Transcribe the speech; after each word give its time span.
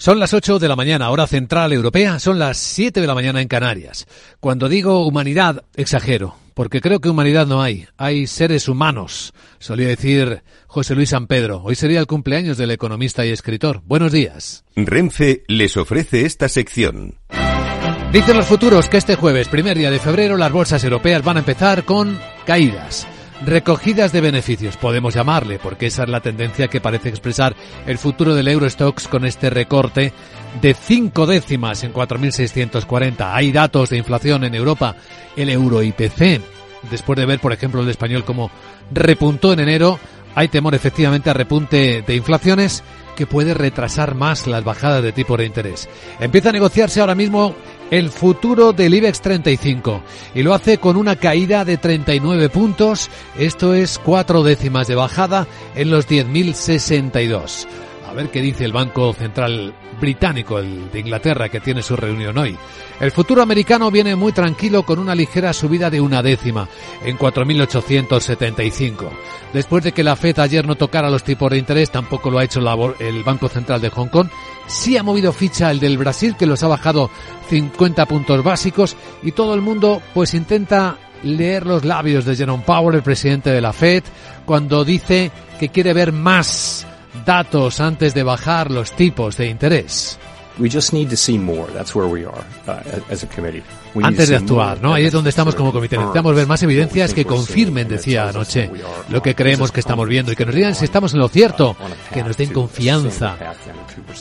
Son 0.00 0.20
las 0.20 0.32
8 0.32 0.60
de 0.60 0.68
la 0.68 0.76
mañana, 0.76 1.10
hora 1.10 1.26
central 1.26 1.72
europea, 1.72 2.20
son 2.20 2.38
las 2.38 2.56
7 2.58 3.00
de 3.00 3.06
la 3.08 3.16
mañana 3.16 3.42
en 3.42 3.48
Canarias. 3.48 4.06
Cuando 4.38 4.68
digo 4.68 5.04
humanidad, 5.04 5.64
exagero, 5.74 6.36
porque 6.54 6.80
creo 6.80 7.00
que 7.00 7.08
humanidad 7.08 7.48
no 7.48 7.62
hay, 7.62 7.88
hay 7.96 8.28
seres 8.28 8.68
humanos, 8.68 9.34
solía 9.58 9.88
decir 9.88 10.44
José 10.68 10.94
Luis 10.94 11.08
San 11.08 11.26
Pedro. 11.26 11.62
Hoy 11.64 11.74
sería 11.74 11.98
el 11.98 12.06
cumpleaños 12.06 12.56
del 12.56 12.70
economista 12.70 13.26
y 13.26 13.30
escritor. 13.30 13.82
Buenos 13.86 14.12
días. 14.12 14.64
Renfe 14.76 15.42
les 15.48 15.76
ofrece 15.76 16.24
esta 16.24 16.48
sección. 16.48 17.18
Dicen 18.12 18.36
los 18.36 18.46
futuros 18.46 18.88
que 18.88 18.98
este 18.98 19.16
jueves, 19.16 19.48
primer 19.48 19.76
día 19.76 19.90
de 19.90 19.98
febrero, 19.98 20.36
las 20.36 20.52
bolsas 20.52 20.84
europeas 20.84 21.24
van 21.24 21.38
a 21.38 21.40
empezar 21.40 21.84
con 21.84 22.16
caídas. 22.46 23.04
Recogidas 23.44 24.10
de 24.12 24.20
beneficios, 24.20 24.76
podemos 24.76 25.14
llamarle, 25.14 25.60
porque 25.60 25.86
esa 25.86 26.02
es 26.02 26.08
la 26.08 26.20
tendencia 26.20 26.66
que 26.66 26.80
parece 26.80 27.08
expresar 27.08 27.54
el 27.86 27.96
futuro 27.96 28.34
del 28.34 28.48
Eurostox 28.48 29.06
con 29.06 29.24
este 29.24 29.48
recorte 29.48 30.12
de 30.60 30.74
cinco 30.74 31.24
décimas 31.24 31.84
en 31.84 31.94
4.640. 31.94 33.32
Hay 33.32 33.52
datos 33.52 33.90
de 33.90 33.98
inflación 33.98 34.42
en 34.42 34.56
Europa, 34.56 34.96
el 35.36 35.50
euro 35.50 35.84
IPC. 35.84 36.40
Después 36.90 37.16
de 37.16 37.26
ver, 37.26 37.38
por 37.38 37.52
ejemplo, 37.52 37.80
el 37.80 37.88
español 37.88 38.24
como 38.24 38.50
repuntó 38.90 39.52
en 39.52 39.60
enero, 39.60 40.00
hay 40.34 40.48
temor 40.48 40.74
efectivamente 40.74 41.30
a 41.30 41.34
repunte 41.34 42.02
de 42.04 42.16
inflaciones 42.16 42.82
que 43.18 43.26
puede 43.26 43.52
retrasar 43.52 44.14
más 44.14 44.46
las 44.46 44.62
bajadas 44.62 45.02
de 45.02 45.10
tipo 45.10 45.36
de 45.36 45.44
interés. 45.44 45.88
Empieza 46.20 46.50
a 46.50 46.52
negociarse 46.52 47.00
ahora 47.00 47.16
mismo 47.16 47.52
el 47.90 48.10
futuro 48.10 48.72
del 48.72 48.94
IBEX 48.94 49.20
35 49.22 50.02
y 50.36 50.44
lo 50.44 50.54
hace 50.54 50.78
con 50.78 50.96
una 50.96 51.16
caída 51.16 51.64
de 51.64 51.78
39 51.78 52.48
puntos, 52.48 53.10
esto 53.36 53.74
es 53.74 53.98
cuatro 53.98 54.44
décimas 54.44 54.86
de 54.86 54.94
bajada 54.94 55.48
en 55.74 55.90
los 55.90 56.06
10.062. 56.06 57.66
A 58.08 58.14
ver 58.14 58.30
qué 58.30 58.40
dice 58.40 58.64
el 58.64 58.72
Banco 58.72 59.12
Central 59.12 59.74
Británico, 60.00 60.58
el 60.58 60.90
de 60.90 61.00
Inglaterra, 61.00 61.50
que 61.50 61.60
tiene 61.60 61.82
su 61.82 61.94
reunión 61.94 62.38
hoy. 62.38 62.56
El 63.00 63.10
futuro 63.10 63.42
americano 63.42 63.90
viene 63.90 64.16
muy 64.16 64.32
tranquilo 64.32 64.82
con 64.82 64.98
una 64.98 65.14
ligera 65.14 65.52
subida 65.52 65.90
de 65.90 66.00
una 66.00 66.22
décima, 66.22 66.66
en 67.04 67.18
4.875. 67.18 69.10
Después 69.52 69.84
de 69.84 69.92
que 69.92 70.02
la 70.02 70.16
FED 70.16 70.38
ayer 70.38 70.66
no 70.66 70.76
tocara 70.76 71.10
los 71.10 71.22
tipos 71.22 71.50
de 71.50 71.58
interés, 71.58 71.90
tampoco 71.90 72.30
lo 72.30 72.38
ha 72.38 72.44
hecho 72.44 72.60
el 72.98 73.22
Banco 73.24 73.48
Central 73.48 73.82
de 73.82 73.90
Hong 73.90 74.08
Kong. 74.08 74.28
Sí 74.66 74.96
ha 74.96 75.02
movido 75.02 75.32
ficha 75.32 75.70
el 75.70 75.78
del 75.78 75.98
Brasil, 75.98 76.34
que 76.38 76.46
los 76.46 76.62
ha 76.62 76.68
bajado 76.68 77.10
50 77.50 78.06
puntos 78.06 78.42
básicos, 78.42 78.96
y 79.22 79.32
todo 79.32 79.54
el 79.54 79.60
mundo 79.60 80.00
pues 80.14 80.32
intenta 80.32 80.96
leer 81.24 81.66
los 81.66 81.84
labios 81.84 82.24
de 82.24 82.36
Jerome 82.36 82.64
Powell, 82.64 82.96
el 82.96 83.02
presidente 83.02 83.50
de 83.50 83.60
la 83.60 83.74
FED, 83.74 84.04
cuando 84.46 84.82
dice 84.82 85.30
que 85.60 85.68
quiere 85.68 85.92
ver 85.92 86.12
más 86.12 86.86
datos 87.24 87.80
antes 87.80 88.14
de 88.14 88.22
bajar 88.22 88.70
los 88.70 88.92
tipos 88.92 89.36
de 89.36 89.48
interés. 89.48 90.18
Antes 94.02 94.28
de 94.28 94.36
actuar, 94.36 94.82
¿no? 94.82 94.92
Ahí 94.92 95.06
es 95.06 95.12
donde 95.12 95.30
estamos 95.30 95.54
como 95.54 95.72
comité. 95.72 95.96
Necesitamos 95.96 96.34
ver 96.34 96.46
más 96.46 96.62
evidencias 96.62 97.14
que 97.14 97.24
confirmen, 97.24 97.88
decía 97.88 98.28
anoche, 98.28 98.70
lo 99.08 99.22
que 99.22 99.34
creemos 99.34 99.70
que 99.70 99.80
estamos 99.80 100.08
viendo 100.08 100.32
y 100.32 100.36
que 100.36 100.44
nos 100.44 100.54
digan 100.54 100.74
si 100.74 100.84
estamos 100.84 101.14
en 101.14 101.20
lo 101.20 101.28
cierto, 101.28 101.76
que 102.12 102.24
nos 102.24 102.36
den 102.36 102.52
confianza 102.52 103.36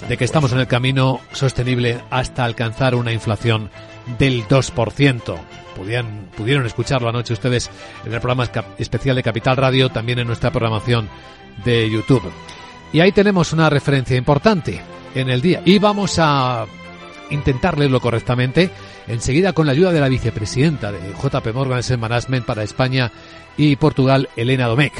de 0.07 0.17
que 0.17 0.25
estamos 0.25 0.51
en 0.51 0.59
el 0.59 0.67
camino 0.67 1.21
sostenible 1.31 1.99
hasta 2.11 2.45
alcanzar 2.45 2.93
una 2.95 3.11
inflación 3.11 3.71
del 4.19 4.47
2%. 4.47 5.35
Pudieron, 5.75 6.29
pudieron 6.35 6.65
escucharlo 6.65 7.09
anoche 7.09 7.33
ustedes 7.33 7.69
en 8.05 8.13
el 8.13 8.19
programa 8.19 8.49
especial 8.77 9.15
de 9.15 9.23
Capital 9.23 9.57
Radio, 9.57 9.89
también 9.89 10.19
en 10.19 10.27
nuestra 10.27 10.51
programación 10.51 11.09
de 11.65 11.89
YouTube. 11.89 12.23
Y 12.93 12.99
ahí 12.99 13.11
tenemos 13.11 13.53
una 13.53 13.69
referencia 13.69 14.17
importante 14.17 14.81
en 15.13 15.29
el 15.29 15.41
día. 15.41 15.61
Y 15.65 15.79
vamos 15.79 16.19
a 16.19 16.65
intentar 17.29 17.77
leerlo 17.77 17.99
correctamente 17.99 18.69
enseguida 19.07 19.53
con 19.53 19.65
la 19.65 19.73
ayuda 19.73 19.91
de 19.91 19.99
la 19.99 20.09
vicepresidenta 20.09 20.91
de 20.91 20.99
JP 21.13 21.53
Morgan 21.53 21.81
Management 21.99 22.45
para 22.45 22.63
España 22.63 23.11
y 23.57 23.75
Portugal, 23.75 24.29
Elena 24.35 24.67
Domecq. 24.67 24.93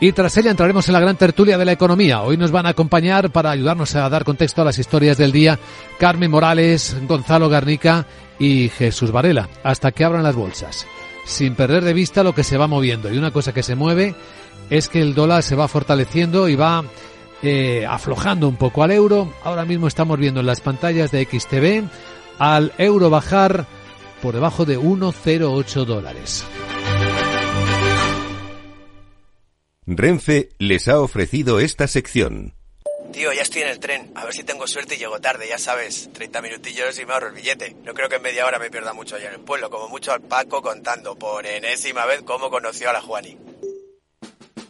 Y 0.00 0.12
tras 0.12 0.36
ella 0.36 0.50
entraremos 0.50 0.86
en 0.88 0.92
la 0.92 1.00
gran 1.00 1.16
tertulia 1.16 1.56
de 1.56 1.64
la 1.64 1.72
economía. 1.72 2.22
Hoy 2.22 2.36
nos 2.36 2.50
van 2.50 2.66
a 2.66 2.70
acompañar 2.70 3.30
para 3.30 3.50
ayudarnos 3.50 3.94
a 3.94 4.08
dar 4.08 4.24
contexto 4.24 4.60
a 4.60 4.64
las 4.64 4.78
historias 4.78 5.16
del 5.16 5.32
día 5.32 5.58
Carmen 5.98 6.30
Morales, 6.30 6.96
Gonzalo 7.06 7.48
Garnica 7.48 8.06
y 8.38 8.68
Jesús 8.68 9.12
Varela, 9.12 9.48
hasta 9.62 9.92
que 9.92 10.04
abran 10.04 10.24
las 10.24 10.34
bolsas. 10.34 10.86
Sin 11.24 11.54
perder 11.54 11.84
de 11.84 11.94
vista 11.94 12.24
lo 12.24 12.34
que 12.34 12.44
se 12.44 12.58
va 12.58 12.66
moviendo. 12.66 13.10
Y 13.10 13.16
una 13.16 13.30
cosa 13.30 13.54
que 13.54 13.62
se 13.62 13.76
mueve 13.76 14.14
es 14.68 14.88
que 14.88 15.00
el 15.00 15.14
dólar 15.14 15.42
se 15.42 15.54
va 15.54 15.68
fortaleciendo 15.68 16.48
y 16.48 16.56
va 16.56 16.84
eh, 17.44 17.86
aflojando 17.86 18.48
un 18.48 18.56
poco 18.56 18.82
al 18.82 18.90
euro. 18.90 19.32
Ahora 19.42 19.64
mismo 19.64 19.86
estamos 19.86 20.18
viendo 20.18 20.40
en 20.40 20.46
las 20.46 20.60
pantallas 20.60 21.10
de 21.10 21.24
XTV 21.24 21.84
al 22.38 22.72
euro 22.78 23.10
bajar 23.10 23.66
por 24.22 24.34
debajo 24.34 24.64
de 24.64 24.78
1,08 24.78 25.84
dólares. 25.84 26.44
Renfe 29.86 30.48
les 30.58 30.88
ha 30.88 31.00
ofrecido 31.00 31.60
esta 31.60 31.86
sección. 31.86 32.54
Tío, 33.12 33.32
ya 33.32 33.42
estoy 33.42 33.62
en 33.62 33.68
el 33.68 33.78
tren. 33.78 34.10
A 34.16 34.24
ver 34.24 34.32
si 34.32 34.42
tengo 34.42 34.66
suerte 34.66 34.96
y 34.96 34.98
llego 34.98 35.20
tarde, 35.20 35.46
ya 35.48 35.58
sabes. 35.58 36.10
30 36.12 36.42
minutillos 36.42 36.98
y 36.98 37.06
me 37.06 37.12
ahorro 37.12 37.28
el 37.28 37.34
billete. 37.34 37.76
No 37.84 37.94
creo 37.94 38.08
que 38.08 38.16
en 38.16 38.22
media 38.22 38.46
hora 38.46 38.58
me 38.58 38.70
pierda 38.70 38.92
mucho 38.92 39.16
allá 39.16 39.28
en 39.28 39.34
el 39.34 39.40
pueblo. 39.40 39.70
Como 39.70 39.88
mucho 39.88 40.12
al 40.12 40.22
Paco 40.22 40.62
contando 40.62 41.14
por 41.16 41.46
enésima 41.46 42.06
vez 42.06 42.22
cómo 42.22 42.50
conoció 42.50 42.90
a 42.90 42.94
la 42.94 43.02
Juani. 43.02 43.38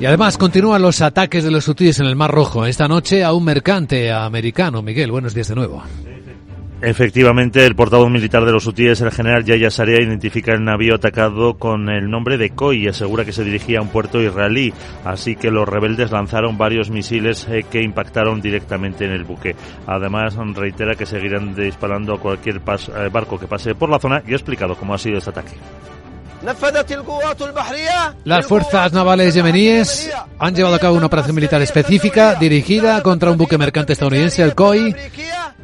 Y 0.00 0.06
además 0.06 0.38
continúan 0.38 0.80
los 0.80 1.02
ataques 1.02 1.42
de 1.42 1.50
los 1.50 1.66
hutíes 1.66 1.98
en 1.98 2.06
el 2.06 2.14
Mar 2.14 2.30
Rojo. 2.30 2.64
Esta 2.64 2.86
noche 2.86 3.24
a 3.24 3.32
un 3.32 3.44
mercante 3.44 4.12
americano. 4.12 4.80
Miguel, 4.80 5.10
buenos 5.10 5.34
días 5.34 5.48
de 5.48 5.56
nuevo. 5.56 5.82
Efectivamente, 6.80 7.66
el 7.66 7.74
portavoz 7.74 8.08
militar 8.08 8.44
de 8.44 8.52
los 8.52 8.64
hutíes, 8.64 9.00
el 9.00 9.10
general 9.10 9.44
Yaya 9.44 9.68
Sarea, 9.68 10.00
identifica 10.00 10.52
el 10.52 10.62
navío 10.62 10.94
atacado 10.94 11.54
con 11.54 11.88
el 11.88 12.08
nombre 12.08 12.38
de 12.38 12.50
Koi 12.50 12.84
y 12.84 12.86
asegura 12.86 13.24
que 13.24 13.32
se 13.32 13.42
dirigía 13.42 13.80
a 13.80 13.82
un 13.82 13.88
puerto 13.88 14.22
israelí. 14.22 14.72
Así 15.04 15.34
que 15.34 15.50
los 15.50 15.68
rebeldes 15.68 16.12
lanzaron 16.12 16.56
varios 16.56 16.90
misiles 16.90 17.48
eh, 17.50 17.64
que 17.68 17.82
impactaron 17.82 18.40
directamente 18.40 19.04
en 19.04 19.10
el 19.10 19.24
buque. 19.24 19.56
Además, 19.88 20.36
reitera 20.54 20.94
que 20.94 21.06
seguirán 21.06 21.56
disparando 21.56 22.14
a 22.14 22.20
cualquier 22.20 22.58
eh, 22.58 23.08
barco 23.10 23.40
que 23.40 23.48
pase 23.48 23.74
por 23.74 23.90
la 23.90 23.98
zona 23.98 24.22
y 24.24 24.32
ha 24.32 24.36
explicado 24.36 24.76
cómo 24.76 24.94
ha 24.94 24.98
sido 24.98 25.18
este 25.18 25.30
ataque. 25.30 25.56
Las 28.24 28.46
fuerzas 28.46 28.92
navales 28.92 29.34
yemeníes 29.34 30.10
han 30.38 30.54
llevado 30.54 30.76
a 30.76 30.78
cabo 30.78 30.96
una 30.96 31.06
operación 31.06 31.34
militar 31.34 31.60
específica 31.62 32.36
dirigida 32.36 33.02
contra 33.02 33.30
un 33.30 33.38
buque 33.38 33.58
mercante 33.58 33.92
estadounidense, 33.92 34.42
el 34.42 34.54
COI, 34.54 34.94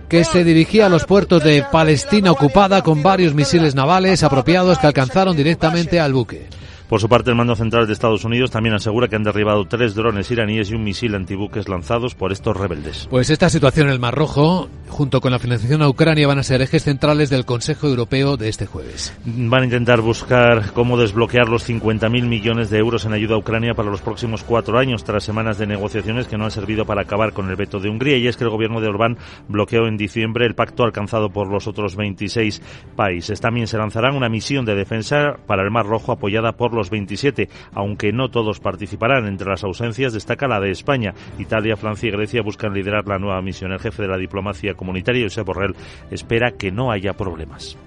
que 0.09 0.25
se 0.25 0.45
dirigía 0.45 0.87
a 0.87 0.89
los 0.89 1.05
puertos 1.05 1.43
de 1.45 1.65
Palestina 1.71 2.33
ocupada 2.33 2.83
con 2.83 3.03
varios 3.03 3.35
misiles 3.35 3.75
navales 3.75 4.23
apropiados 4.23 4.79
que 4.79 4.87
alcanzaron 4.87 5.37
directamente 5.37 6.01
al 6.01 6.13
buque. 6.13 6.49
Por 6.95 7.01
su 7.01 7.09
parte, 7.09 7.31
el 7.31 7.37
mando 7.37 7.57
central 7.57 7.89
de 7.89 7.93
Estados 7.93 8.25
Unidos 8.25 8.53
también 8.53 8.77
asegura 8.77 9.09
que 9.09 9.17
han 9.17 9.25
derribado 9.25 9.65
tres 9.65 9.97
drones 9.97 10.31
iraníes 10.31 10.71
y 10.71 10.77
un 10.77 10.85
misil 10.85 11.17
antibuques 11.17 11.69
lanzados 11.69 12.15
por 12.15 12.31
estos 12.31 12.57
rebeldes. 12.57 13.09
Pues 13.11 13.31
esta 13.31 13.51
situación 13.51 13.89
en 13.89 13.95
el 13.95 13.99
Mar 13.99 14.15
Rojo, 14.15 14.69
junto 14.91 15.21
con 15.21 15.33
la 15.33 15.41
financiación 15.41 15.83
a 15.83 15.89
Ucrania, 15.89 16.29
van 16.29 16.39
a 16.39 16.45
ser 16.45 16.63
ejes 16.63 16.85
centrales 16.85 17.31
del 17.31 17.45
Consejo 17.45 17.89
Europeo 17.89 18.37
de 18.37 18.49
este 18.49 18.67
jueves. 18.67 19.13
Van 19.25 19.63
a 19.63 19.65
intentar 19.65 20.03
buscar 20.03 20.71
cómo 20.73 20.97
desbloquear 20.97 21.49
los 21.49 21.69
50.000 21.69 22.29
millones 22.29 22.71
de 22.71 22.79
euros 22.79 23.05
en 23.07 23.13
ayuda 23.13 23.35
a 23.35 23.39
Ucrania 23.39 23.75
para 23.75 23.91
los 23.91 24.01
próximos 24.01 24.45
cuatro 24.45 24.79
años, 24.79 25.03
tras 25.03 25.25
semanas 25.25 25.59
de 25.59 25.67
negociaciones 25.67 26.29
que 26.29 26.39
no 26.39 26.45
han 26.45 26.53
servido 26.53 26.85
para 26.85 27.03
acabar 27.03 27.33
con 27.33 27.51
el 27.51 27.57
veto 27.57 27.81
de 27.81 27.91
Hungría. 27.91 28.19
Y 28.19 28.29
es 28.29 28.37
que 28.37 28.45
el 28.45 28.51
gobierno 28.51 28.81
de 28.81 28.87
Orbán 28.87 29.19
bloqueó 29.49 29.89
en 29.89 29.97
diciembre 29.97 30.47
el 30.47 30.55
pacto 30.55 30.85
alcanzado 30.85 31.31
por 31.31 31.51
los 31.51 31.67
otros 31.67 31.97
26 31.97 32.63
países. 32.95 33.41
También 33.41 33.67
se 33.67 33.79
lanzará 33.79 34.13
una 34.13 34.29
misión 34.29 34.65
de 34.65 34.77
defensa 34.77 35.39
para 35.49 35.65
el 35.65 35.73
Mar 35.73 35.87
Rojo 35.87 36.13
apoyada 36.13 36.53
por 36.53 36.73
los 36.73 36.84
los 36.85 36.91
27, 36.91 37.49
aunque 37.73 38.13
no 38.13 38.29
todos 38.29 38.61
participarán. 38.61 39.27
Entre 39.27 39.49
las 39.49 39.65
ausencias 39.65 40.13
destaca 40.13 40.47
la 40.47 40.61
de 40.61 40.71
España. 40.71 41.15
Italia, 41.39 41.77
Francia 41.77 42.09
y 42.09 42.13
Grecia 42.13 42.43
buscan 42.43 42.75
liderar 42.75 43.07
la 43.09 43.19
nueva 43.19 43.41
misión. 43.41 43.73
El 43.73 43.81
jefe 43.81 44.03
de 44.03 44.09
la 44.09 44.19
diplomacia 44.19 44.75
comunitaria, 44.75 45.25
Josep 45.25 45.47
Borrell, 45.47 45.75
espera 46.11 46.53
que 46.53 46.71
no 46.71 46.91
haya 46.91 47.15
problemas. 47.15 47.79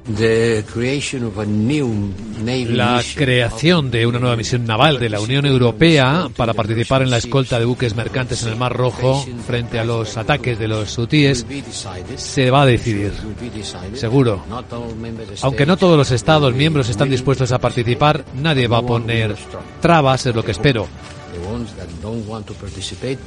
La 2.69 3.01
creación 3.15 3.91
de 3.91 4.07
una 4.07 4.19
nueva 4.19 4.35
misión 4.35 4.65
naval 4.65 4.99
de 4.99 5.09
la 5.09 5.19
Unión 5.19 5.45
Europea 5.45 6.27
para 6.35 6.53
participar 6.53 7.03
en 7.03 7.11
la 7.11 7.17
escolta 7.17 7.59
de 7.59 7.65
buques 7.65 7.95
mercantes 7.95 8.43
en 8.43 8.49
el 8.49 8.57
Mar 8.57 8.75
Rojo 8.75 9.23
frente 9.45 9.79
a 9.79 9.85
los 9.85 10.17
ataques 10.17 10.57
de 10.57 10.67
los 10.67 10.97
hutíes 10.97 11.45
se 12.15 12.49
va 12.49 12.63
a 12.63 12.65
decidir, 12.65 13.11
seguro. 13.93 14.43
Aunque 15.41 15.65
no 15.65 15.77
todos 15.77 15.97
los 15.97 16.11
Estados 16.11 16.53
miembros 16.53 16.89
están 16.89 17.09
dispuestos 17.09 17.51
a 17.51 17.59
participar, 17.59 18.25
nadie 18.35 18.67
va 18.67 18.76
a 18.77 18.85
poner 18.85 19.35
trabas, 19.81 20.25
es 20.25 20.35
lo 20.35 20.43
que 20.43 20.51
espero. 20.51 20.87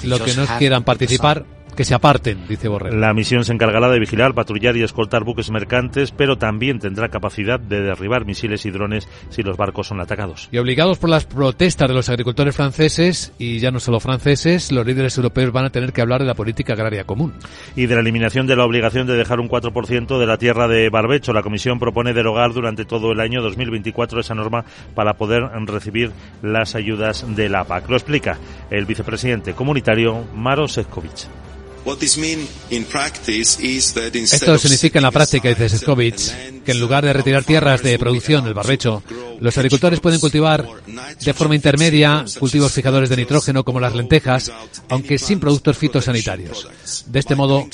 Lo 0.05 0.19
que 0.25 0.35
no 0.35 0.47
quieran 0.58 0.85
participar 0.85 1.44
que 1.72 1.84
se 1.84 1.94
aparten, 1.94 2.46
dice 2.49 2.69
Borrell. 2.69 3.00
La 3.00 3.14
misión 3.14 3.44
se 3.44 3.52
encargará 3.52 3.88
de 3.88 3.99
vigilar, 3.99 4.34
patrullar 4.34 4.76
y 4.76 4.82
escoltar 4.82 5.25
buques 5.25 5.50
mercantes, 5.50 6.12
pero 6.12 6.37
también 6.37 6.78
tendrá 6.78 7.08
capacidad 7.08 7.58
de 7.58 7.81
derribar 7.81 8.25
misiles 8.25 8.67
y 8.67 8.70
drones 8.70 9.08
si 9.31 9.43
los 9.43 9.56
barcos 9.56 9.88
son 9.88 10.00
atacados. 10.00 10.49
Y 10.52 10.58
obligados 10.58 10.99
por 10.99 11.11
las 11.11 11.25
protestas 11.25 11.88
de 11.88 11.94
los 11.94 12.08
agricultores 12.08 12.56
franceses, 12.56 13.32
y 13.38 13.58
ya 13.58 13.70
no 13.70 13.81
solo 13.81 14.00
franceses, 14.00 14.72
los 14.72 14.87
líderes 14.87 15.17
europeos 15.17 15.52
van 15.52 15.67
a 15.67 15.70
tener 15.70 15.93
que 15.93 16.00
hablar 16.00 16.20
de 16.20 16.26
la 16.26 16.34
política 16.34 16.72
agraria 16.72 17.05
común. 17.05 17.34
Y 17.76 17.87
de 17.87 17.94
la 17.94 18.00
eliminación 18.00 18.46
de 18.46 18.56
la 18.56 18.64
obligación 18.64 19.06
de 19.06 19.17
dejar 19.17 19.40
un 19.40 19.49
4% 19.49 20.19
de 20.19 20.26
la 20.26 20.38
tierra 20.38 20.69
de 20.69 20.88
barbecho. 20.90 21.32
La 21.32 21.43
Comisión 21.43 21.78
propone 21.78 22.12
derogar 22.12 22.52
durante 22.52 22.84
todo 22.84 23.12
el 23.12 23.20
año 23.20 23.43
2024 23.43 24.20
esa 24.20 24.34
norma 24.34 24.64
para 24.94 25.14
poder 25.14 25.43
recibir 25.67 26.12
las 26.43 26.75
ayudas 26.75 27.25
de 27.34 27.49
la 27.49 27.64
PAC. 27.64 27.88
Lo 27.88 27.96
explica 27.96 28.38
el 28.70 28.87
vicepresidente 28.87 29.55
comunitario 29.55 30.25
Maro 30.34 30.69
Sefcovic. 30.69 31.50
Esto 34.15 34.59
significa 34.59 34.99
en 34.99 35.03
la 35.03 35.11
práctica, 35.11 35.49
dice 35.49 35.69
Seskovich, 35.69 36.62
que 36.65 36.73
en 36.73 36.81
lugar 36.81 37.05
de 37.05 37.12
retirar 37.12 37.44
tierras 37.44 37.82
de 37.82 37.99
producción 37.99 38.44
del 38.44 38.55
barbecho, 38.55 39.03
los 39.41 39.56
agricultores 39.56 40.00
pueden 40.00 40.21
cultivar 40.21 40.67
de 41.25 41.35
forma 41.35 41.55
intermedia 41.55 42.25
cultivos 42.38 42.73
fijadores 42.73 43.09
de 43.09 43.17
nitrógeno 43.17 43.65
como 43.65 43.81
las 43.81 43.94
lentejas, 43.94 44.53
aunque 44.88 45.19
sin 45.19 45.41
productos 45.41 45.79
fitosanitarios. 45.79 46.69
De 47.06 47.19
este 47.19 47.35
modo, 47.35 47.67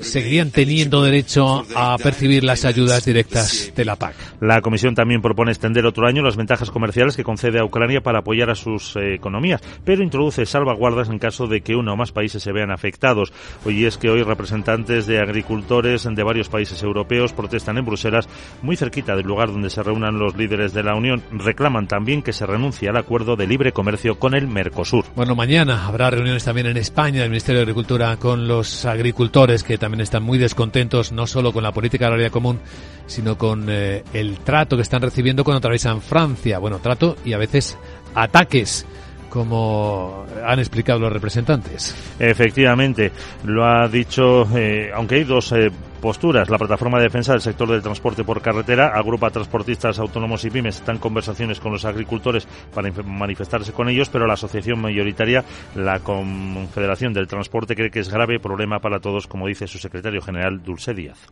seguirían 0.00 0.50
teniendo 0.50 1.02
derecho 1.02 1.64
a 1.74 1.96
percibir 1.98 2.44
las 2.44 2.64
ayudas 2.64 3.04
directas 3.04 3.72
de 3.74 3.84
la 3.84 3.96
PAC. 3.96 4.14
La 4.40 4.60
Comisión 4.60 4.94
también 4.94 5.22
propone 5.22 5.52
extender 5.52 5.86
otro 5.86 6.06
año 6.06 6.22
las 6.22 6.36
ventajas 6.36 6.70
comerciales 6.70 7.16
que 7.16 7.24
concede 7.24 7.58
a 7.58 7.64
Ucrania 7.64 8.00
para 8.00 8.20
apoyar 8.20 8.50
a 8.50 8.54
sus 8.54 8.96
eh, 8.96 9.14
economías, 9.14 9.60
pero 9.84 10.02
introduce 10.02 10.46
salvaguardas 10.46 11.08
en 11.08 11.18
caso 11.18 11.46
de 11.46 11.60
que 11.60 11.76
uno 11.76 11.92
o 11.92 11.96
más 11.96 12.12
países 12.12 12.42
se 12.42 12.52
vean 12.52 12.70
afectados. 12.70 13.32
Hoy 13.64 13.84
es 13.84 13.98
que 13.98 14.10
hoy 14.10 14.22
representantes 14.22 15.06
de 15.06 15.20
agricultores 15.20 16.04
de 16.04 16.22
varios 16.22 16.48
países 16.48 16.82
europeos 16.82 17.32
protestan 17.32 17.78
en 17.78 17.84
Bruselas, 17.84 18.28
muy 18.62 18.76
cerquita 18.76 19.16
del 19.16 19.26
lugar 19.26 19.52
donde 19.52 19.70
se 19.70 19.82
reúnan 19.82 20.18
los 20.18 20.36
líderes 20.36 20.72
de 20.72 20.82
la 20.82 20.94
Unión. 20.94 21.22
Reclaman 21.30 21.88
también 21.88 22.22
que 22.22 22.32
se 22.32 22.46
renuncie 22.46 22.88
al 22.88 22.96
acuerdo 22.96 23.36
de 23.36 23.46
libre 23.46 23.72
comercio 23.72 24.18
con 24.18 24.34
el 24.34 24.48
Mercosur. 24.48 25.04
Bueno, 25.14 25.34
mañana 25.34 25.86
habrá 25.86 26.10
reuniones 26.10 26.44
también 26.44 26.66
en 26.66 26.76
España 26.76 27.20
del 27.20 27.30
Ministerio 27.30 27.60
de 27.60 27.64
Agricultura 27.64 28.16
con 28.16 28.48
los 28.48 28.84
agricultores 28.84 29.35
que 29.36 29.76
también 29.76 30.00
están 30.00 30.22
muy 30.22 30.38
descontentos 30.38 31.12
no 31.12 31.26
solo 31.26 31.52
con 31.52 31.62
la 31.62 31.70
política 31.70 32.06
agraria 32.06 32.30
común, 32.30 32.58
sino 33.06 33.36
con 33.36 33.66
eh, 33.68 34.02
el 34.14 34.38
trato 34.38 34.76
que 34.76 34.82
están 34.82 35.02
recibiendo 35.02 35.44
cuando 35.44 35.58
atraviesan 35.58 36.00
Francia. 36.00 36.58
Bueno, 36.58 36.78
trato 36.78 37.18
y 37.22 37.34
a 37.34 37.38
veces 37.38 37.76
ataques 38.14 38.86
como 39.28 40.24
han 40.42 40.58
explicado 40.58 41.00
los 41.00 41.12
representantes. 41.12 41.94
Efectivamente, 42.18 43.12
lo 43.44 43.66
ha 43.66 43.86
dicho, 43.88 44.48
eh, 44.56 44.90
aunque 44.94 45.16
hay 45.16 45.24
dos 45.24 45.52
eh, 45.52 45.70
posturas. 46.06 46.48
La 46.48 46.56
plataforma 46.56 46.98
de 46.98 47.06
defensa 47.06 47.32
del 47.32 47.40
sector 47.40 47.68
del 47.68 47.82
transporte 47.82 48.22
por 48.22 48.40
carretera 48.40 48.92
agrupa 48.94 49.28
transportistas 49.28 49.98
autónomos 49.98 50.44
y 50.44 50.50
pymes. 50.50 50.76
Están 50.76 50.98
conversaciones 50.98 51.58
con 51.58 51.72
los 51.72 51.84
agricultores 51.84 52.46
para 52.72 52.92
manifestarse 53.02 53.72
con 53.72 53.88
ellos, 53.88 54.08
pero 54.08 54.24
la 54.24 54.34
asociación 54.34 54.80
mayoritaria, 54.80 55.44
la 55.74 55.98
Confederación 55.98 57.12
del 57.12 57.26
Transporte, 57.26 57.74
cree 57.74 57.90
que 57.90 57.98
es 57.98 58.08
grave 58.08 58.38
problema 58.38 58.78
para 58.78 59.00
todos, 59.00 59.26
como 59.26 59.48
dice 59.48 59.66
su 59.66 59.78
secretario 59.78 60.22
general, 60.22 60.62
Dulce 60.62 60.94
Díaz. 60.94 61.26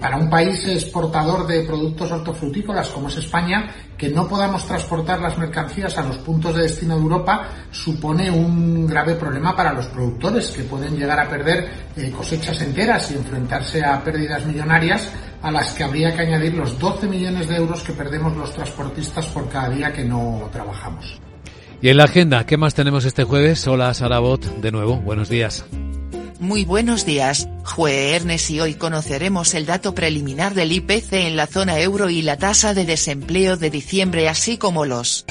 Para 0.00 0.16
un 0.16 0.28
país 0.28 0.64
exportador 0.68 1.46
de 1.46 1.64
productos 1.64 2.12
hortofrutícolas 2.12 2.88
como 2.88 3.08
es 3.08 3.16
España, 3.16 3.68
que 3.96 4.10
no 4.10 4.28
podamos 4.28 4.64
transportar 4.66 5.20
las 5.20 5.36
mercancías 5.38 5.96
a 5.96 6.02
los 6.02 6.18
puntos 6.18 6.54
de 6.54 6.62
destino 6.62 6.94
de 6.94 7.02
Europa 7.02 7.48
supone 7.70 8.30
un 8.30 8.86
grave 8.86 9.14
problema 9.14 9.56
para 9.56 9.72
los 9.72 9.86
productores 9.86 10.50
que 10.50 10.64
pueden 10.64 10.96
llegar 10.96 11.18
a 11.18 11.28
perder 11.28 11.68
eh, 11.96 12.10
cosechas 12.10 12.60
enteras 12.60 13.10
y 13.10 13.14
enfrentarse 13.14 13.82
a 13.82 14.02
pérdidas 14.04 14.44
millonarias 14.46 15.10
a 15.42 15.50
las 15.50 15.72
que 15.72 15.84
habría 15.84 16.14
que 16.14 16.22
añadir 16.22 16.54
los 16.54 16.78
12 16.78 17.06
millones 17.06 17.48
de 17.48 17.56
euros 17.56 17.82
que 17.82 17.92
perdemos 17.92 18.36
los 18.36 18.52
transportistas 18.52 19.26
por 19.26 19.48
cada 19.48 19.70
día 19.70 19.92
que 19.92 20.04
no 20.04 20.48
trabajamos. 20.52 21.18
Y 21.80 21.88
en 21.88 21.96
la 21.96 22.04
agenda, 22.04 22.44
¿qué 22.44 22.56
más 22.56 22.74
tenemos 22.74 23.04
este 23.04 23.24
jueves? 23.24 23.66
Hola 23.66 23.94
Sarabot, 23.94 24.44
de 24.60 24.70
nuevo, 24.70 24.96
buenos 24.96 25.28
días. 25.28 25.64
Muy 26.40 26.64
buenos 26.64 27.04
días, 27.04 27.48
Jue 27.64 28.14
Ernest 28.14 28.50
y 28.50 28.60
hoy 28.60 28.74
conoceremos 28.74 29.54
el 29.54 29.66
dato 29.66 29.92
preliminar 29.92 30.54
del 30.54 30.70
IPC 30.70 31.12
en 31.14 31.36
la 31.36 31.48
zona 31.48 31.80
euro 31.80 32.10
y 32.10 32.22
la 32.22 32.36
tasa 32.36 32.74
de 32.74 32.84
desempleo 32.84 33.56
de 33.56 33.70
diciembre 33.70 34.28
así 34.28 34.56
como 34.56 34.84
los 34.84 35.24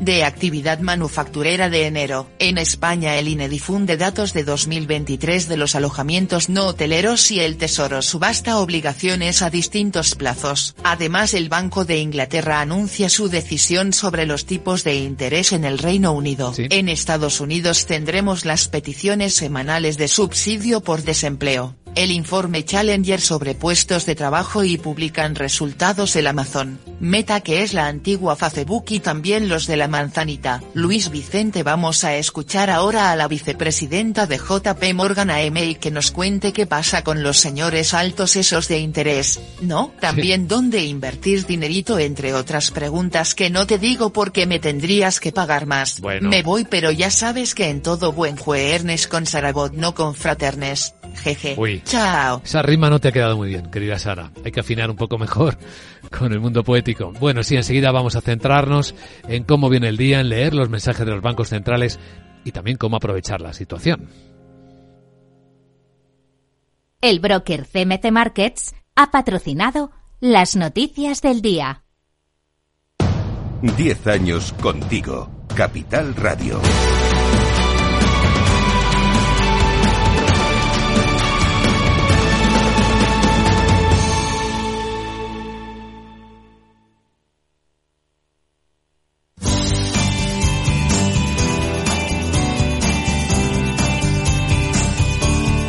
de 0.00 0.24
actividad 0.24 0.80
manufacturera 0.80 1.68
de 1.68 1.86
enero. 1.86 2.28
En 2.38 2.58
España 2.58 3.16
el 3.16 3.28
INE 3.28 3.48
difunde 3.48 3.96
datos 3.96 4.32
de 4.32 4.44
2023 4.44 5.48
de 5.48 5.56
los 5.56 5.74
alojamientos 5.74 6.48
no 6.48 6.66
hoteleros 6.66 7.30
y 7.30 7.40
el 7.40 7.56
Tesoro 7.56 8.02
subasta 8.02 8.58
obligaciones 8.58 9.42
a 9.42 9.50
distintos 9.50 10.14
plazos. 10.14 10.74
Además 10.84 11.34
el 11.34 11.48
Banco 11.48 11.84
de 11.84 11.98
Inglaterra 11.98 12.60
anuncia 12.60 13.08
su 13.08 13.28
decisión 13.28 13.92
sobre 13.92 14.26
los 14.26 14.46
tipos 14.46 14.84
de 14.84 14.96
interés 14.96 15.52
en 15.52 15.64
el 15.64 15.78
Reino 15.78 16.12
Unido. 16.12 16.52
En 16.56 16.88
Estados 16.88 17.40
Unidos 17.40 17.86
tendremos 17.86 18.44
las 18.44 18.68
peticiones 18.68 19.34
semanales 19.34 19.96
de 19.98 20.08
subsidio 20.08 20.80
por 20.80 21.02
desempleo 21.02 21.74
el 21.98 22.12
informe 22.12 22.64
Challenger 22.64 23.20
sobre 23.20 23.56
puestos 23.56 24.06
de 24.06 24.14
trabajo 24.14 24.62
y 24.62 24.78
publican 24.78 25.34
resultados 25.34 26.14
el 26.14 26.28
Amazon, 26.28 26.78
Meta 27.00 27.40
que 27.40 27.62
es 27.62 27.74
la 27.74 27.88
antigua 27.88 28.36
Facebook 28.36 28.84
y 28.90 29.00
también 29.00 29.48
los 29.48 29.66
de 29.66 29.76
la 29.76 29.88
manzanita. 29.88 30.62
Luis 30.74 31.10
Vicente 31.10 31.64
vamos 31.64 32.04
a 32.04 32.14
escuchar 32.14 32.70
ahora 32.70 33.10
a 33.10 33.16
la 33.16 33.26
vicepresidenta 33.26 34.26
de 34.26 34.38
JP 34.38 34.94
Morgan 34.94 35.30
AM 35.30 35.74
que 35.80 35.90
nos 35.90 36.12
cuente 36.12 36.52
qué 36.52 36.66
pasa 36.66 37.02
con 37.02 37.24
los 37.24 37.38
señores 37.38 37.94
altos 37.94 38.36
esos 38.36 38.68
de 38.68 38.78
interés, 38.78 39.40
¿no? 39.60 39.92
También 40.00 40.46
dónde 40.46 40.84
invertir 40.84 41.46
dinerito 41.46 41.98
entre 41.98 42.32
otras 42.32 42.70
preguntas 42.70 43.34
que 43.34 43.50
no 43.50 43.66
te 43.66 43.78
digo 43.78 44.12
porque 44.12 44.46
me 44.46 44.60
tendrías 44.60 45.18
que 45.18 45.32
pagar 45.32 45.66
más. 45.66 46.00
Me 46.20 46.44
voy 46.44 46.64
pero 46.64 46.92
ya 46.92 47.10
sabes 47.10 47.56
que 47.56 47.70
en 47.70 47.82
todo 47.82 48.12
buen 48.12 48.36
jueves 48.36 49.08
con 49.08 49.26
Sarabot 49.26 49.72
no 49.72 49.94
con 49.94 50.14
fraternes. 50.14 50.94
Jeje. 51.18 51.82
Chao. 51.84 52.40
Esa 52.44 52.62
rima 52.62 52.88
no 52.88 52.98
te 52.98 53.08
ha 53.08 53.12
quedado 53.12 53.36
muy 53.36 53.48
bien, 53.48 53.70
querida 53.70 53.98
Sara. 53.98 54.32
Hay 54.44 54.52
que 54.52 54.60
afinar 54.60 54.90
un 54.90 54.96
poco 54.96 55.18
mejor 55.18 55.58
con 56.16 56.32
el 56.32 56.40
mundo 56.40 56.64
poético. 56.64 57.12
Bueno, 57.20 57.42
sí, 57.42 57.56
enseguida 57.56 57.92
vamos 57.92 58.16
a 58.16 58.20
centrarnos 58.20 58.94
en 59.28 59.44
cómo 59.44 59.68
viene 59.68 59.88
el 59.88 59.96
día, 59.96 60.20
en 60.20 60.28
leer 60.28 60.54
los 60.54 60.68
mensajes 60.68 61.04
de 61.04 61.12
los 61.12 61.22
bancos 61.22 61.48
centrales 61.48 61.98
y 62.44 62.52
también 62.52 62.76
cómo 62.76 62.96
aprovechar 62.96 63.40
la 63.40 63.52
situación. 63.52 64.08
El 67.00 67.20
broker 67.20 67.66
CMC 67.66 68.10
Markets 68.10 68.74
ha 68.96 69.10
patrocinado 69.10 69.92
las 70.20 70.56
noticias 70.56 71.22
del 71.22 71.42
día. 71.42 71.84
Diez 73.76 74.06
años 74.06 74.52
contigo. 74.60 75.30
Capital 75.54 76.14
Radio. 76.14 76.60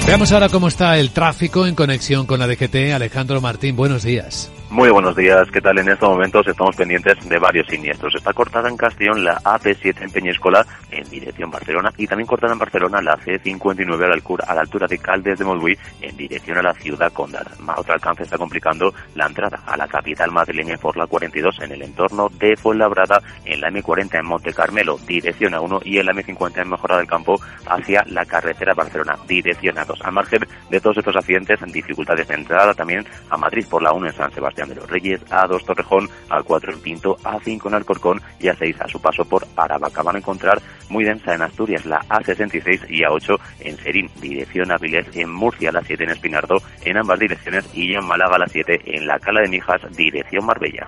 Veamos 0.10 0.32
ahora 0.32 0.50
cómo 0.50 0.70
está 0.70 0.98
el 0.98 1.12
tráfico 1.12 1.68
en 1.68 1.76
conexión 1.76 2.26
con 2.26 2.40
la 2.40 2.48
DGT. 2.48 2.94
Alejandro 2.96 3.42
Martín, 3.42 3.76
buenos 3.76 4.02
días. 4.02 4.50
Muy 4.72 4.92
buenos 4.92 5.16
días, 5.16 5.50
¿qué 5.50 5.62
tal? 5.62 5.80
En 5.80 5.90
estos 5.90 6.08
momentos 6.08 6.46
estamos 6.46 6.76
pendientes 6.76 7.28
de 7.28 7.40
varios 7.40 7.66
siniestros. 7.66 8.14
Está 8.14 8.34
cortada 8.34 8.70
en 8.70 8.78
Castellón 8.78 9.24
la 9.24 9.40
AP7 9.40 10.04
en 10.04 10.12
Peñíscola 10.12 10.64
en 10.92 11.10
dirección 11.10 11.50
Barcelona 11.50 11.92
y 11.98 12.06
también 12.06 12.28
cortada 12.28 12.54
en 12.54 12.60
Barcelona 12.60 13.02
la 13.02 13.18
C59 13.18 14.04
a 14.04 14.08
la, 14.08 14.14
altura, 14.14 14.46
a 14.48 14.54
la 14.54 14.62
altura 14.62 14.86
de 14.86 15.00
Caldes 15.00 15.40
de 15.40 15.46
Montbui 15.46 15.76
en 16.02 16.16
dirección 16.16 16.60
a 16.60 16.62
la 16.62 16.76
ciudad 16.76 17.12
Condar. 17.12 17.48
Más 17.62 17.80
otro 17.80 17.96
alcance 17.96 18.22
está 18.22 18.38
complicando 18.38 18.94
la 19.16 19.26
entrada 19.26 19.60
a 19.66 19.76
la 19.76 19.88
capital 19.88 20.30
madrileña 20.30 20.78
por 20.78 20.96
la 20.98 21.08
42 21.08 21.62
en 21.62 21.72
el 21.72 21.82
entorno 21.82 22.30
de 22.38 22.56
Fuenlabrada 22.56 23.24
en 23.46 23.62
la 23.62 23.72
M40 23.72 24.20
en 24.20 24.26
Monte 24.28 24.54
Carmelo, 24.54 25.00
dirección 25.08 25.56
a 25.56 25.62
1 25.62 25.82
y 25.84 25.98
en 25.98 26.06
la 26.06 26.14
M50 26.14 26.62
en 26.62 26.70
Mejora 26.70 26.98
del 26.98 27.08
Campo 27.08 27.42
hacia 27.66 28.04
la 28.06 28.24
carretera 28.24 28.76
Barcelona, 28.76 29.18
dirección 29.28 29.80
a 29.80 29.86
2. 29.86 30.00
Al 30.04 30.14
margen 30.14 30.46
de 30.70 30.80
todos 30.80 30.98
estos 30.98 31.16
accidentes, 31.16 31.60
dificultades 31.74 32.28
de 32.28 32.36
entrada 32.36 32.76
también 32.76 33.04
a 33.32 33.36
Madrid 33.36 33.66
por 33.68 33.82
la 33.82 33.94
1 33.94 34.06
en 34.06 34.14
San 34.14 34.32
Sebastián 34.32 34.59
de 34.68 34.76
los 34.76 34.90
Reyes, 34.90 35.24
A2 35.28 35.64
Torrejón, 35.64 36.10
A4 36.30 36.74
en 36.74 36.82
Pinto, 36.82 37.18
A5 37.18 37.68
en 37.68 37.74
Alcorcón 37.74 38.22
y 38.40 38.48
A6 38.48 38.82
a 38.82 38.88
su 38.88 39.02
paso 39.02 39.24
por 39.26 39.46
Aravaca. 39.56 40.02
Van 40.02 40.16
a 40.16 40.20
encontrar 40.20 40.62
muy 40.90 41.06
densa 41.06 41.34
en 41.34 41.42
Asturias 41.42 41.86
la 41.86 42.00
A66 42.10 42.90
y 42.90 43.02
A8 43.02 43.40
en 43.62 43.78
Serín, 43.78 44.10
dirección 44.20 44.72
Avilés, 44.72 45.08
en 45.16 45.32
Murcia 45.32 45.72
la 45.72 45.84
7 45.84 46.04
en 46.04 46.10
Espinardo, 46.10 46.58
en 46.84 46.98
ambas 46.98 47.20
direcciones 47.20 47.70
y 47.74 47.94
en 47.94 48.06
Málaga 48.06 48.40
la 48.40 48.48
7 48.48 48.82
en 48.86 49.08
la 49.08 49.20
Cala 49.20 49.42
de 49.42 49.50
Mijas, 49.50 49.82
dirección 49.96 50.46
Marbella. 50.46 50.88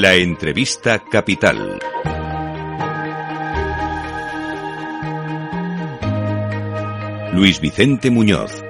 La 0.00 0.14
entrevista 0.14 1.02
capital. 1.10 1.76
Luis 7.32 7.60
Vicente 7.60 8.08
Muñoz. 8.08 8.62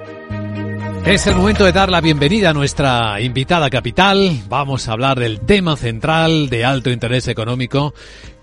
Es 1.05 1.27
el 1.27 1.35
momento 1.35 1.65
de 1.65 1.71
dar 1.71 1.91
la 1.91 2.01
bienvenida 2.01 2.49
a 2.49 2.53
nuestra 2.53 3.21
invitada 3.21 3.69
capital. 3.69 4.41
Vamos 4.49 4.87
a 4.87 4.93
hablar 4.93 5.19
del 5.19 5.41
tema 5.41 5.77
central 5.77 6.49
de 6.49 6.65
alto 6.65 6.89
interés 6.89 7.27
económico, 7.27 7.93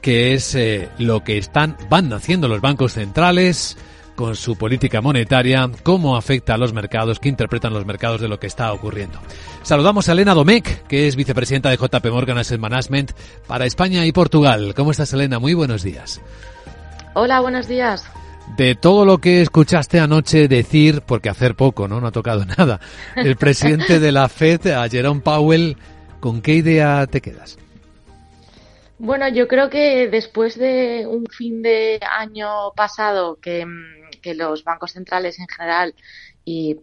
que 0.00 0.35
es 0.35 0.55
eh, 0.55 0.88
lo 0.99 1.25
que 1.25 1.38
están 1.38 1.76
van 1.90 2.12
haciendo 2.12 2.47
los 2.47 2.61
bancos 2.61 2.93
centrales 2.93 3.76
con 4.17 4.35
su 4.35 4.57
política 4.57 5.01
monetaria, 5.01 5.71
cómo 5.85 6.17
afecta 6.17 6.55
a 6.55 6.59
los 6.59 6.73
mercados, 6.73 7.21
qué 7.21 7.29
interpretan 7.29 7.73
los 7.73 7.87
mercados 7.87 8.21
de 8.21 8.29
lo 8.29 8.41
que 8.41 8.49
está 8.49 8.73
ocurriendo. 8.73 9.21
Saludamos 9.63 10.09
a 10.09 10.13
Elena 10.13 10.35
Domecq, 10.35 10.87
que 10.89 11.07
es 11.07 11.15
vicepresidenta 11.15 11.71
de 11.71 11.77
JP 11.77 12.07
Morgan 12.11 12.39
Asset 12.39 12.59
Management 12.59 13.13
para 13.47 13.67
España 13.67 14.05
y 14.07 14.13
Portugal. 14.13 14.75
¿Cómo 14.75 14.91
estás, 14.91 15.13
Elena? 15.13 15.39
Muy 15.39 15.55
buenos 15.55 15.83
días. 15.83 16.21
Hola, 17.15 17.41
buenos 17.41 17.69
días. 17.69 18.05
De 18.57 18.75
todo 18.75 19.05
lo 19.05 19.19
que 19.19 19.43
escuchaste 19.43 20.01
anoche 20.01 20.49
decir, 20.49 21.03
porque 21.03 21.29
hacer 21.29 21.55
poco, 21.55 21.87
¿no? 21.87 22.01
No 22.01 22.09
ha 22.09 22.13
tocado 22.13 22.45
nada. 22.59 22.81
El 23.15 23.37
presidente 23.37 24.01
de 24.01 24.13
la 24.13 24.29
Fed, 24.29 24.67
a 24.69 24.89
Jerome 24.89 25.21
Powell, 25.21 25.77
¿con 26.21 26.41
qué 26.41 26.55
idea 26.55 27.07
te 27.07 27.21
quedas? 27.21 27.59
Bueno, 28.99 29.29
yo 29.29 29.47
creo 29.47 29.69
que 29.69 30.09
después 30.09 30.59
de 30.59 31.07
un 31.07 31.27
fin 31.27 31.61
de 31.61 32.01
año 32.19 32.73
pasado 32.75 33.37
que 33.43 33.67
que 34.21 34.35
los 34.35 34.65
bancos 34.65 34.93
centrales 34.93 35.39
en 35.39 35.49
general 35.49 35.95
y 36.49 36.77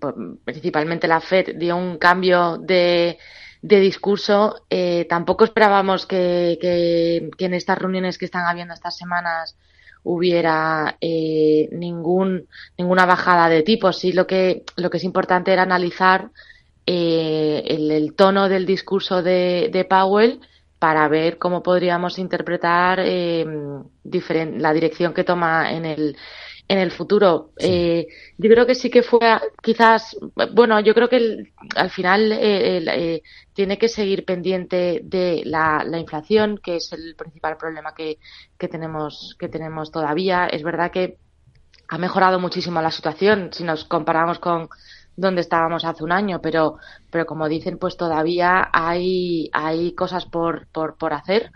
principalmente 0.43 1.07
la 1.07 1.21
Fed 1.21 1.55
dio 1.55 1.77
un 1.77 1.97
cambio 1.97 2.57
de, 2.57 3.17
discurso, 3.61 4.65
eh, 4.69 5.05
tampoco 5.07 5.45
esperábamos 5.45 6.05
que, 6.05 7.31
en 7.37 7.53
estas 7.53 7.77
reuniones 7.77 8.17
que 8.17 8.25
están 8.25 8.45
habiendo 8.45 8.73
estas 8.73 8.97
semanas 8.97 9.55
hubiera 10.03 10.97
eh, 10.99 11.69
ningún, 11.71 12.49
ninguna 12.77 13.05
bajada 13.05 13.47
de 13.47 13.63
tipos. 13.63 13.97
Sí, 13.97 14.11
lo 14.11 14.27
que, 14.27 14.65
lo 14.75 14.89
que 14.89 14.97
es 14.97 15.05
importante 15.05 15.53
era 15.53 15.61
analizar 15.61 16.31
eh, 16.85 17.63
el, 17.65 18.13
tono 18.15 18.49
del 18.49 18.65
discurso 18.65 19.23
de, 19.23 19.69
de, 19.71 19.85
Powell 19.85 20.41
para 20.77 21.07
ver 21.07 21.37
cómo 21.37 21.63
podríamos 21.63 22.19
interpretar 22.19 22.99
la 22.99 24.73
dirección 24.73 25.13
que 25.13 25.23
toma 25.23 25.71
en 25.71 25.85
el, 25.85 26.17
en 26.73 26.79
el 26.79 26.91
futuro. 26.91 27.51
Eh, 27.57 28.07
yo 28.35 28.49
creo 28.49 28.65
que 28.65 28.73
sí 28.73 28.89
que 28.89 29.03
fue 29.03 29.19
quizás, 29.61 30.17
bueno, 30.53 30.79
yo 30.79 30.95
creo 30.95 31.07
que 31.07 31.51
al 31.75 31.91
final 31.91 32.31
eh, 32.31 32.77
eh, 32.77 33.21
tiene 33.53 33.77
que 33.77 33.87
seguir 33.87 34.25
pendiente 34.25 35.01
de 35.03 35.43
la, 35.45 35.85
inflación, 35.99 36.57
que 36.57 36.77
es 36.77 36.91
el 36.91 37.15
principal 37.15 37.57
problema 37.57 37.93
que, 37.93 38.17
que, 38.57 38.67
tenemos, 38.67 39.35
que 39.37 39.49
tenemos 39.49 39.91
todavía. 39.91 40.47
Es 40.47 40.63
verdad 40.63 40.89
que 40.89 41.17
ha 41.89 41.99
mejorado 41.99 42.39
muchísimo 42.39 42.81
la 42.81 42.89
situación 42.89 43.49
si 43.53 43.63
nos 43.63 43.85
comparamos 43.85 44.39
con 44.39 44.67
donde 45.15 45.41
estábamos 45.41 45.85
hace 45.85 46.03
un 46.03 46.11
año, 46.11 46.41
pero, 46.41 46.77
pero 47.11 47.27
como 47.27 47.47
dicen, 47.47 47.77
pues 47.77 47.97
todavía 47.97 48.67
hay, 48.73 49.47
hay 49.53 49.93
cosas 49.93 50.25
por, 50.25 50.65
por, 50.69 50.97
por 50.97 51.13
hacer. 51.13 51.51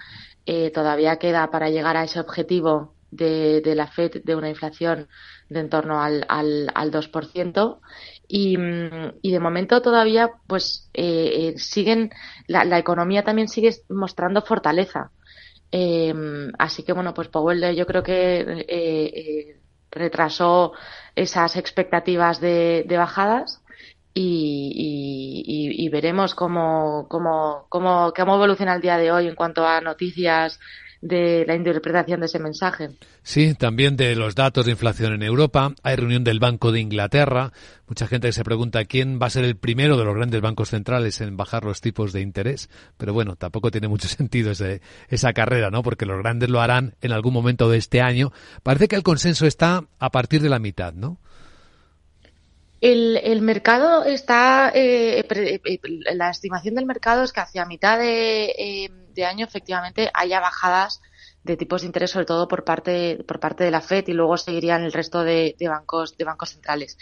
todavía 0.75 1.17
queda 1.17 1.49
para 1.49 1.71
llegar 1.71 1.97
a 1.97 2.03
ese 2.03 2.19
objetivo 2.19 2.96
de, 3.11 3.61
de, 3.61 3.75
la 3.75 3.87
FED 3.87 4.23
de 4.23 4.35
una 4.35 4.49
inflación 4.49 5.07
de 5.49 5.59
en 5.59 5.69
torno 5.69 6.01
al, 6.01 6.25
al, 6.27 6.71
al 6.73 6.91
2%. 6.91 7.79
Y, 8.27 8.57
y, 9.21 9.31
de 9.31 9.39
momento 9.39 9.81
todavía 9.81 10.31
pues 10.47 10.89
eh, 10.93 11.53
eh, 11.53 11.57
siguen 11.57 12.11
la, 12.47 12.65
la, 12.65 12.77
economía 12.77 13.23
también 13.23 13.47
sigue 13.47 13.73
mostrando 13.87 14.41
fortaleza 14.41 15.11
eh, 15.71 16.13
así 16.59 16.83
que 16.83 16.91
bueno 16.91 17.13
pues 17.13 17.29
Powell 17.29 17.73
yo 17.75 17.85
creo 17.85 18.03
que 18.03 18.39
eh, 18.41 18.65
eh, 18.67 19.59
retrasó 19.91 20.73
esas 21.15 21.55
expectativas 21.55 22.39
de, 22.39 22.85
de 22.87 22.97
bajadas 22.97 23.61
y, 24.13 25.43
y, 25.45 25.85
y, 25.85 25.89
veremos 25.89 26.33
cómo, 26.33 27.05
cómo, 27.07 27.67
cómo, 27.69 28.13
cómo 28.15 28.35
evoluciona 28.35 28.73
el 28.73 28.81
día 28.81 28.97
de 28.97 29.11
hoy 29.11 29.27
en 29.27 29.35
cuanto 29.35 29.65
a 29.65 29.79
noticias 29.79 30.59
de 31.01 31.45
la 31.45 31.55
interpretación 31.55 32.19
de 32.19 32.25
ese 32.25 32.39
mensaje. 32.39 32.89
Sí, 33.23 33.53
también 33.53 33.97
de 33.97 34.15
los 34.15 34.35
datos 34.35 34.65
de 34.65 34.71
inflación 34.71 35.13
en 35.13 35.23
Europa. 35.23 35.73
Hay 35.83 35.95
reunión 35.95 36.23
del 36.23 36.39
Banco 36.39 36.71
de 36.71 36.79
Inglaterra. 36.79 37.51
Mucha 37.87 38.07
gente 38.07 38.31
se 38.31 38.43
pregunta 38.43 38.85
quién 38.85 39.19
va 39.21 39.27
a 39.27 39.31
ser 39.31 39.45
el 39.45 39.55
primero 39.55 39.97
de 39.97 40.05
los 40.05 40.15
grandes 40.15 40.41
bancos 40.41 40.69
centrales 40.69 41.21
en 41.21 41.37
bajar 41.37 41.63
los 41.63 41.81
tipos 41.81 42.13
de 42.13 42.21
interés. 42.21 42.69
Pero 42.97 43.13
bueno, 43.13 43.35
tampoco 43.35 43.71
tiene 43.71 43.87
mucho 43.87 44.07
sentido 44.07 44.51
ese, 44.51 44.81
esa 45.09 45.33
carrera, 45.33 45.69
¿no? 45.69 45.83
Porque 45.83 46.05
los 46.05 46.17
grandes 46.17 46.49
lo 46.49 46.61
harán 46.61 46.95
en 47.01 47.11
algún 47.11 47.33
momento 47.33 47.69
de 47.69 47.77
este 47.77 48.01
año. 48.01 48.31
Parece 48.63 48.87
que 48.87 48.95
el 48.95 49.03
consenso 49.03 49.45
está 49.45 49.85
a 49.99 50.09
partir 50.11 50.41
de 50.41 50.49
la 50.49 50.59
mitad, 50.59 50.93
¿no? 50.93 51.19
El, 52.79 53.17
el 53.17 53.41
mercado 53.41 54.03
está, 54.03 54.71
eh, 54.73 55.25
eh, 55.27 55.79
la 56.13 56.29
estimación 56.29 56.75
del 56.75 56.85
mercado 56.85 57.23
es 57.23 57.33
que 57.33 57.39
hacia 57.39 57.65
mitad 57.65 57.97
de, 57.97 58.45
eh, 58.45 58.91
de, 59.13 59.25
año 59.25 59.45
efectivamente 59.45 60.11
haya 60.13 60.39
bajadas 60.39 61.01
de 61.43 61.57
tipos 61.57 61.81
de 61.81 61.87
interés, 61.87 62.11
sobre 62.11 62.27
todo 62.27 62.47
por 62.47 62.63
parte, 62.63 63.23
por 63.27 63.39
parte 63.39 63.63
de 63.63 63.71
la 63.71 63.81
FED 63.81 64.09
y 64.09 64.13
luego 64.13 64.37
seguirían 64.37 64.83
el 64.83 64.93
resto 64.93 65.23
de, 65.23 65.55
de 65.57 65.67
bancos, 65.67 66.17
de 66.17 66.25
bancos 66.25 66.51
centrales. 66.51 66.97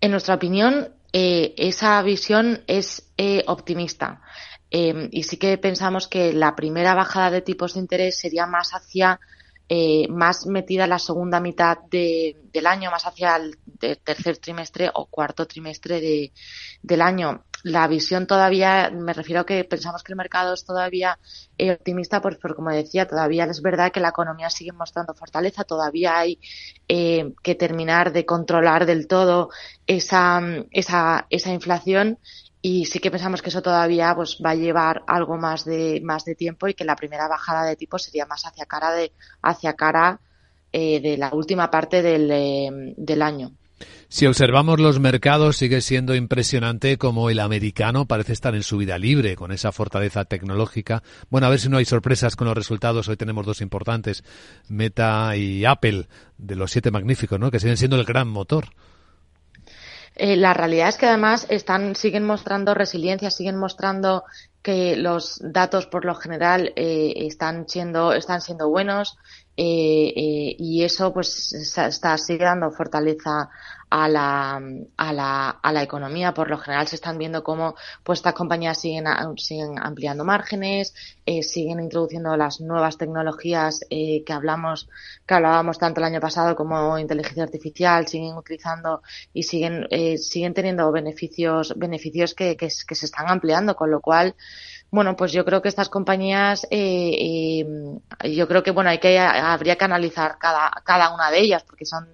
En 0.00 0.10
nuestra 0.10 0.34
opinión, 0.34 0.94
esa 1.12 2.02
visión 2.02 2.62
es 2.66 3.10
optimista. 3.46 4.20
y 4.68 5.22
sí 5.22 5.38
que 5.38 5.56
pensamos 5.56 6.08
que 6.08 6.34
la 6.34 6.54
primera 6.54 6.94
bajada 6.94 7.30
de 7.30 7.40
tipos 7.40 7.74
de 7.74 7.80
interés 7.80 8.18
sería 8.18 8.46
más 8.46 8.72
hacia 8.72 9.18
eh, 9.68 10.06
más 10.08 10.46
metida 10.46 10.86
la 10.86 10.98
segunda 10.98 11.40
mitad 11.40 11.78
del 11.90 12.66
año, 12.66 12.90
más 12.90 13.04
hacia 13.04 13.36
el 13.36 13.58
tercer 13.98 14.38
trimestre 14.38 14.90
o 14.94 15.06
cuarto 15.06 15.46
trimestre 15.46 16.00
de, 16.00 16.32
del 16.82 17.02
año. 17.02 17.44
La 17.64 17.88
visión 17.88 18.28
todavía, 18.28 18.90
me 18.90 19.12
refiero 19.12 19.40
a 19.40 19.46
que 19.46 19.64
pensamos 19.64 20.04
que 20.04 20.12
el 20.12 20.16
mercado 20.16 20.54
es 20.54 20.64
todavía 20.64 21.18
eh, 21.58 21.72
optimista, 21.72 22.22
pues, 22.22 22.36
porque 22.36 22.54
como 22.54 22.70
decía, 22.70 23.08
todavía 23.08 23.44
es 23.44 23.60
verdad 23.60 23.90
que 23.90 23.98
la 23.98 24.10
economía 24.10 24.50
sigue 24.50 24.70
mostrando 24.70 25.14
fortaleza, 25.14 25.64
todavía 25.64 26.16
hay 26.16 26.38
eh, 26.86 27.34
que 27.42 27.56
terminar 27.56 28.12
de 28.12 28.24
controlar 28.24 28.86
del 28.86 29.08
todo 29.08 29.50
esa, 29.88 30.40
esa, 30.70 31.26
esa 31.28 31.52
inflación 31.52 32.18
y 32.62 32.86
sí 32.86 32.98
que 32.98 33.10
pensamos 33.10 33.42
que 33.42 33.50
eso 33.50 33.62
todavía 33.62 34.14
pues 34.14 34.38
va 34.44 34.50
a 34.50 34.54
llevar 34.54 35.02
algo 35.06 35.36
más 35.36 35.64
de 35.64 36.00
más 36.02 36.24
de 36.24 36.34
tiempo 36.34 36.68
y 36.68 36.74
que 36.74 36.84
la 36.84 36.96
primera 36.96 37.28
bajada 37.28 37.64
de 37.64 37.76
tipo 37.76 37.98
sería 37.98 38.26
más 38.26 38.44
hacia 38.44 38.66
cara 38.66 38.92
de 38.92 39.12
hacia 39.42 39.74
cara 39.74 40.20
eh, 40.72 41.00
de 41.00 41.16
la 41.16 41.30
última 41.32 41.70
parte 41.70 42.02
del, 42.02 42.30
eh, 42.30 42.94
del 42.96 43.22
año. 43.22 43.52
Si 44.08 44.26
observamos 44.26 44.80
los 44.80 45.00
mercados, 45.00 45.56
sigue 45.56 45.80
siendo 45.80 46.14
impresionante 46.14 46.96
como 46.96 47.28
el 47.28 47.40
americano 47.40 48.06
parece 48.06 48.32
estar 48.32 48.54
en 48.54 48.62
su 48.62 48.78
vida 48.78 48.98
libre, 48.98 49.36
con 49.36 49.52
esa 49.52 49.72
fortaleza 49.72 50.24
tecnológica. 50.24 51.02
Bueno, 51.28 51.46
a 51.46 51.50
ver 51.50 51.60
si 51.60 51.68
no 51.68 51.76
hay 51.76 51.84
sorpresas 51.84 52.36
con 52.36 52.46
los 52.46 52.56
resultados. 52.56 53.08
Hoy 53.08 53.16
tenemos 53.16 53.44
dos 53.44 53.60
importantes, 53.60 54.24
Meta 54.68 55.36
y 55.36 55.64
Apple, 55.64 56.08
de 56.38 56.56
los 56.56 56.70
siete 56.70 56.90
magníficos, 56.90 57.38
¿no? 57.38 57.50
que 57.50 57.60
siguen 57.60 57.76
siendo 57.76 57.96
el 57.96 58.04
gran 58.04 58.28
motor. 58.28 58.68
Eh, 60.16 60.36
la 60.36 60.54
realidad 60.54 60.88
es 60.88 60.96
que 60.96 61.06
además 61.06 61.46
están, 61.50 61.94
siguen 61.94 62.24
mostrando 62.24 62.74
resiliencia, 62.74 63.30
siguen 63.30 63.56
mostrando 63.56 64.24
que 64.62 64.96
los 64.96 65.38
datos 65.44 65.86
por 65.86 66.04
lo 66.04 66.16
general 66.16 66.72
eh, 66.74 67.12
están 67.18 67.68
siendo, 67.68 68.12
están 68.12 68.40
siendo 68.40 68.68
buenos 68.68 69.16
eh, 69.56 70.12
eh, 70.16 70.56
y 70.58 70.82
eso 70.82 71.12
pues 71.12 71.52
está, 71.52 72.18
sigue 72.18 72.44
dando 72.44 72.72
fortaleza 72.72 73.48
a 73.90 74.08
la, 74.08 74.60
a 74.96 75.12
la, 75.12 75.50
a 75.50 75.72
la 75.72 75.82
economía. 75.82 76.34
Por 76.34 76.50
lo 76.50 76.58
general 76.58 76.86
se 76.88 76.96
están 76.96 77.18
viendo 77.18 77.42
cómo 77.42 77.74
pues 78.02 78.18
estas 78.18 78.34
compañías 78.34 78.80
siguen, 78.80 79.06
siguen 79.36 79.78
ampliando 79.78 80.24
márgenes, 80.24 80.94
eh, 81.24 81.42
siguen 81.42 81.80
introduciendo 81.80 82.36
las 82.36 82.60
nuevas 82.60 82.98
tecnologías 82.98 83.80
eh, 83.90 84.22
que 84.24 84.32
hablamos, 84.32 84.88
que 85.26 85.34
hablábamos 85.34 85.78
tanto 85.78 86.00
el 86.00 86.06
año 86.06 86.20
pasado 86.20 86.56
como 86.56 86.98
inteligencia 86.98 87.44
artificial, 87.44 88.06
siguen 88.06 88.36
utilizando 88.36 89.02
y 89.32 89.42
siguen, 89.44 89.86
eh, 89.90 90.18
siguen 90.18 90.54
teniendo 90.54 90.90
beneficios, 90.92 91.74
beneficios 91.76 92.34
que, 92.34 92.56
que, 92.56 92.68
que 92.86 92.94
se 92.94 93.06
están 93.06 93.28
ampliando, 93.28 93.76
con 93.76 93.90
lo 93.90 94.00
cual 94.00 94.34
bueno, 94.90 95.16
pues 95.16 95.32
yo 95.32 95.44
creo 95.44 95.62
que 95.62 95.68
estas 95.68 95.88
compañías, 95.88 96.64
eh, 96.70 97.66
eh, 98.22 98.32
yo 98.34 98.46
creo 98.48 98.62
que 98.62 98.70
bueno, 98.70 98.90
hay 98.90 98.98
que 98.98 99.18
habría 99.18 99.76
que 99.76 99.84
analizar 99.84 100.38
cada, 100.38 100.70
cada 100.84 101.12
una 101.12 101.30
de 101.30 101.40
ellas 101.40 101.64
porque 101.64 101.84
son 101.84 102.08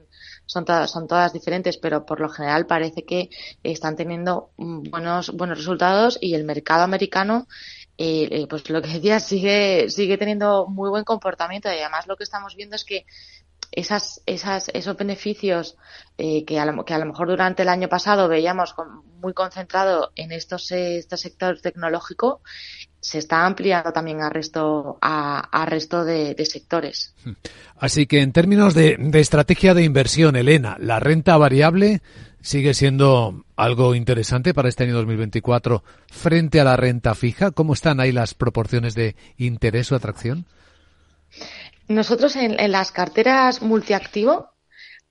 son 0.52 0.66
todas, 0.66 0.90
son 0.90 1.06
todas 1.06 1.32
diferentes, 1.32 1.78
pero 1.78 2.04
por 2.04 2.20
lo 2.20 2.28
general 2.28 2.66
parece 2.66 3.04
que 3.04 3.30
están 3.62 3.96
teniendo 3.96 4.50
buenos 4.58 5.30
buenos 5.30 5.56
resultados 5.56 6.18
y 6.20 6.34
el 6.34 6.44
mercado 6.44 6.82
americano 6.82 7.46
eh, 7.96 8.28
eh 8.30 8.46
pues 8.48 8.68
lo 8.68 8.82
que 8.82 8.88
decía 8.88 9.18
sigue 9.20 9.88
sigue 9.88 10.18
teniendo 10.18 10.66
muy 10.66 10.90
buen 10.90 11.04
comportamiento. 11.04 11.68
Y 11.70 11.78
además 11.78 12.06
lo 12.06 12.16
que 12.16 12.24
estamos 12.24 12.54
viendo 12.54 12.76
es 12.76 12.84
que 12.84 13.06
esas, 13.72 14.22
esas, 14.26 14.70
esos 14.74 14.96
beneficios 14.96 15.76
eh, 16.18 16.44
que, 16.44 16.60
a 16.60 16.66
lo, 16.66 16.84
que 16.84 16.94
a 16.94 16.98
lo 16.98 17.06
mejor 17.06 17.28
durante 17.28 17.62
el 17.62 17.68
año 17.68 17.88
pasado 17.88 18.28
veíamos 18.28 18.74
muy 19.20 19.32
concentrado 19.32 20.12
en 20.14 20.30
estos, 20.32 20.70
eh, 20.70 20.98
este 20.98 21.16
sector 21.16 21.60
tecnológico, 21.60 22.42
se 23.00 23.18
está 23.18 23.44
ampliando 23.44 23.92
también 23.92 24.22
al 24.22 24.30
resto, 24.30 24.98
a, 25.00 25.66
resto 25.66 26.04
de, 26.04 26.36
sectores. 26.44 27.14
Así 27.76 28.06
que 28.06 28.20
en 28.20 28.32
términos 28.32 28.74
de 28.74 28.96
estrategia 29.14 29.74
de 29.74 29.82
inversión, 29.82 30.36
Elena, 30.36 30.76
la 30.78 31.00
renta 31.00 31.36
variable 31.36 32.00
sigue 32.42 32.74
siendo 32.74 33.44
algo 33.56 33.94
interesante 33.94 34.52
para 34.52 34.68
este 34.68 34.84
año 34.84 34.94
2024 34.94 35.82
frente 36.08 36.60
a 36.60 36.64
la 36.64 36.76
renta 36.76 37.14
fija. 37.14 37.52
¿Cómo 37.52 37.72
están 37.72 38.00
ahí 38.00 38.12
las 38.12 38.34
proporciones 38.34 38.94
de 38.94 39.16
interés 39.38 39.90
o 39.92 39.96
atracción? 39.96 40.46
Nosotros 41.88 42.36
en, 42.36 42.56
las 42.70 42.92
carteras 42.92 43.62
multiactivo, 43.62 44.50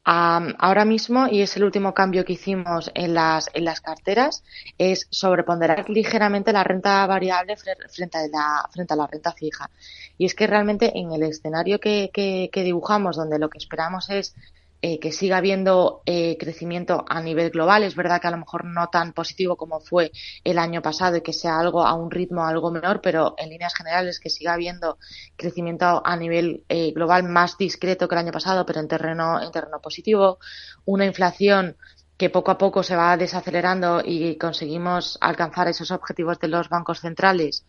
ahora 0.04 0.84
mismo, 0.86 1.28
y 1.28 1.42
es 1.42 1.56
el 1.58 1.64
último 1.64 1.94
cambio 1.94 2.26
que 2.26 2.34
hicimos 2.34 2.92
en 2.96 3.14
las, 3.14 3.50
en 3.54 3.66
las 3.66 3.82
carteras, 3.82 4.44
es 4.78 5.08
sobreponderar 5.12 5.90
ligeramente 5.90 6.54
la 6.54 6.64
renta 6.64 7.06
variable 7.06 7.56
frente 7.58 8.18
a 8.18 8.28
la, 8.28 8.70
frente 8.72 8.94
a 8.94 8.98
la 8.98 9.08
renta 9.08 9.32
fija. 9.32 9.70
Y 10.18 10.26
es 10.26 10.34
que 10.34 10.48
realmente 10.48 10.92
en 10.98 11.12
el 11.12 11.24
escenario 11.24 11.80
que, 11.80 12.10
que 12.12 12.64
dibujamos, 12.64 13.16
donde 13.16 13.38
lo 13.38 13.50
que 13.50 13.60
esperamos 13.60 14.10
es 14.10 14.36
eh, 14.84 15.00
que 15.00 15.12
siga 15.12 15.38
habiendo 15.38 16.02
eh, 16.08 16.38
crecimiento 16.40 17.06
a 17.08 17.22
nivel 17.22 17.52
global. 17.52 17.84
Es 17.84 17.96
verdad 17.96 18.20
que 18.20 18.28
a 18.28 18.32
lo 18.32 18.38
mejor 18.38 18.66
no 18.66 18.88
tan 18.88 19.14
positivo 19.14 19.56
como 19.56 19.80
fue 19.80 20.12
el 20.44 20.58
año 20.58 20.82
pasado 20.82 21.18
y 21.18 21.22
que 21.22 21.34
sea 21.34 21.60
algo 21.60 21.86
a 21.86 21.94
un 21.94 22.10
ritmo 22.10 22.46
algo 22.46 22.72
menor, 22.72 23.00
pero 23.02 23.36
en 23.38 23.50
líneas 23.50 23.76
generales 23.76 24.20
que 24.20 24.32
siga 24.32 24.54
habiendo 24.54 24.98
crecimiento 25.36 26.02
a 26.04 26.16
nivel 26.16 26.64
eh, 26.68 26.92
global 26.94 27.24
más 27.24 27.58
discreto 27.58 28.08
que 28.08 28.16
el 28.16 28.20
año 28.20 28.32
pasado, 28.32 28.66
pero 28.66 28.80
en 28.80 28.88
terreno, 28.88 29.40
en 29.42 29.52
terreno 29.52 29.80
positivo. 29.80 30.40
Una 30.86 31.06
inflación 31.06 31.78
que 32.18 32.30
poco 32.30 32.52
a 32.52 32.58
poco 32.58 32.84
se 32.84 32.96
va 32.96 33.18
desacelerando 33.18 34.02
y 34.04 34.38
conseguimos 34.38 35.18
alcanzar 35.22 35.68
esos 35.68 35.92
objetivos 35.92 36.40
de 36.40 36.48
los 36.48 36.70
bancos 36.70 37.02
centrales 37.02 37.66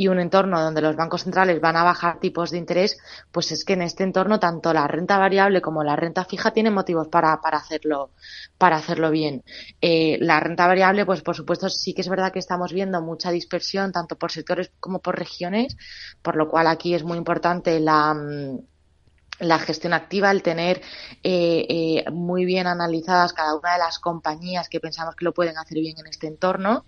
y 0.00 0.08
un 0.08 0.18
entorno 0.18 0.58
donde 0.58 0.80
los 0.80 0.96
bancos 0.96 1.24
centrales 1.24 1.60
van 1.60 1.76
a 1.76 1.84
bajar 1.84 2.20
tipos 2.20 2.50
de 2.50 2.56
interés, 2.56 2.96
pues 3.30 3.52
es 3.52 3.66
que 3.66 3.74
en 3.74 3.82
este 3.82 4.02
entorno 4.02 4.40
tanto 4.40 4.72
la 4.72 4.88
renta 4.88 5.18
variable 5.18 5.60
como 5.60 5.84
la 5.84 5.94
renta 5.94 6.24
fija 6.24 6.52
tienen 6.52 6.72
motivos 6.72 7.08
para, 7.08 7.38
para 7.42 7.58
hacerlo, 7.58 8.08
para 8.56 8.76
hacerlo 8.76 9.10
bien. 9.10 9.44
Eh, 9.82 10.16
la 10.22 10.40
renta 10.40 10.66
variable, 10.66 11.04
pues 11.04 11.20
por 11.20 11.36
supuesto 11.36 11.68
sí 11.68 11.92
que 11.92 12.00
es 12.00 12.08
verdad 12.08 12.32
que 12.32 12.38
estamos 12.38 12.72
viendo 12.72 13.02
mucha 13.02 13.30
dispersión 13.30 13.92
tanto 13.92 14.16
por 14.16 14.32
sectores 14.32 14.72
como 14.80 15.00
por 15.00 15.18
regiones, 15.18 15.76
por 16.22 16.34
lo 16.34 16.48
cual 16.48 16.68
aquí 16.68 16.94
es 16.94 17.04
muy 17.04 17.18
importante 17.18 17.78
la, 17.78 18.14
mm, 18.14 18.58
la 19.40 19.58
gestión 19.58 19.92
activa, 19.92 20.30
el 20.30 20.42
tener 20.42 20.80
eh, 21.22 21.66
eh, 21.68 22.10
muy 22.10 22.46
bien 22.46 22.66
analizadas 22.68 23.34
cada 23.34 23.54
una 23.54 23.74
de 23.74 23.80
las 23.80 23.98
compañías 23.98 24.70
que 24.70 24.80
pensamos 24.80 25.14
que 25.14 25.26
lo 25.26 25.34
pueden 25.34 25.58
hacer 25.58 25.78
bien 25.78 25.98
en 25.98 26.06
este 26.06 26.26
entorno 26.26 26.86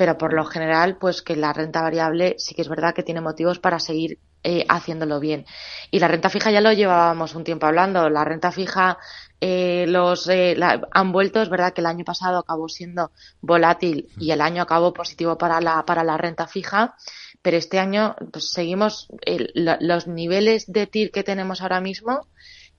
pero 0.00 0.16
por 0.16 0.32
lo 0.32 0.46
general, 0.46 0.96
pues 0.96 1.20
que 1.20 1.36
la 1.36 1.52
renta 1.52 1.82
variable 1.82 2.34
sí 2.38 2.54
que 2.54 2.62
es 2.62 2.70
verdad 2.70 2.94
que 2.94 3.02
tiene 3.02 3.20
motivos 3.20 3.58
para 3.58 3.78
seguir 3.78 4.18
eh, 4.42 4.64
haciéndolo 4.66 5.20
bien. 5.20 5.44
Y 5.90 5.98
la 5.98 6.08
renta 6.08 6.30
fija 6.30 6.50
ya 6.50 6.62
lo 6.62 6.72
llevábamos 6.72 7.34
un 7.34 7.44
tiempo 7.44 7.66
hablando. 7.66 8.08
La 8.08 8.24
renta 8.24 8.50
fija, 8.50 8.96
eh, 9.42 9.84
los 9.86 10.26
eh, 10.30 10.56
han 10.90 11.12
vuelto. 11.12 11.42
Es 11.42 11.50
verdad 11.50 11.74
que 11.74 11.82
el 11.82 11.86
año 11.86 12.06
pasado 12.06 12.38
acabó 12.38 12.66
siendo 12.70 13.10
volátil 13.42 14.08
y 14.18 14.30
el 14.30 14.40
año 14.40 14.62
acabó 14.62 14.94
positivo 14.94 15.36
para 15.36 15.60
la 15.60 15.84
para 15.84 16.02
la 16.02 16.16
renta 16.16 16.46
fija. 16.46 16.94
Pero 17.42 17.58
este 17.58 17.78
año 17.78 18.16
pues, 18.32 18.52
seguimos 18.52 19.06
los 19.54 20.06
niveles 20.06 20.64
de 20.72 20.86
TIR 20.86 21.10
que 21.10 21.24
tenemos 21.24 21.60
ahora 21.60 21.82
mismo. 21.82 22.26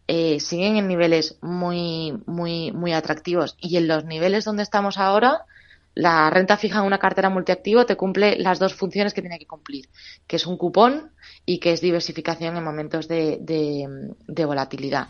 siguen 0.07 0.77
en 0.77 0.87
niveles 0.87 1.37
muy 1.43 2.17
muy 2.25 2.71
muy 2.71 2.93
atractivos 2.93 3.57
y 3.59 3.77
en 3.77 3.87
los 3.87 4.05
niveles 4.05 4.43
donde 4.43 4.63
estamos 4.63 4.97
ahora 4.97 5.45
la 5.93 6.29
renta 6.29 6.57
fija 6.57 6.79
en 6.79 6.85
una 6.85 6.99
cartera 6.99 7.29
multiactivo 7.29 7.85
te 7.85 7.97
cumple 7.97 8.37
las 8.37 8.59
dos 8.59 8.73
funciones 8.73 9.13
que 9.13 9.21
tiene 9.21 9.37
que 9.37 9.45
cumplir, 9.45 9.89
que 10.25 10.37
es 10.37 10.45
un 10.45 10.57
cupón 10.57 11.11
y 11.45 11.59
que 11.59 11.73
es 11.73 11.81
diversificación 11.81 12.55
en 12.55 12.63
momentos 12.63 13.07
de, 13.07 13.37
de, 13.41 14.45
volatilidad. 14.45 15.07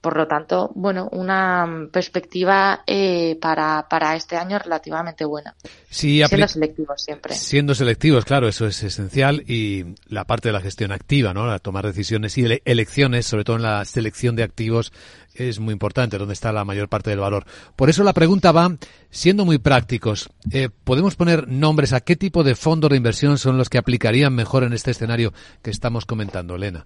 Por 0.00 0.16
lo 0.16 0.26
tanto, 0.26 0.70
bueno, 0.74 1.08
una 1.12 1.88
perspectiva 1.92 2.82
eh, 2.86 3.36
para, 3.40 3.86
para 3.88 4.16
este 4.16 4.36
año 4.36 4.58
relativamente 4.58 5.24
buena. 5.24 5.54
siendo 5.88 6.48
selectivos 6.48 7.02
siempre. 7.02 7.34
Siendo 7.34 7.74
selectivos, 7.74 8.24
claro, 8.24 8.48
eso 8.48 8.66
es 8.66 8.82
esencial 8.82 9.42
y 9.46 9.94
la 10.08 10.24
parte 10.24 10.48
de 10.48 10.52
la 10.52 10.60
gestión 10.60 10.92
activa, 10.92 11.34
¿no? 11.34 11.46
La 11.46 11.58
tomar 11.58 11.86
decisiones 11.86 12.36
y 12.38 12.60
elecciones, 12.64 13.26
sobre 13.26 13.44
todo 13.44 13.56
en 13.56 13.62
la 13.62 13.84
selección 13.84 14.34
de 14.34 14.42
activos, 14.42 14.92
es 15.34 15.60
muy 15.60 15.72
importante, 15.72 16.18
donde 16.18 16.34
está 16.34 16.52
la 16.52 16.64
mayor 16.64 16.88
parte 16.88 17.10
del 17.10 17.20
valor. 17.20 17.46
Por 17.76 17.90
eso 17.90 18.04
la 18.04 18.12
pregunta 18.12 18.52
va, 18.52 18.76
siendo 19.10 19.44
muy 19.44 19.58
prácticos, 19.58 20.30
eh, 20.50 20.68
¿podemos 20.84 21.16
poner 21.16 21.48
nombres 21.48 21.92
a 21.92 22.00
qué 22.00 22.16
tipo 22.16 22.44
de 22.44 22.54
fondos 22.54 22.90
de 22.90 22.96
inversión 22.96 23.38
son 23.38 23.58
los 23.58 23.68
que 23.68 23.78
aplicarían 23.78 24.34
mejor 24.34 24.64
en 24.64 24.72
este 24.72 24.90
escenario 24.90 25.32
que 25.62 25.70
estamos 25.70 26.06
comentando, 26.06 26.56
Elena? 26.56 26.84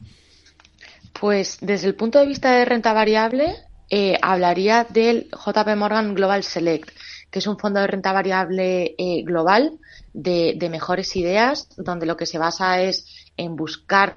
Pues 1.19 1.59
desde 1.61 1.89
el 1.89 1.95
punto 1.95 2.19
de 2.19 2.27
vista 2.27 2.53
de 2.53 2.65
renta 2.65 2.93
variable, 2.93 3.57
eh, 3.91 4.19
hablaría 4.21 4.85
del 4.89 5.29
JP 5.31 5.77
Morgan 5.77 6.15
Global 6.15 6.45
Select, 6.45 6.91
que 7.31 7.39
es 7.39 7.47
un 7.47 7.59
fondo 7.59 7.81
de 7.81 7.87
renta 7.87 8.13
variable 8.13 8.95
eh, 8.99 9.23
global 9.25 9.79
de, 10.13 10.55
de, 10.57 10.69
mejores 10.69 11.15
ideas, 11.17 11.69
donde 11.77 12.07
lo 12.07 12.17
que 12.17 12.27
se 12.27 12.39
basa 12.39 12.81
es 12.83 13.07
en 13.37 13.57
buscar 13.57 14.17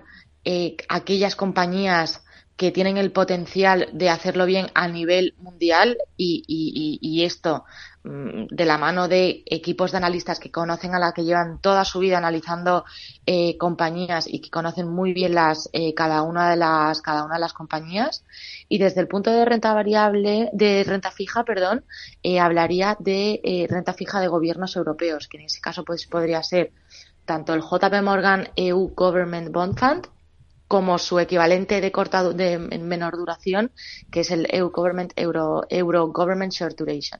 aquellas 0.88 1.36
compañías 1.36 2.24
que 2.60 2.72
tienen 2.72 2.98
el 2.98 3.14
potencial 3.14 3.88
de 3.94 4.10
hacerlo 4.10 4.46
bien 4.46 4.68
a 4.74 4.90
nivel 4.90 5.34
mundial 5.38 5.98
y, 6.18 7.24
esto 7.24 7.64
mm, 8.04 8.48
de 8.52 8.66
la 8.66 8.78
mano 8.78 9.08
de 9.08 9.44
equipos 9.46 9.94
de 9.94 9.98
analistas 9.98 10.42
que 10.42 10.52
conocen 10.52 10.94
a 10.94 11.00
la 11.00 11.14
que 11.14 11.24
llevan 11.24 11.62
toda 11.62 11.86
su 11.86 12.00
vida 12.00 12.18
analizando 12.18 12.84
eh, 13.26 13.58
compañías 13.58 14.28
y 14.28 14.42
que 14.42 14.50
conocen 14.50 14.90
muy 14.90 15.14
bien 15.14 15.36
las 15.36 15.70
eh, 15.72 15.94
cada 15.94 16.22
una 16.22 16.50
de 16.50 16.58
las 16.58 17.02
cada 17.02 17.24
una 17.24 17.36
de 17.36 17.40
las 17.40 17.54
compañías 17.54 18.26
y 18.68 18.78
desde 18.78 19.00
el 19.00 19.08
punto 19.08 19.32
de 19.32 19.46
renta 19.46 19.74
variable 19.74 20.50
de 20.52 20.84
renta 20.84 21.12
fija 21.12 21.46
perdón 21.46 21.86
eh, 22.24 22.42
hablaría 22.42 22.98
de 23.00 23.68
renta 23.70 23.94
fija 23.94 24.20
de 24.20 24.28
gobiernos 24.28 24.76
europeos 24.76 25.30
que 25.30 25.38
en 25.38 25.46
ese 25.46 25.62
caso 25.62 25.86
pues 25.86 26.08
podría 26.08 26.44
ser 26.44 26.74
tanto 27.24 27.54
el 27.54 27.62
JP 27.62 28.04
Morgan 28.04 28.50
EU 28.58 28.92
Government 28.94 29.50
Bond 29.50 29.80
Fund 29.80 30.19
como 30.70 31.00
su 31.00 31.20
equivalente 31.20 31.82
de 31.82 31.92
corta 31.92 32.30
de 32.30 32.60
menor 32.60 33.18
duración, 33.18 33.72
que 34.12 34.20
es 34.20 34.30
el 34.30 34.48
EU 34.52 34.70
Government 34.70 35.12
Euro, 35.16 35.64
Euro 35.70 36.08
Government 36.10 36.54
Short 36.54 36.78
Duration. 36.78 37.20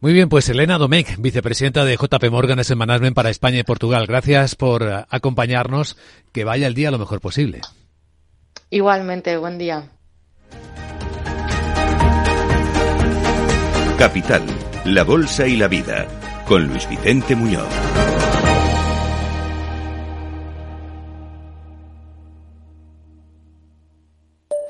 Muy 0.00 0.12
bien, 0.12 0.28
pues 0.28 0.48
Elena 0.48 0.76
Domecq, 0.76 1.16
vicepresidenta 1.18 1.84
de 1.84 1.96
JP 1.96 2.30
Morgan 2.30 2.58
Asset 2.58 2.76
Management 2.76 3.14
para 3.14 3.30
España 3.30 3.60
y 3.60 3.62
Portugal. 3.62 4.06
Gracias 4.06 4.56
por 4.56 5.06
acompañarnos. 5.08 5.96
Que 6.32 6.44
vaya 6.44 6.66
el 6.66 6.74
día 6.74 6.90
lo 6.90 6.98
mejor 6.98 7.20
posible. 7.20 7.60
Igualmente, 8.70 9.36
buen 9.38 9.56
día. 9.56 9.88
Capital, 13.96 14.42
la 14.84 15.04
Bolsa 15.04 15.46
y 15.46 15.56
la 15.56 15.68
Vida, 15.68 16.08
con 16.46 16.66
Luis 16.66 16.88
Vicente 16.88 17.36
Muñoz. 17.36 18.23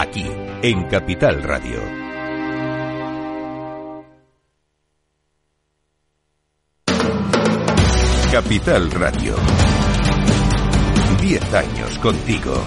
aquí 0.00 0.24
en 0.62 0.84
Capital 0.84 1.42
Radio. 1.42 1.80
Capital 8.30 8.90
Radio. 8.92 9.34
Diez 11.20 11.52
años 11.52 11.98
contigo. 11.98 12.62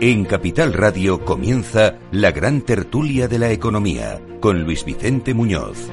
En 0.00 0.24
Capital 0.26 0.74
Radio 0.74 1.24
comienza 1.24 1.96
la 2.12 2.30
gran 2.30 2.60
tertulia 2.60 3.26
de 3.26 3.40
la 3.40 3.50
economía 3.50 4.20
con 4.38 4.62
Luis 4.62 4.84
Vicente 4.84 5.34
Muñoz. 5.34 5.88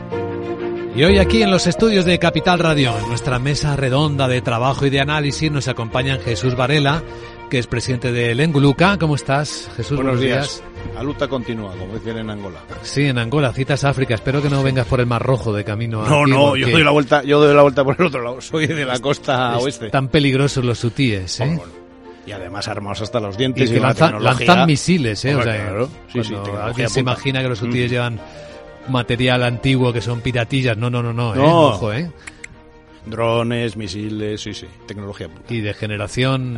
Y 0.96 1.04
hoy 1.04 1.18
aquí 1.18 1.41
en 1.41 1.50
los 1.50 1.65
estudios 1.65 2.06
de 2.06 2.20
Capital 2.20 2.60
Radio, 2.60 2.96
en 3.00 3.08
nuestra 3.08 3.39
mesa 3.39 3.76
redonda 3.76 4.28
de 4.28 4.44
trabajo 4.44 4.86
y 4.86 4.91
de 4.91 5.00
análisis, 5.00 5.52
nos 5.52 5.68
acompañan 5.68 6.20
Jesús 6.20 6.56
Varela, 6.56 7.02
que 7.50 7.58
es 7.58 7.65
presidente 7.65 8.12
de 8.12 8.36
Lenguluca. 8.36 8.96
¿Cómo 9.00 9.15
estás, 9.15 9.72
Jesús? 9.76 9.98
Buenos, 9.98 10.20
días. 10.20 10.62
La 10.94 11.02
luta 11.02 11.28
continúa, 11.28 11.72
como 11.72 11.96
dicen 11.96 12.20
en 12.20 12.30
Angola. 12.30 12.60
Sí, 12.84 13.06
en 13.06 13.18
Angola, 13.18 13.54
citas 13.54 13.84
África. 13.86 14.13
Espero 14.13 14.39
que 14.39 14.52
no 14.52 14.62
vengas 14.62 14.86
por 14.86 15.00
el 15.00 15.08
Mar 15.08 15.24
Rojo 15.24 15.52
de 15.52 15.63
camino 15.63 16.06
a 16.06 16.10
No, 16.10 16.28
no, 16.28 16.56
yo 16.56 16.70
doy 16.70 16.84
la 16.84 16.91
vuelta, 16.91 17.24
yo 17.24 17.39
doy 17.39 17.56
la 17.56 17.63
vuelta 17.63 17.84
por 17.84 18.00
el 18.00 18.06
otro 18.06 18.22
lado. 18.22 18.39
Soy 18.39 18.68
de 18.68 18.86
la 18.86 19.00
costa 19.00 19.58
oeste. 19.58 19.89
Tan 19.89 20.10
peligrosos 20.10 20.63
los 20.63 20.78
sutíes, 20.78 21.39
¿eh? 21.39 21.60
Y 22.26 22.32
además 22.32 22.68
armados 22.68 23.02
hasta 23.02 23.20
los 23.20 23.38
dientes. 23.38 23.70
Y, 23.70 23.80
lanzan, 23.80 24.66
misiles, 24.66 25.24
¿eh? 25.26 25.36
o 25.36 25.44
sea, 25.44 25.88
sí, 26.12 26.24
sí, 26.24 26.36
alguien 26.62 26.90
se 26.90 27.00
imagina 27.00 27.42
que 27.42 27.50
los 27.50 27.62
útiles 27.62 27.90
mm. 27.90 27.94
llevan 27.94 28.20
material 28.88 29.44
antiguo 29.44 29.94
que 29.94 30.02
son 30.02 30.22
piratillas. 30.22 30.78
No, 30.78 30.90
no, 30.90 31.02
no, 31.04 31.14
no, 31.14 31.36
¿eh? 31.36 31.40
Ojo, 31.40 31.94
¿eh? 31.94 32.10
Drones, 33.06 33.78
misiles, 33.78 34.41
sí, 34.41 34.54
sí, 34.54 34.68
tecnología 34.88 35.30
Y 35.50 35.62
de 35.62 35.74
generación 35.74 36.58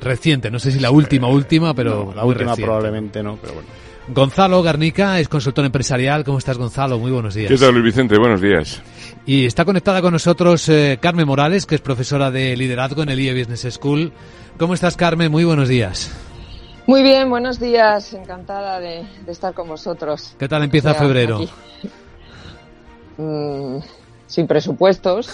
reciente, 0.00 0.50
no 0.50 0.58
sé 0.58 0.70
si 0.72 0.78
la 0.78 0.90
última, 0.90 1.28
última, 1.28 1.74
pero 1.74 2.12
la 2.14 2.24
última 2.24 2.54
probablemente 2.54 3.22
no, 3.22 3.36
pero 3.40 3.54
bueno. 3.54 3.68
Gonzalo 4.08 4.62
Garnica 4.62 5.18
es 5.18 5.28
consultor 5.28 5.64
empresarial. 5.64 6.22
¿Cómo 6.22 6.38
estás, 6.38 6.56
Gonzalo? 6.56 6.98
Muy 6.98 7.10
buenos 7.10 7.34
días. 7.34 7.50
¿Qué 7.50 7.58
tal, 7.58 7.72
Luis 7.72 7.86
Vicente? 7.86 8.16
Buenos 8.18 8.40
días. 8.40 8.80
Y 9.26 9.46
está 9.46 9.64
conectada 9.64 10.00
con 10.00 10.12
nosotros 10.12 10.68
eh, 10.68 10.98
Carmen 11.00 11.26
Morales, 11.26 11.66
que 11.66 11.74
es 11.74 11.80
profesora 11.80 12.30
de 12.30 12.56
liderazgo 12.56 13.02
en 13.02 13.08
el 13.08 13.18
IE 13.18 13.36
Business 13.36 13.74
School. 13.74 14.12
¿Cómo 14.58 14.74
estás, 14.74 14.96
Carmen? 14.96 15.32
Muy 15.32 15.42
buenos 15.42 15.68
días. 15.68 16.12
Muy 16.86 17.02
bien, 17.02 17.28
buenos 17.28 17.58
días. 17.58 18.12
Encantada 18.12 18.78
de, 18.78 19.04
estar 19.26 19.52
con 19.54 19.68
vosotros. 19.68 20.36
¿Qué 20.38 20.46
tal 20.46 20.62
empieza 20.62 20.94
febrero? 20.94 21.40
Mm, 23.18 23.78
sin 24.26 24.46
presupuestos, 24.46 25.28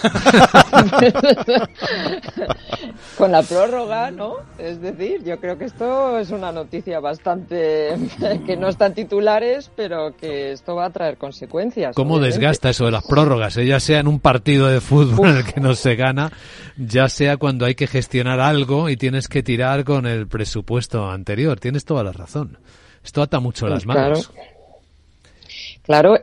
con 3.17 3.31
la 3.31 3.41
prórroga, 3.41 4.11
¿no? 4.11 4.35
Es 4.57 4.81
decir, 4.81 5.23
yo 5.23 5.39
creo 5.39 5.57
que 5.57 5.65
esto 5.65 6.19
es 6.19 6.29
una 6.31 6.51
noticia 6.51 6.99
bastante 6.99 7.95
que 8.45 8.55
no 8.55 8.67
están 8.67 8.93
titulares, 8.93 9.71
pero 9.75 10.15
que 10.15 10.51
esto 10.51 10.75
va 10.75 10.85
a 10.85 10.89
traer 10.91 11.17
consecuencias. 11.17 11.95
¿Cómo 11.95 12.19
desgasta 12.19 12.69
eso 12.69 12.85
de 12.85 12.91
las 12.91 13.05
prórrogas? 13.05 13.57
Eh? 13.57 13.65
Ya 13.65 13.79
sea 13.79 13.99
en 13.99 14.07
un 14.07 14.19
partido 14.19 14.67
de 14.67 14.79
fútbol 14.81 15.29
en 15.29 15.37
el 15.37 15.45
que 15.45 15.59
no 15.59 15.73
se 15.73 15.95
gana, 15.95 16.31
ya 16.77 17.09
sea 17.09 17.37
cuando 17.37 17.65
hay 17.65 17.75
que 17.75 17.87
gestionar 17.87 18.39
algo 18.39 18.89
y 18.89 18.97
tienes 18.97 19.27
que 19.27 19.41
tirar 19.43 19.83
con 19.83 20.05
el 20.05 20.27
presupuesto 20.27 21.09
anterior. 21.09 21.59
Tienes 21.59 21.85
toda 21.85 22.03
la 22.03 22.11
razón. 22.11 22.57
Esto 23.03 23.21
ata 23.21 23.39
mucho 23.39 23.67
las 23.67 23.85
manos. 23.85 24.29
Claro, 24.29 24.52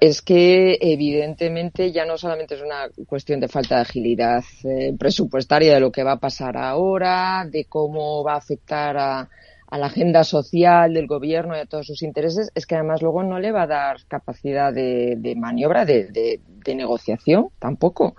es 0.01 0.23
que 0.23 0.79
evidentemente 0.81 1.93
ya 1.93 2.07
no 2.07 2.17
solamente 2.17 2.55
es 2.55 2.63
una 2.63 2.89
cuestión 3.07 3.41
de 3.41 3.49
falta 3.49 3.77
de 3.77 3.83
agilidad 3.83 4.43
eh, 4.65 4.95
presupuestaria 4.99 5.75
de 5.75 5.81
lo 5.81 5.93
que 5.93 6.03
va 6.03 6.13
a 6.13 6.21
pasar 6.21 6.57
ahora, 6.57 7.47
de 7.51 7.67
cómo 7.67 8.25
va 8.25 8.35
a 8.35 8.39
afectar 8.39 8.97
a, 8.97 9.29
la 9.73 9.87
agenda 9.87 10.25
social 10.25 10.95
del 10.95 11.07
gobierno 11.07 11.57
y 11.57 11.61
a 11.61 11.67
todos 11.67 11.87
sus 11.87 12.03
intereses, 12.03 12.51
es 12.55 12.67
que 12.67 12.75
además 12.75 13.03
luego 13.03 13.23
no 13.23 13.39
le 13.39 13.53
va 13.53 13.63
a 13.63 13.67
dar 13.69 13.99
capacidad 14.09 14.73
de, 14.73 15.35
maniobra, 15.37 15.85
de, 15.85 16.41
negociación 16.75 17.51
tampoco, 17.59 18.17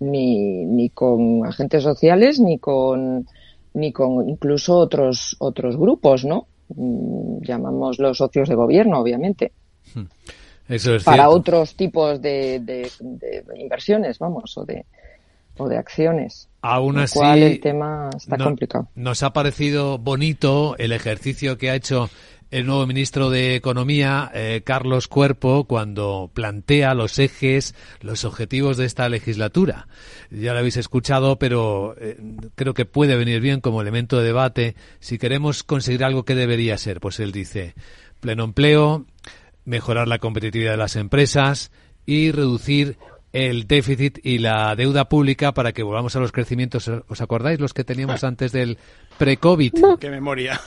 ni, 0.00 0.66
ni 0.66 0.90
con 0.90 1.46
agentes 1.46 1.84
sociales, 1.84 2.38
ni 2.38 2.58
con, 2.58 3.26
ni 3.72 3.92
con 3.92 4.28
incluso 4.28 4.76
otros, 4.76 5.36
otros 5.38 5.78
grupos, 5.78 6.26
¿no? 6.26 6.48
Mm, 6.68 7.42
llamamos 7.42 7.98
los 7.98 8.18
socios 8.18 8.50
de 8.50 8.54
gobierno, 8.54 9.00
obviamente. 9.00 9.52
Hmm 9.94 10.02
para 11.04 11.28
otros 11.28 11.74
tipos 11.74 12.20
de, 12.20 12.90
inversiones, 13.56 14.18
vamos, 14.18 14.56
o 14.56 14.64
de, 14.64 14.86
o 15.56 15.68
de 15.68 15.76
acciones. 15.76 16.48
Aún 16.62 16.98
así, 16.98 17.20
el 17.22 17.60
tema 17.60 18.10
está 18.16 18.38
complicado. 18.38 18.88
Nos 18.94 19.22
ha 19.22 19.32
parecido 19.32 19.98
bonito 19.98 20.76
el 20.78 20.92
ejercicio 20.92 21.58
que 21.58 21.70
ha 21.70 21.74
hecho 21.74 22.08
el 22.54 22.66
nuevo 22.66 22.86
ministro 22.86 23.30
de 23.30 23.56
Economía, 23.56 24.30
eh, 24.32 24.62
Carlos 24.64 25.08
Cuerpo, 25.08 25.64
cuando 25.64 26.30
plantea 26.32 26.94
los 26.94 27.18
ejes, 27.18 27.74
los 28.00 28.24
objetivos 28.24 28.76
de 28.76 28.84
esta 28.84 29.08
legislatura. 29.08 29.88
Ya 30.30 30.52
lo 30.52 30.60
habéis 30.60 30.76
escuchado, 30.76 31.36
pero 31.36 31.96
eh, 31.98 32.16
creo 32.54 32.72
que 32.72 32.84
puede 32.84 33.16
venir 33.16 33.40
bien 33.40 33.60
como 33.60 33.82
elemento 33.82 34.18
de 34.18 34.26
debate. 34.26 34.76
Si 35.00 35.18
queremos 35.18 35.64
conseguir 35.64 36.04
algo 36.04 36.24
que 36.24 36.36
debería 36.36 36.78
ser, 36.78 37.00
pues 37.00 37.18
él 37.18 37.32
dice, 37.32 37.74
pleno 38.20 38.44
empleo, 38.44 39.04
mejorar 39.64 40.08
la 40.08 40.18
competitividad 40.18 40.72
de 40.72 40.78
las 40.78 40.96
empresas 40.96 41.70
y 42.06 42.32
reducir 42.32 42.98
el 43.32 43.66
déficit 43.66 44.18
y 44.22 44.38
la 44.38 44.76
deuda 44.76 45.08
pública 45.08 45.52
para 45.52 45.72
que 45.72 45.82
volvamos 45.82 46.14
a 46.14 46.20
los 46.20 46.30
crecimientos. 46.30 46.88
¿Os 46.88 47.20
acordáis 47.20 47.58
los 47.58 47.74
que 47.74 47.84
teníamos 47.84 48.22
antes 48.24 48.52
del 48.52 48.78
pre-COVID? 49.18 49.72
Qué 50.00 50.10
memoria. 50.10 50.60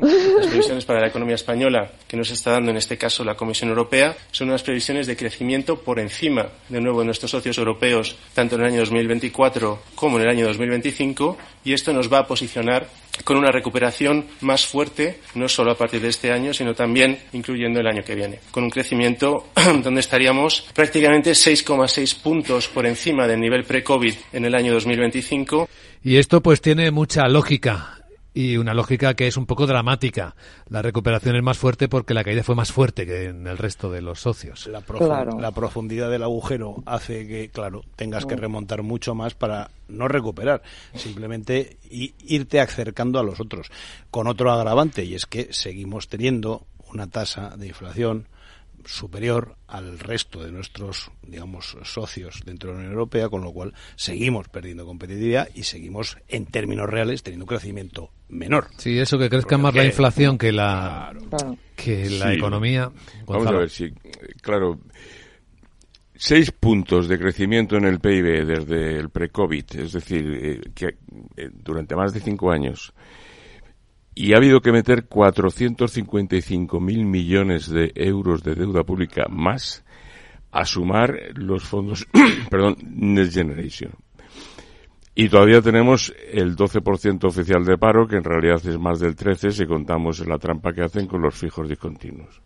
Las 0.00 0.48
previsiones 0.48 0.84
para 0.84 1.00
la 1.00 1.06
economía 1.06 1.36
española 1.36 1.92
que 2.08 2.16
nos 2.16 2.30
está 2.30 2.50
dando 2.52 2.72
en 2.72 2.76
este 2.76 2.98
caso 2.98 3.22
la 3.22 3.36
Comisión 3.36 3.70
Europea 3.70 4.16
son 4.32 4.48
unas 4.48 4.64
previsiones 4.64 5.06
de 5.06 5.16
crecimiento 5.16 5.76
por 5.76 6.00
encima 6.00 6.48
de 6.68 6.80
nuevo 6.80 7.00
de 7.00 7.06
nuestros 7.06 7.30
socios 7.30 7.58
europeos, 7.58 8.16
tanto 8.34 8.56
en 8.56 8.62
el 8.62 8.68
año 8.68 8.80
2024 8.80 9.82
como 9.94 10.18
en 10.18 10.24
el 10.24 10.30
año 10.30 10.46
2025, 10.46 11.38
y 11.64 11.74
esto 11.74 11.92
nos 11.92 12.12
va 12.12 12.18
a 12.18 12.26
posicionar 12.26 12.88
con 13.22 13.36
una 13.36 13.52
recuperación 13.52 14.26
más 14.40 14.66
fuerte, 14.66 15.20
no 15.36 15.48
solo 15.48 15.70
a 15.70 15.78
partir 15.78 16.00
de 16.00 16.08
este 16.08 16.32
año, 16.32 16.52
sino 16.52 16.74
también 16.74 17.16
incluyendo 17.32 17.78
el 17.78 17.86
año 17.86 18.02
que 18.02 18.16
viene, 18.16 18.40
con 18.50 18.64
un 18.64 18.70
crecimiento 18.70 19.46
donde 19.82 20.00
estaríamos 20.00 20.66
prácticamente 20.74 21.30
6,6 21.30 22.20
puntos 22.20 22.66
por 22.66 22.84
encima 22.84 23.28
del 23.28 23.40
nivel 23.40 23.62
pre-COVID 23.62 24.14
en 24.32 24.44
el 24.44 24.54
año 24.56 24.72
2025. 24.72 25.68
Y 26.02 26.16
esto 26.16 26.42
pues 26.42 26.60
tiene 26.60 26.90
mucha 26.90 27.28
lógica 27.28 28.03
y 28.34 28.56
una 28.56 28.74
lógica 28.74 29.14
que 29.14 29.28
es 29.28 29.36
un 29.36 29.46
poco 29.46 29.66
dramática. 29.66 30.34
La 30.68 30.82
recuperación 30.82 31.36
es 31.36 31.42
más 31.42 31.56
fuerte 31.56 31.88
porque 31.88 32.14
la 32.14 32.24
caída 32.24 32.42
fue 32.42 32.56
más 32.56 32.72
fuerte 32.72 33.06
que 33.06 33.26
en 33.26 33.46
el 33.46 33.56
resto 33.56 33.90
de 33.90 34.02
los 34.02 34.20
socios. 34.20 34.66
La, 34.66 34.82
la 35.38 35.52
profundidad 35.52 36.10
del 36.10 36.24
agujero 36.24 36.82
hace 36.84 37.26
que, 37.28 37.48
claro, 37.48 37.82
tengas 37.94 38.26
que 38.26 38.34
mm. 38.36 38.40
remontar 38.40 38.82
mucho 38.82 39.14
más 39.14 39.34
para 39.34 39.70
no 39.88 40.08
recuperar, 40.08 40.62
simplemente 40.94 41.78
irte 41.90 42.60
acercando 42.60 43.20
a 43.20 43.22
los 43.22 43.40
otros. 43.40 43.70
Con 44.10 44.26
otro 44.26 44.50
agravante, 44.50 45.04
y 45.04 45.14
es 45.14 45.26
que 45.26 45.52
seguimos 45.52 46.08
teniendo 46.08 46.66
una 46.92 47.06
tasa 47.06 47.56
de 47.56 47.68
inflación 47.68 48.28
superior 48.86 49.56
al 49.66 49.98
resto 49.98 50.42
de 50.42 50.52
nuestros, 50.52 51.10
digamos, 51.22 51.76
socios 51.84 52.42
dentro 52.44 52.70
de 52.70 52.74
la 52.74 52.78
Unión 52.80 52.92
Europea, 52.92 53.28
con 53.28 53.42
lo 53.42 53.52
cual 53.52 53.74
seguimos 53.96 54.48
perdiendo 54.48 54.86
competitividad 54.86 55.48
y 55.54 55.64
seguimos, 55.64 56.18
en 56.28 56.46
términos 56.46 56.88
reales, 56.88 57.22
teniendo 57.22 57.44
un 57.44 57.48
crecimiento 57.48 58.10
menor. 58.28 58.68
Sí, 58.76 58.98
eso 58.98 59.18
que 59.18 59.28
crezca 59.28 59.58
más 59.58 59.74
la 59.74 59.84
inflación 59.84 60.38
que 60.38 60.52
la, 60.52 61.12
que 61.76 62.10
la 62.10 62.34
economía. 62.34 62.90
Vamos 63.26 63.46
a 63.46 63.52
ver, 63.52 63.70
sí, 63.70 63.92
claro. 64.40 64.78
Seis 66.16 66.52
puntos 66.52 67.08
de 67.08 67.18
crecimiento 67.18 67.76
en 67.76 67.84
el 67.84 67.98
PIB 67.98 68.46
desde 68.46 68.98
el 68.98 69.10
pre-COVID, 69.10 69.64
es 69.78 69.92
decir, 69.92 70.24
eh, 70.40 70.60
que 70.72 70.96
eh, 71.36 71.50
durante 71.52 71.96
más 71.96 72.14
de 72.14 72.20
cinco 72.20 72.52
años 72.52 72.94
y 74.14 74.32
ha 74.32 74.36
habido 74.36 74.60
que 74.60 74.72
meter 74.72 75.08
455.000 75.08 77.04
millones 77.04 77.68
de 77.68 77.92
euros 77.94 78.42
de 78.42 78.54
deuda 78.54 78.84
pública 78.84 79.26
más 79.28 79.84
a 80.52 80.64
sumar 80.64 81.18
los 81.34 81.64
fondos, 81.64 82.06
perdón, 82.50 82.76
Next 82.84 83.34
Generation. 83.34 83.92
Y 85.16 85.28
todavía 85.28 85.60
tenemos 85.60 86.14
el 86.32 86.56
12% 86.56 87.24
oficial 87.24 87.64
de 87.64 87.78
paro, 87.78 88.06
que 88.06 88.16
en 88.16 88.24
realidad 88.24 88.64
es 88.66 88.78
más 88.78 88.98
del 89.00 89.16
13% 89.16 89.50
si 89.50 89.66
contamos 89.66 90.26
la 90.26 90.38
trampa 90.38 90.72
que 90.72 90.82
hacen 90.82 91.06
con 91.06 91.22
los 91.22 91.34
fijos 91.34 91.68
discontinuos. 91.68 92.40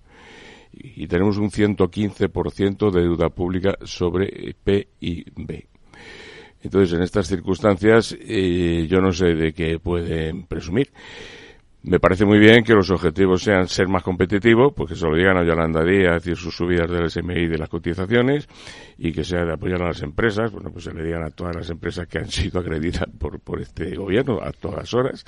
Y 0.72 1.07
tenemos 1.07 1.38
un 1.38 1.50
115% 1.50 2.90
de 2.90 3.00
deuda 3.00 3.31
pública 3.31 3.76
sobre 3.83 4.54
PIB. 4.62 5.66
Entonces, 6.62 6.94
en 6.94 7.02
estas 7.02 7.26
circunstancias, 7.26 8.16
eh, 8.20 8.87
yo 8.88 9.00
no 9.00 9.12
sé 9.12 9.35
de 9.35 9.52
qué 9.52 9.78
pueden 9.78 10.44
presumir. 10.46 10.90
Me 11.80 12.00
parece 12.00 12.24
muy 12.24 12.40
bien 12.40 12.64
que 12.64 12.74
los 12.74 12.90
objetivos 12.90 13.42
sean 13.44 13.68
ser 13.68 13.86
más 13.86 14.02
competitivos, 14.02 14.72
porque 14.74 14.96
se 14.96 15.06
lo 15.06 15.14
digan 15.14 15.36
a 15.36 15.44
Yolanda 15.44 15.84
Díaz 15.84 16.26
y 16.26 16.34
sus 16.34 16.54
subidas 16.54 16.90
del 16.90 17.08
SMI 17.08 17.46
de 17.46 17.56
las 17.56 17.68
cotizaciones, 17.68 18.48
y 18.98 19.12
que 19.12 19.22
sea 19.22 19.44
de 19.44 19.52
apoyar 19.52 19.82
a 19.82 19.88
las 19.88 20.02
empresas, 20.02 20.50
bueno, 20.50 20.70
pues 20.72 20.84
se 20.84 20.92
le 20.92 21.04
digan 21.04 21.22
a 21.22 21.30
todas 21.30 21.54
las 21.54 21.70
empresas 21.70 22.08
que 22.08 22.18
han 22.18 22.28
sido 22.28 22.58
acreditadas 22.60 23.14
por, 23.16 23.38
por 23.38 23.60
este 23.60 23.94
gobierno 23.94 24.40
a 24.42 24.50
todas 24.50 24.92
horas. 24.92 25.24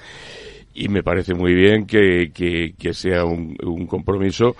Y 0.74 0.88
me 0.88 1.02
parece 1.04 1.34
muy 1.34 1.54
bien 1.54 1.86
que, 1.86 2.32
que, 2.32 2.74
que 2.76 2.94
sea 2.94 3.24
un, 3.24 3.56
un, 3.64 3.86
compromiso 3.86 4.56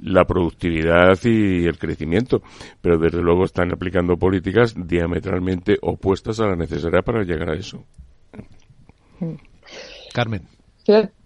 la 0.00 0.24
productividad 0.24 1.18
y 1.24 1.66
el 1.66 1.78
crecimiento, 1.78 2.42
pero 2.80 2.98
desde 2.98 3.22
luego 3.22 3.44
están 3.44 3.72
aplicando 3.72 4.16
políticas 4.16 4.74
diametralmente 4.76 5.76
opuestas 5.80 6.40
a 6.40 6.46
la 6.46 6.56
necesaria 6.56 7.02
para 7.02 7.22
llegar 7.22 7.50
a 7.50 7.54
eso. 7.54 7.84
Carmen. 10.12 10.42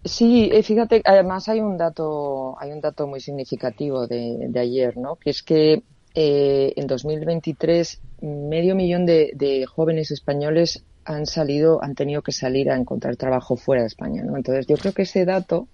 Sí, 0.09 0.49
eh, 0.53 0.63
fíjate, 0.63 1.03
además 1.05 1.49
hay 1.49 1.61
un 1.61 1.77
dato, 1.77 2.57
hay 2.59 2.73
un 2.73 2.81
dato 2.81 3.07
muy 3.07 3.21
significativo 3.21 4.07
de, 4.07 4.51
ayer, 4.59 4.97
¿no? 4.97 5.17
Que 5.17 5.31
es 5.31 5.43
que 5.43 5.83
eh, 6.15 6.73
en 6.77 6.87
2023 6.87 8.01
medio 8.23 8.75
millón 8.75 9.05
de, 9.07 9.67
jóvenes 9.69 10.11
españoles 10.11 10.85
han 11.05 11.27
salido, 11.27 11.83
han 11.83 11.95
tenido 11.95 12.23
que 12.23 12.33
salir 12.33 12.71
a 12.71 12.77
encontrar 12.77 13.17
trabajo 13.17 13.57
fuera 13.57 13.83
de 13.83 13.89
España, 13.89 14.23
¿no? 14.23 14.37
Entonces 14.37 14.67
yo 14.67 14.77
creo 14.77 14.93
que 14.93 15.03
ese 15.03 15.25
dato 15.25 15.69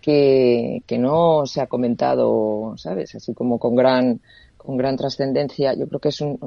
que, 0.00 0.82
que 0.86 0.98
no 0.98 1.46
se 1.46 1.60
ha 1.60 1.66
comentado, 1.66 2.74
¿sabes? 2.76 3.14
Así 3.14 3.34
como 3.34 3.58
con 3.58 3.76
gran 3.76 4.20
con 4.64 4.76
gran 4.76 4.96
trascendencia, 4.96 5.74
yo 5.74 5.88
creo 5.88 6.00
que 6.00 6.10
es 6.10 6.20
un, 6.20 6.38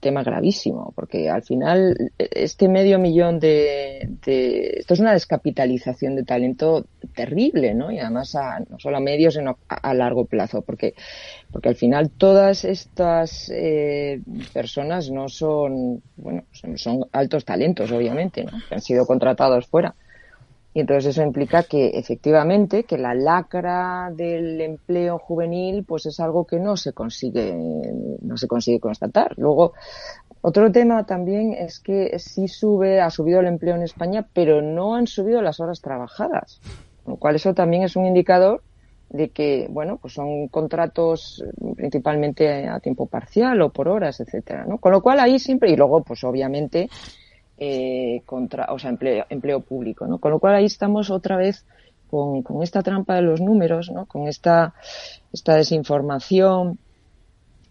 tema 0.00 0.22
gravísimo, 0.22 0.92
porque 0.94 1.28
al 1.28 1.42
final 1.42 1.94
este 2.18 2.68
medio 2.68 2.98
millón 2.98 3.38
de, 3.38 4.08
Esto 4.78 4.94
es 4.94 5.00
una 5.00 5.12
descapitalización 5.12 6.16
de 6.16 6.24
talento 6.24 6.86
terrible, 7.14 7.74
¿no? 7.74 7.90
Y 7.92 7.98
además 7.98 8.34
a, 8.34 8.60
no 8.60 8.78
solo 8.78 8.96
a 8.96 9.00
medio, 9.00 9.30
sino 9.30 9.58
a, 9.68 9.92
largo 9.94 10.24
plazo, 10.24 10.62
porque, 10.62 10.94
porque 11.52 11.68
al 11.68 11.76
final 11.76 12.10
todas 12.10 12.64
estas 12.64 13.50
eh, 13.54 14.20
personas 14.52 15.10
no 15.10 15.28
son, 15.28 16.02
bueno, 16.16 16.44
son, 16.50 16.78
son, 16.78 17.04
altos 17.12 17.44
talentos, 17.44 17.92
obviamente, 17.92 18.44
¿no? 18.44 18.52
Que 18.68 18.76
han 18.76 18.80
sido 18.80 19.06
contratados 19.06 19.66
fuera. 19.66 19.94
Y 20.74 20.80
entonces 20.80 21.10
eso 21.10 21.22
implica 21.22 21.62
que 21.62 21.90
efectivamente 21.90 22.82
que 22.82 22.98
la 22.98 23.14
lacra 23.14 24.10
del 24.12 24.60
empleo 24.60 25.18
juvenil 25.18 25.84
pues 25.84 26.06
es 26.06 26.18
algo 26.18 26.44
que 26.44 26.58
no 26.58 26.76
se 26.76 26.92
consigue 26.92 27.54
no 28.20 28.36
se 28.36 28.48
consigue 28.48 28.80
constatar. 28.80 29.34
Luego 29.38 29.74
otro 30.40 30.72
tema 30.72 31.06
también 31.06 31.52
es 31.52 31.78
que 31.78 32.18
sí 32.18 32.48
sube 32.48 33.00
ha 33.00 33.08
subido 33.10 33.38
el 33.38 33.46
empleo 33.46 33.76
en 33.76 33.82
España, 33.82 34.26
pero 34.34 34.62
no 34.62 34.96
han 34.96 35.06
subido 35.06 35.40
las 35.42 35.60
horas 35.60 35.80
trabajadas, 35.80 36.60
lo 37.06 37.16
cual 37.16 37.36
eso 37.36 37.54
también 37.54 37.84
es 37.84 37.94
un 37.94 38.06
indicador 38.06 38.60
de 39.10 39.30
que 39.30 39.68
bueno 39.70 39.98
pues 39.98 40.14
son 40.14 40.48
contratos 40.48 41.44
principalmente 41.76 42.68
a 42.68 42.80
tiempo 42.80 43.06
parcial 43.06 43.62
o 43.62 43.70
por 43.70 43.86
horas 43.86 44.18
etcétera 44.18 44.64
¿no? 44.66 44.78
con 44.78 44.90
lo 44.90 45.02
cual 45.02 45.20
ahí 45.20 45.38
siempre 45.38 45.70
y 45.70 45.76
luego 45.76 46.02
pues 46.02 46.24
obviamente 46.24 46.88
eh, 47.58 48.22
contra, 48.26 48.72
o 48.72 48.78
sea, 48.78 48.90
empleo, 48.90 49.26
empleo 49.28 49.60
público, 49.60 50.06
¿no? 50.06 50.18
Con 50.18 50.32
lo 50.32 50.38
cual 50.38 50.56
ahí 50.56 50.64
estamos 50.64 51.10
otra 51.10 51.36
vez 51.36 51.64
con, 52.10 52.42
con 52.42 52.62
esta 52.62 52.82
trampa 52.82 53.14
de 53.14 53.22
los 53.22 53.40
números, 53.40 53.90
¿no? 53.90 54.06
Con 54.06 54.28
esta, 54.28 54.74
esta 55.32 55.54
desinformación 55.54 56.78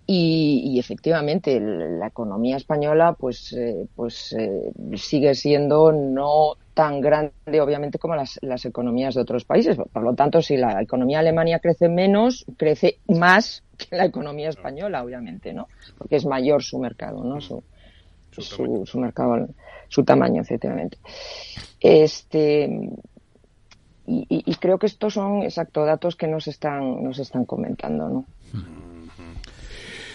y, 0.05 0.61
y 0.65 0.79
efectivamente 0.79 1.59
la 1.59 2.07
economía 2.07 2.57
española 2.57 3.13
pues, 3.17 3.53
eh, 3.53 3.87
pues 3.95 4.33
eh, 4.37 4.71
sigue 4.95 5.33
siendo 5.33 5.91
no 5.93 6.55
tan 6.73 6.99
grande 6.99 7.61
obviamente 7.61 7.99
como 7.99 8.15
las, 8.15 8.39
las 8.41 8.65
economías 8.65 9.15
de 9.15 9.21
otros 9.21 9.45
países. 9.45 9.77
Por 9.77 10.03
lo 10.03 10.13
tanto, 10.13 10.41
si 10.41 10.57
la 10.57 10.81
economía 10.81 11.19
alemania 11.19 11.59
crece 11.59 11.87
menos, 11.87 12.45
crece 12.57 12.97
más 13.07 13.63
que 13.77 13.95
la 13.95 14.05
economía 14.05 14.49
española, 14.49 15.03
obviamente, 15.03 15.53
¿no? 15.53 15.67
Porque 15.97 16.17
es 16.17 16.25
mayor 16.25 16.63
su 16.63 16.79
mercado, 16.79 17.23
¿no? 17.23 17.39
Su, 17.39 17.63
su, 18.41 18.83
su, 18.85 18.99
mercado, 18.99 19.47
su 19.87 20.03
tamaño, 20.03 20.41
efectivamente. 20.41 20.97
Este, 21.79 22.65
y, 24.05 24.25
y, 24.29 24.55
creo 24.55 24.77
que 24.77 24.87
estos 24.87 25.13
son, 25.13 25.43
exacto, 25.43 25.85
datos 25.85 26.15
que 26.15 26.27
nos 26.27 26.47
están, 26.47 27.03
nos 27.03 27.19
están 27.19 27.45
comentando, 27.45 28.09
¿no? 28.09 28.25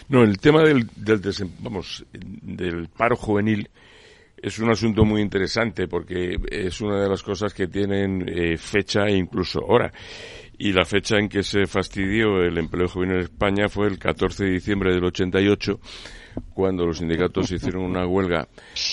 No, 0.08 0.22
el 0.22 0.38
tema 0.38 0.62
del, 0.62 0.88
del, 0.96 1.20
vamos, 1.60 2.04
del 2.12 2.88
paro 2.88 3.16
juvenil 3.16 3.68
es 4.40 4.58
un 4.58 4.70
asunto 4.70 5.04
muy 5.04 5.20
interesante 5.20 5.86
porque 5.86 6.36
es 6.50 6.80
una 6.80 7.00
de 7.02 7.08
las 7.08 7.22
cosas 7.22 7.52
que 7.52 7.66
tienen 7.66 8.24
eh, 8.26 8.56
fecha 8.56 9.06
e 9.06 9.16
incluso 9.16 9.60
hora. 9.60 9.92
Y 10.56 10.72
la 10.72 10.84
fecha 10.84 11.18
en 11.18 11.28
que 11.28 11.42
se 11.42 11.66
fastidió 11.66 12.42
el 12.42 12.58
empleo 12.58 12.88
juvenil 12.88 13.16
en 13.16 13.22
España 13.22 13.68
fue 13.68 13.86
el 13.86 13.98
14 13.98 14.44
de 14.44 14.50
diciembre 14.50 14.92
del 14.92 15.04
88 15.04 15.78
cuando 16.54 16.86
los 16.86 16.98
sindicatos 16.98 17.50
hicieron 17.50 17.84
una 17.84 18.06
huelga 18.06 18.48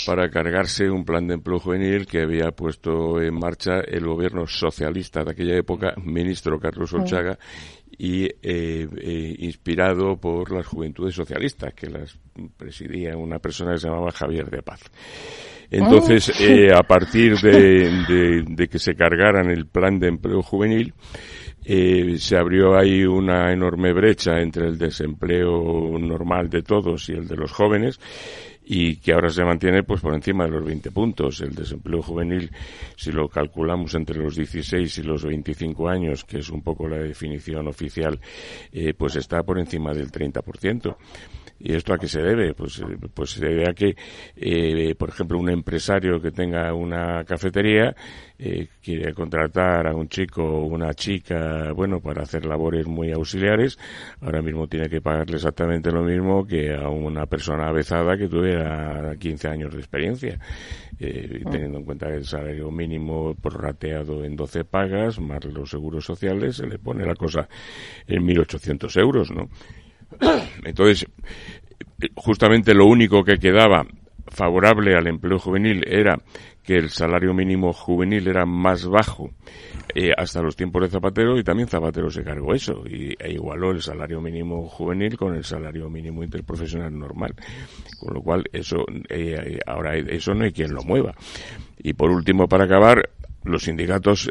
para 0.05 0.29
cargarse 0.29 0.89
un 0.89 1.05
plan 1.05 1.27
de 1.27 1.35
empleo 1.35 1.59
juvenil 1.59 2.05
que 2.05 2.21
había 2.21 2.51
puesto 2.51 3.21
en 3.21 3.33
marcha 3.33 3.79
el 3.79 4.05
gobierno 4.05 4.47
socialista 4.47 5.23
de 5.23 5.31
aquella 5.31 5.57
época, 5.57 5.93
ministro 6.03 6.59
Carlos 6.59 6.93
Olchaga, 6.93 7.37
y 7.97 8.25
eh, 8.25 8.87
eh, 8.97 9.35
inspirado 9.39 10.17
por 10.17 10.51
las 10.51 10.65
juventudes 10.65 11.15
socialistas, 11.15 11.73
que 11.73 11.89
las 11.89 12.17
presidía 12.57 13.15
una 13.15 13.39
persona 13.39 13.73
que 13.73 13.79
se 13.79 13.87
llamaba 13.87 14.11
Javier 14.11 14.49
de 14.49 14.61
Paz. 14.61 14.81
Entonces, 15.71 16.31
eh, 16.39 16.71
a 16.73 16.83
partir 16.83 17.37
de, 17.39 18.45
de, 18.47 18.67
que 18.67 18.79
se 18.79 18.95
cargaran 18.95 19.49
el 19.49 19.65
plan 19.65 19.99
de 19.99 20.09
empleo 20.09 20.41
juvenil, 20.41 20.93
eh, 21.65 22.17
se 22.19 22.37
abrió 22.37 22.77
ahí 22.77 23.03
una 23.05 23.51
enorme 23.51 23.91
brecha 23.93 24.39
entre 24.39 24.67
el 24.67 24.77
desempleo 24.77 25.97
normal 25.99 26.49
de 26.49 26.61
todos 26.61 27.09
y 27.09 27.13
el 27.13 27.27
de 27.27 27.35
los 27.35 27.51
jóvenes 27.51 27.99
y 28.65 28.97
que 28.97 29.13
ahora 29.13 29.29
se 29.29 29.43
mantiene 29.43 29.83
pues 29.83 30.01
por 30.01 30.13
encima 30.13 30.45
de 30.45 30.51
los 30.51 30.65
20 30.65 30.91
puntos. 30.91 31.41
El 31.41 31.53
desempleo 31.53 32.01
juvenil, 32.01 32.51
si 32.95 33.11
lo 33.11 33.27
calculamos 33.27 33.93
entre 33.95 34.17
los 34.17 34.35
16 34.35 34.97
y 34.97 35.03
los 35.03 35.23
25 35.23 35.87
años, 35.87 36.23
que 36.23 36.39
es 36.39 36.49
un 36.49 36.61
poco 36.61 36.87
la 36.87 36.97
definición 36.97 37.67
oficial, 37.67 38.19
eh, 38.71 38.93
pues 38.93 39.15
está 39.15 39.43
por 39.43 39.59
encima 39.59 39.93
del 39.93 40.11
30%. 40.11 40.95
¿Y 41.59 41.73
esto 41.73 41.93
a 41.93 41.97
qué 41.97 42.07
se 42.07 42.21
debe? 42.21 42.53
Pues, 42.53 42.79
eh, 42.79 42.97
pues 43.13 43.31
se 43.31 43.45
debe 43.45 43.69
a 43.69 43.73
que, 43.73 43.95
eh, 44.35 44.95
por 44.95 45.09
ejemplo, 45.09 45.39
un 45.39 45.49
empresario 45.49 46.21
que 46.21 46.31
tenga 46.31 46.73
una 46.73 47.23
cafetería 47.23 47.95
eh, 48.37 48.67
quiere 48.83 49.13
contratar 49.13 49.87
a 49.87 49.95
un 49.95 50.09
chico 50.09 50.43
o 50.43 50.65
una 50.65 50.93
chica, 50.93 51.71
bueno, 51.71 52.01
para 52.01 52.23
hacer 52.23 52.45
labores 52.45 52.85
muy 52.85 53.11
auxiliares, 53.11 53.79
ahora 54.19 54.41
mismo 54.41 54.67
tiene 54.67 54.89
que 54.89 54.99
pagarle 54.99 55.37
exactamente 55.37 55.89
lo 55.89 56.03
mismo 56.03 56.45
que 56.45 56.73
a 56.73 56.89
una 56.89 57.25
persona 57.27 57.69
avezada 57.69 58.17
que 58.17 58.27
tuviera 58.27 59.15
15 59.17 59.47
años 59.47 59.73
de 59.73 59.79
experiencia. 59.79 60.39
Eh, 60.99 61.43
teniendo 61.49 61.79
en 61.79 61.85
cuenta 61.85 62.07
que 62.07 62.15
el 62.15 62.25
salario 62.25 62.71
mínimo 62.71 63.35
prorrateado 63.35 64.23
en 64.25 64.35
12 64.35 64.65
pagas, 64.65 65.19
más 65.19 65.43
los 65.45 65.69
seguros 65.69 66.05
sociales, 66.05 66.57
se 66.57 66.67
le 66.67 66.77
pone 66.77 67.05
la 67.05 67.15
cosa 67.15 67.47
en 68.05 68.23
1.800 68.25 68.99
euros, 68.99 69.31
¿no? 69.31 69.49
Entonces, 70.63 71.07
justamente 72.15 72.73
lo 72.73 72.85
único 72.85 73.23
que 73.23 73.37
quedaba 73.37 73.85
favorable 74.27 74.95
al 74.95 75.07
empleo 75.07 75.39
juvenil 75.39 75.83
era 75.87 76.19
que 76.63 76.75
el 76.75 76.89
salario 76.89 77.33
mínimo 77.33 77.71
juvenil 77.73 78.27
era 78.27 78.45
más 78.45 78.87
bajo 78.87 79.29
eh, 79.93 80.11
hasta 80.17 80.41
los 80.41 80.55
tiempos 80.55 80.81
de 80.81 80.89
Zapatero 80.89 81.37
y 81.37 81.43
también 81.43 81.69
Zapatero 81.69 82.09
se 82.09 82.23
cargó 82.23 82.55
eso 82.55 82.83
y, 82.87 83.15
e 83.19 83.33
igualó 83.33 83.71
el 83.71 83.81
salario 83.81 84.19
mínimo 84.19 84.67
juvenil 84.67 85.15
con 85.15 85.35
el 85.35 85.43
salario 85.43 85.89
mínimo 85.89 86.23
interprofesional 86.23 86.97
normal. 86.97 87.35
Con 87.99 88.15
lo 88.15 88.21
cual, 88.21 88.43
eso, 88.51 88.83
eh, 89.09 89.59
ahora 89.67 89.95
eso 89.95 90.33
no 90.33 90.43
hay 90.43 90.51
quien 90.51 90.73
lo 90.73 90.81
mueva. 90.83 91.13
Y 91.77 91.93
por 91.93 92.09
último, 92.09 92.47
para 92.47 92.65
acabar, 92.65 93.09
los 93.43 93.63
sindicatos 93.63 94.29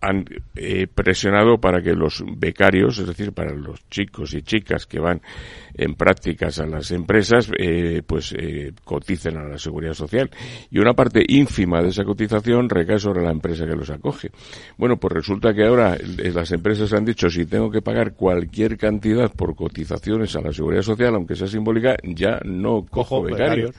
han 0.00 0.24
eh, 0.54 0.86
presionado 0.86 1.58
para 1.58 1.82
que 1.82 1.94
los 1.94 2.22
becarios, 2.36 2.98
es 2.98 3.06
decir, 3.06 3.32
para 3.32 3.52
los 3.52 3.88
chicos 3.88 4.34
y 4.34 4.42
chicas 4.42 4.86
que 4.86 5.00
van 5.00 5.20
en 5.74 5.94
prácticas 5.94 6.58
a 6.58 6.66
las 6.66 6.90
empresas, 6.90 7.50
eh, 7.58 8.02
pues 8.06 8.34
eh, 8.38 8.72
coticen 8.84 9.36
a 9.36 9.44
la 9.44 9.58
seguridad 9.58 9.94
social. 9.94 10.30
Y 10.70 10.78
una 10.78 10.94
parte 10.94 11.24
ínfima 11.26 11.82
de 11.82 11.88
esa 11.88 12.04
cotización 12.04 12.68
recae 12.68 12.98
sobre 12.98 13.22
la 13.22 13.30
empresa 13.30 13.66
que 13.66 13.76
los 13.76 13.90
acoge. 13.90 14.30
Bueno, 14.76 14.96
pues 14.96 15.12
resulta 15.12 15.54
que 15.54 15.64
ahora 15.64 15.96
las 16.16 16.52
empresas 16.52 16.92
han 16.92 17.04
dicho 17.04 17.28
si 17.28 17.46
tengo 17.46 17.70
que 17.70 17.82
pagar 17.82 18.14
cualquier 18.14 18.76
cantidad 18.76 19.32
por 19.32 19.54
cotizaciones 19.54 20.34
a 20.36 20.40
la 20.40 20.52
seguridad 20.52 20.82
social, 20.82 21.14
aunque 21.14 21.36
sea 21.36 21.46
simbólica, 21.46 21.96
ya 22.02 22.40
no 22.44 22.86
cojo, 22.88 23.22
becarios 23.22 23.74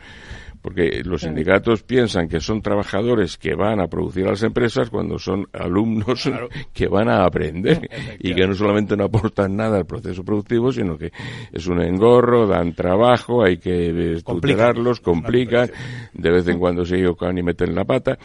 porque 0.67 1.01
los 1.05 1.21
sindicatos 1.21 1.83
piensan 1.83 2.27
que 2.27 2.41
son 2.41 2.61
trabajadores 2.61 3.37
que 3.37 3.55
van 3.55 3.79
a 3.79 3.87
producir 3.87 4.27
a 4.27 4.31
las 4.31 4.43
empresas 4.43 4.89
cuando 4.89 5.17
son 5.17 5.47
alumnos 5.53 6.29
que 6.73 6.89
van 6.89 7.07
a 7.07 7.23
aprender. 7.23 7.89
Y 8.19 8.35
que 8.35 8.45
no 8.45 8.53
solamente 8.53 8.97
no 8.97 9.05
aportan 9.05 9.55
nada 9.55 9.77
al 9.77 9.85
proceso 9.85 10.25
productivo, 10.25 10.73
sino 10.73 10.97
que 10.97 11.09
es 11.53 11.67
un 11.67 11.81
engorro, 11.81 12.47
dan 12.47 12.73
trabajo, 12.73 13.45
hay 13.45 13.59
que 13.59 14.19
tutelarlos, 14.25 14.99
complican, 14.99 15.71
de 16.11 16.31
vez 16.31 16.45
en 16.49 16.59
cuando 16.59 16.83
se 16.83 16.95
equivocan 16.95 17.37
y 17.37 17.43
meten 17.43 17.73
la 17.73 17.85
pata. 17.85 18.17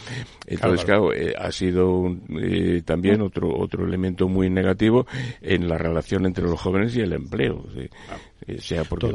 Entonces, 0.44 0.84
claro, 0.84 1.14
eh, 1.14 1.34
ha 1.38 1.52
sido 1.52 2.12
eh, 2.40 2.82
también 2.84 3.22
otro 3.22 3.56
otro 3.56 3.86
elemento 3.86 4.26
muy 4.26 4.50
negativo 4.50 5.06
en 5.40 5.68
la 5.68 5.78
relación 5.78 6.26
entre 6.26 6.42
los 6.42 6.60
jóvenes 6.60 6.96
y 6.96 7.02
el 7.02 7.12
empleo. 7.12 7.64
Eh, 7.76 8.58
sea 8.58 8.82
porque 8.82 9.14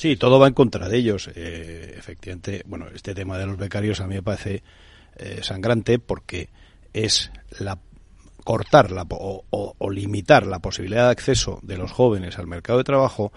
Sí, 0.00 0.16
todo 0.16 0.38
va 0.38 0.48
en 0.48 0.54
contra 0.54 0.88
de 0.88 0.96
ellos. 0.96 1.28
Eh, 1.34 1.94
efectivamente, 1.94 2.62
bueno, 2.64 2.86
este 2.88 3.14
tema 3.14 3.36
de 3.36 3.44
los 3.44 3.58
becarios 3.58 4.00
a 4.00 4.06
mí 4.06 4.14
me 4.14 4.22
parece 4.22 4.62
eh, 5.14 5.40
sangrante 5.42 5.98
porque 5.98 6.48
es 6.94 7.30
la 7.58 7.78
cortar 8.42 8.92
la, 8.92 9.06
o, 9.10 9.90
limitar 9.90 10.46
la 10.46 10.60
posibilidad 10.60 11.04
de 11.04 11.10
acceso 11.10 11.60
de 11.62 11.76
los 11.76 11.92
jóvenes 11.92 12.38
al 12.38 12.46
mercado 12.46 12.78
de 12.78 12.84
trabajo 12.84 13.30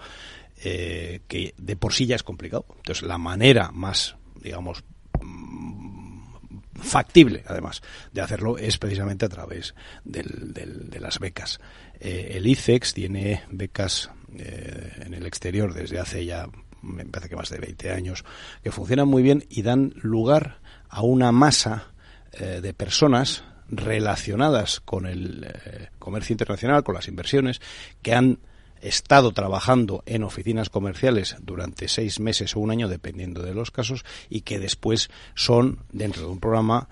eh, 0.64 1.20
que 1.28 1.52
de 1.58 1.76
por 1.76 1.92
sí 1.92 2.06
ya 2.06 2.16
es 2.16 2.22
complicado. 2.22 2.64
Entonces, 2.76 3.02
la 3.02 3.18
manera 3.18 3.70
más, 3.70 4.16
digamos, 4.40 4.84
mm, 5.20 6.28
factible, 6.76 7.44
además, 7.46 7.82
de 8.10 8.22
hacerlo 8.22 8.56
es 8.56 8.78
precisamente 8.78 9.26
a 9.26 9.28
través 9.28 9.74
del, 10.02 10.54
de 10.54 10.98
las 10.98 11.18
becas. 11.18 11.60
el 12.00 12.46
ICEX 12.46 12.94
tiene 12.94 13.42
becas 13.50 14.08
eh, 14.38 14.92
en 15.04 15.14
el 15.14 15.26
exterior 15.26 15.74
desde 15.74 15.98
hace 15.98 16.24
ya, 16.24 16.48
me 16.82 17.04
parece 17.04 17.28
que 17.28 17.36
más 17.36 17.50
de 17.50 17.58
20 17.58 17.90
años, 17.92 18.24
que 18.62 18.70
funcionan 18.70 19.08
muy 19.08 19.22
bien 19.22 19.44
y 19.48 19.62
dan 19.62 19.92
lugar 20.02 20.58
a 20.88 21.02
una 21.02 21.32
masa 21.32 21.92
eh, 22.32 22.60
de 22.62 22.74
personas 22.74 23.44
relacionadas 23.68 24.80
con 24.80 25.06
el 25.06 25.44
eh, 25.44 25.88
comercio 25.98 26.34
internacional, 26.34 26.84
con 26.84 26.94
las 26.94 27.08
inversiones, 27.08 27.60
que 28.02 28.14
han 28.14 28.38
estado 28.80 29.32
trabajando 29.32 30.02
en 30.04 30.22
oficinas 30.24 30.68
comerciales 30.68 31.36
durante 31.40 31.88
seis 31.88 32.20
meses 32.20 32.54
o 32.54 32.60
un 32.60 32.70
año, 32.70 32.88
dependiendo 32.88 33.42
de 33.42 33.54
los 33.54 33.70
casos, 33.70 34.04
y 34.28 34.42
que 34.42 34.58
después 34.58 35.08
son, 35.34 35.78
dentro 35.90 36.22
de 36.22 36.28
un 36.28 36.40
programa, 36.40 36.88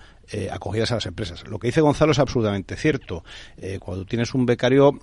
acogidas 0.51 0.91
a 0.91 0.95
las 0.95 1.05
empresas. 1.05 1.47
Lo 1.47 1.59
que 1.59 1.67
dice 1.67 1.81
Gonzalo 1.81 2.13
es 2.13 2.17
absolutamente 2.17 2.75
cierto. 2.77 3.23
cuando 3.79 4.05
tienes 4.05 4.33
un 4.33 4.47
becario, 4.47 4.99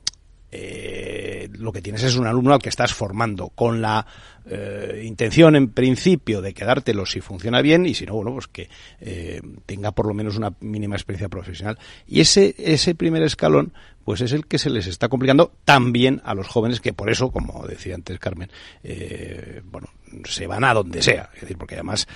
eh, 0.53 1.49
lo 1.53 1.73
que 1.73 1.83
tienes 1.83 2.03
es 2.03 2.17
un 2.17 2.27
alumno 2.27 2.53
al 2.55 2.61
que 2.61 2.69
estás 2.69 2.93
formando. 2.93 3.51
Con 3.51 3.81
la 3.81 4.07
eh, 4.53 5.03
intención 5.05 5.55
en 5.55 5.69
principio 5.69 6.43
de 6.43 6.53
quedártelo 6.53 7.07
si 7.07 7.21
funciona 7.21 7.63
bien 7.63 7.87
y 7.87 7.95
si 7.95 8.05
no, 8.05 8.15
bueno, 8.15 8.33
pues 8.33 8.49
que 8.49 8.69
eh, 9.01 9.41
tenga 9.65 9.93
por 9.93 10.07
lo 10.07 10.15
menos 10.15 10.37
una 10.37 10.53
mínima 10.61 10.97
experiencia 10.97 11.29
profesional. 11.29 11.79
Y 12.07 12.21
ese, 12.21 12.55
ese 12.59 12.95
primer 12.95 13.23
escalón 13.23 13.73
pues 14.05 14.23
es 14.23 14.33
el 14.33 14.47
que 14.47 14.59
se 14.59 14.71
les 14.71 14.87
está 14.87 15.09
complicando 15.09 15.53
también 15.65 16.21
a 16.25 16.35
los 16.35 16.49
jóvenes 16.49 16.81
que 16.81 16.93
por 16.93 17.11
eso, 17.11 17.31
como 17.31 17.67
decía 17.67 17.95
antes 17.95 18.19
Carmen, 18.19 18.51
eh, 18.83 19.61
bueno, 19.65 19.89
se 20.25 20.47
van 20.47 20.65
a 20.65 20.75
donde 20.75 21.03
sea, 21.03 21.31
es 21.35 21.43
decir, 21.43 21.57
porque 21.57 21.77
además 21.77 22.09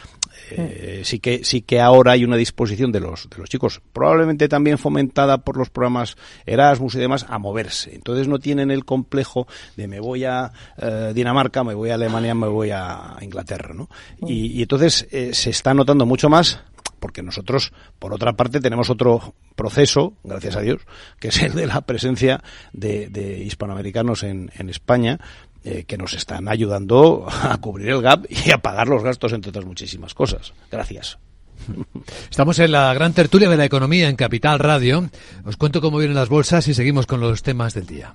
eh, 0.50 1.02
sí 1.04 1.20
que 1.20 1.44
sí 1.44 1.62
que 1.62 1.80
ahora 1.80 2.12
hay 2.12 2.24
una 2.24 2.36
disposición 2.36 2.90
de 2.90 3.00
los 3.00 3.28
de 3.30 3.36
los 3.38 3.48
chicos, 3.48 3.80
probablemente 3.92 4.48
también 4.48 4.78
fomentada 4.78 5.38
por 5.38 5.56
los 5.56 5.70
programas 5.70 6.16
Erasmus 6.46 6.96
y 6.96 6.98
demás, 6.98 7.26
a 7.28 7.38
moverse. 7.38 7.94
Entonces 7.94 8.28
no 8.28 8.38
tienen 8.38 8.70
el 8.70 8.84
complejo 8.84 9.46
de 9.76 9.86
me 9.86 10.00
voy 10.00 10.24
a 10.24 10.50
eh, 10.78 11.12
Dinamarca, 11.14 11.62
me 11.64 11.74
voy 11.74 11.90
a 11.90 11.94
Alemania, 11.94 12.23
me 12.32 12.48
voy 12.48 12.70
a 12.70 13.16
Inglaterra, 13.20 13.74
¿no? 13.74 13.90
Y, 14.26 14.58
y 14.58 14.62
entonces 14.62 15.06
se 15.10 15.50
está 15.50 15.74
notando 15.74 16.06
mucho 16.06 16.30
más 16.30 16.60
porque 17.04 17.22
nosotros, 17.22 17.74
por 17.98 18.14
otra 18.14 18.32
parte, 18.32 18.62
tenemos 18.62 18.88
otro 18.88 19.34
proceso, 19.56 20.14
gracias 20.24 20.56
a 20.56 20.62
Dios, 20.62 20.80
que 21.20 21.28
es 21.28 21.42
el 21.42 21.52
de 21.52 21.66
la 21.66 21.82
presencia 21.82 22.42
de, 22.72 23.42
hispanoamericanos 23.44 24.22
en, 24.22 24.50
España, 24.70 25.20
eh, 25.64 25.84
que 25.84 25.98
nos 25.98 26.14
están 26.14 26.48
ayudando 26.48 27.26
a 27.28 27.58
cubrir 27.58 27.90
el 27.90 28.00
gap 28.00 28.24
y 28.30 28.50
a 28.52 28.56
pagar 28.56 28.88
los 28.88 29.02
gastos, 29.02 29.34
entre 29.34 29.50
otras 29.50 29.66
muchísimas 29.66 30.14
cosas. 30.14 30.54
Gracias. 30.70 31.18
Estamos 32.30 32.58
en 32.58 32.72
la 32.72 32.94
gran 32.94 33.12
tertulia 33.12 33.50
de 33.50 33.58
la 33.58 33.66
economía 33.66 34.08
en 34.08 34.16
Capital 34.16 34.58
Radio. 34.58 35.10
Os 35.44 35.58
cuento 35.58 35.82
cómo 35.82 35.98
vienen 35.98 36.16
las 36.16 36.30
bolsas 36.30 36.66
y 36.68 36.74
seguimos 36.74 37.04
con 37.04 37.20
los 37.20 37.42
temas 37.42 37.74
del 37.74 37.86
día. 37.86 38.14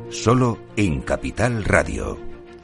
solo 0.11 0.57
en 0.75 1.01
Capital 1.01 1.63
Radio. 1.63 2.17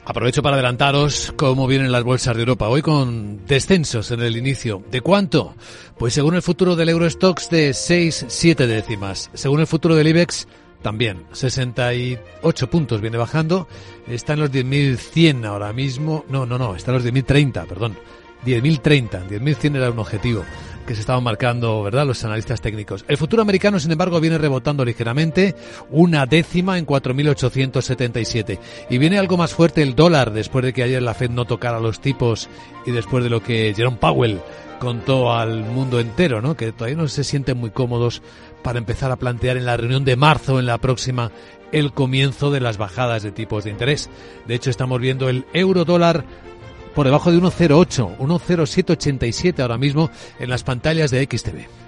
Aprovecho 0.04 0.42
para 0.42 0.54
adelantaros 0.54 1.34
cómo 1.36 1.66
vienen 1.66 1.92
las 1.92 2.02
bolsas 2.02 2.34
de 2.34 2.40
Europa. 2.40 2.68
Hoy 2.68 2.80
con 2.80 3.44
descensos 3.46 4.10
en 4.10 4.20
el 4.20 4.36
inicio. 4.36 4.82
¿De 4.90 5.02
cuánto? 5.02 5.54
Pues 5.98 6.14
según 6.14 6.34
el 6.34 6.42
futuro 6.42 6.76
del 6.76 6.88
Eurostox 6.88 7.50
de 7.50 7.74
6, 7.74 8.26
7 8.28 8.66
décimas. 8.66 9.30
Según 9.34 9.60
el 9.60 9.66
futuro 9.66 9.94
del 9.94 10.08
IBEX 10.08 10.48
también. 10.80 11.24
68 11.32 12.70
puntos 12.70 13.02
viene 13.02 13.18
bajando. 13.18 13.68
Está 14.06 14.32
en 14.32 14.40
los 14.40 14.50
10.100 14.50 15.44
ahora 15.44 15.74
mismo. 15.74 16.24
No, 16.30 16.46
no, 16.46 16.56
no. 16.56 16.74
Está 16.74 16.92
en 16.92 16.96
los 16.96 17.04
10.030, 17.04 17.66
perdón. 17.66 17.98
10.030. 18.46 19.28
10.100 19.28 19.76
era 19.76 19.90
un 19.90 19.98
objetivo 19.98 20.42
que 20.88 20.94
se 20.94 21.02
estaban 21.02 21.22
marcando, 21.22 21.82
¿verdad?, 21.82 22.06
los 22.06 22.24
analistas 22.24 22.62
técnicos. 22.62 23.04
El 23.08 23.18
futuro 23.18 23.42
americano, 23.42 23.78
sin 23.78 23.92
embargo, 23.92 24.20
viene 24.20 24.38
rebotando 24.38 24.86
ligeramente, 24.86 25.54
una 25.90 26.24
décima 26.24 26.78
en 26.78 26.86
4.877. 26.86 28.58
Y 28.88 28.96
viene 28.96 29.18
algo 29.18 29.36
más 29.36 29.52
fuerte 29.52 29.82
el 29.82 29.94
dólar, 29.94 30.32
después 30.32 30.64
de 30.64 30.72
que 30.72 30.82
ayer 30.82 31.02
la 31.02 31.12
Fed 31.12 31.28
no 31.28 31.44
tocara 31.44 31.78
los 31.78 32.00
tipos 32.00 32.48
y 32.86 32.90
después 32.90 33.22
de 33.22 33.28
lo 33.28 33.42
que 33.42 33.74
Jerome 33.76 33.98
Powell 33.98 34.40
contó 34.78 35.34
al 35.34 35.62
mundo 35.62 36.00
entero, 36.00 36.40
¿no?, 36.40 36.56
que 36.56 36.72
todavía 36.72 36.96
no 36.96 37.06
se 37.06 37.22
sienten 37.22 37.58
muy 37.58 37.68
cómodos 37.68 38.22
para 38.62 38.78
empezar 38.78 39.12
a 39.12 39.16
plantear 39.16 39.58
en 39.58 39.66
la 39.66 39.76
reunión 39.76 40.06
de 40.06 40.16
marzo, 40.16 40.58
en 40.58 40.64
la 40.64 40.78
próxima, 40.78 41.32
el 41.70 41.92
comienzo 41.92 42.50
de 42.50 42.60
las 42.60 42.78
bajadas 42.78 43.22
de 43.22 43.30
tipos 43.30 43.64
de 43.64 43.70
interés. 43.70 44.08
De 44.46 44.54
hecho, 44.54 44.70
estamos 44.70 45.00
viendo 45.00 45.28
el 45.28 45.44
euro 45.52 45.84
dólar 45.84 46.24
por 46.98 47.06
debajo 47.06 47.30
de 47.30 47.38
1,08, 47.38 48.16
1,0787 48.18 49.60
ahora 49.60 49.78
mismo 49.78 50.10
en 50.40 50.50
las 50.50 50.64
pantallas 50.64 51.12
de 51.12 51.28
XTV. 51.30 51.87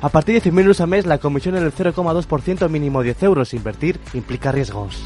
A 0.00 0.08
partir 0.08 0.40
de 0.40 0.50
100.000 0.50 0.60
euros 0.60 0.80
al 0.80 0.88
mes, 0.88 1.06
la 1.06 1.18
comisión 1.18 1.56
es 1.56 1.62
del 1.62 1.72
0,2% 1.72 2.68
mínimo 2.68 3.02
10 3.02 3.22
euros. 3.22 3.54
Invertir 3.54 3.98
implica 4.14 4.52
riesgos. 4.52 5.02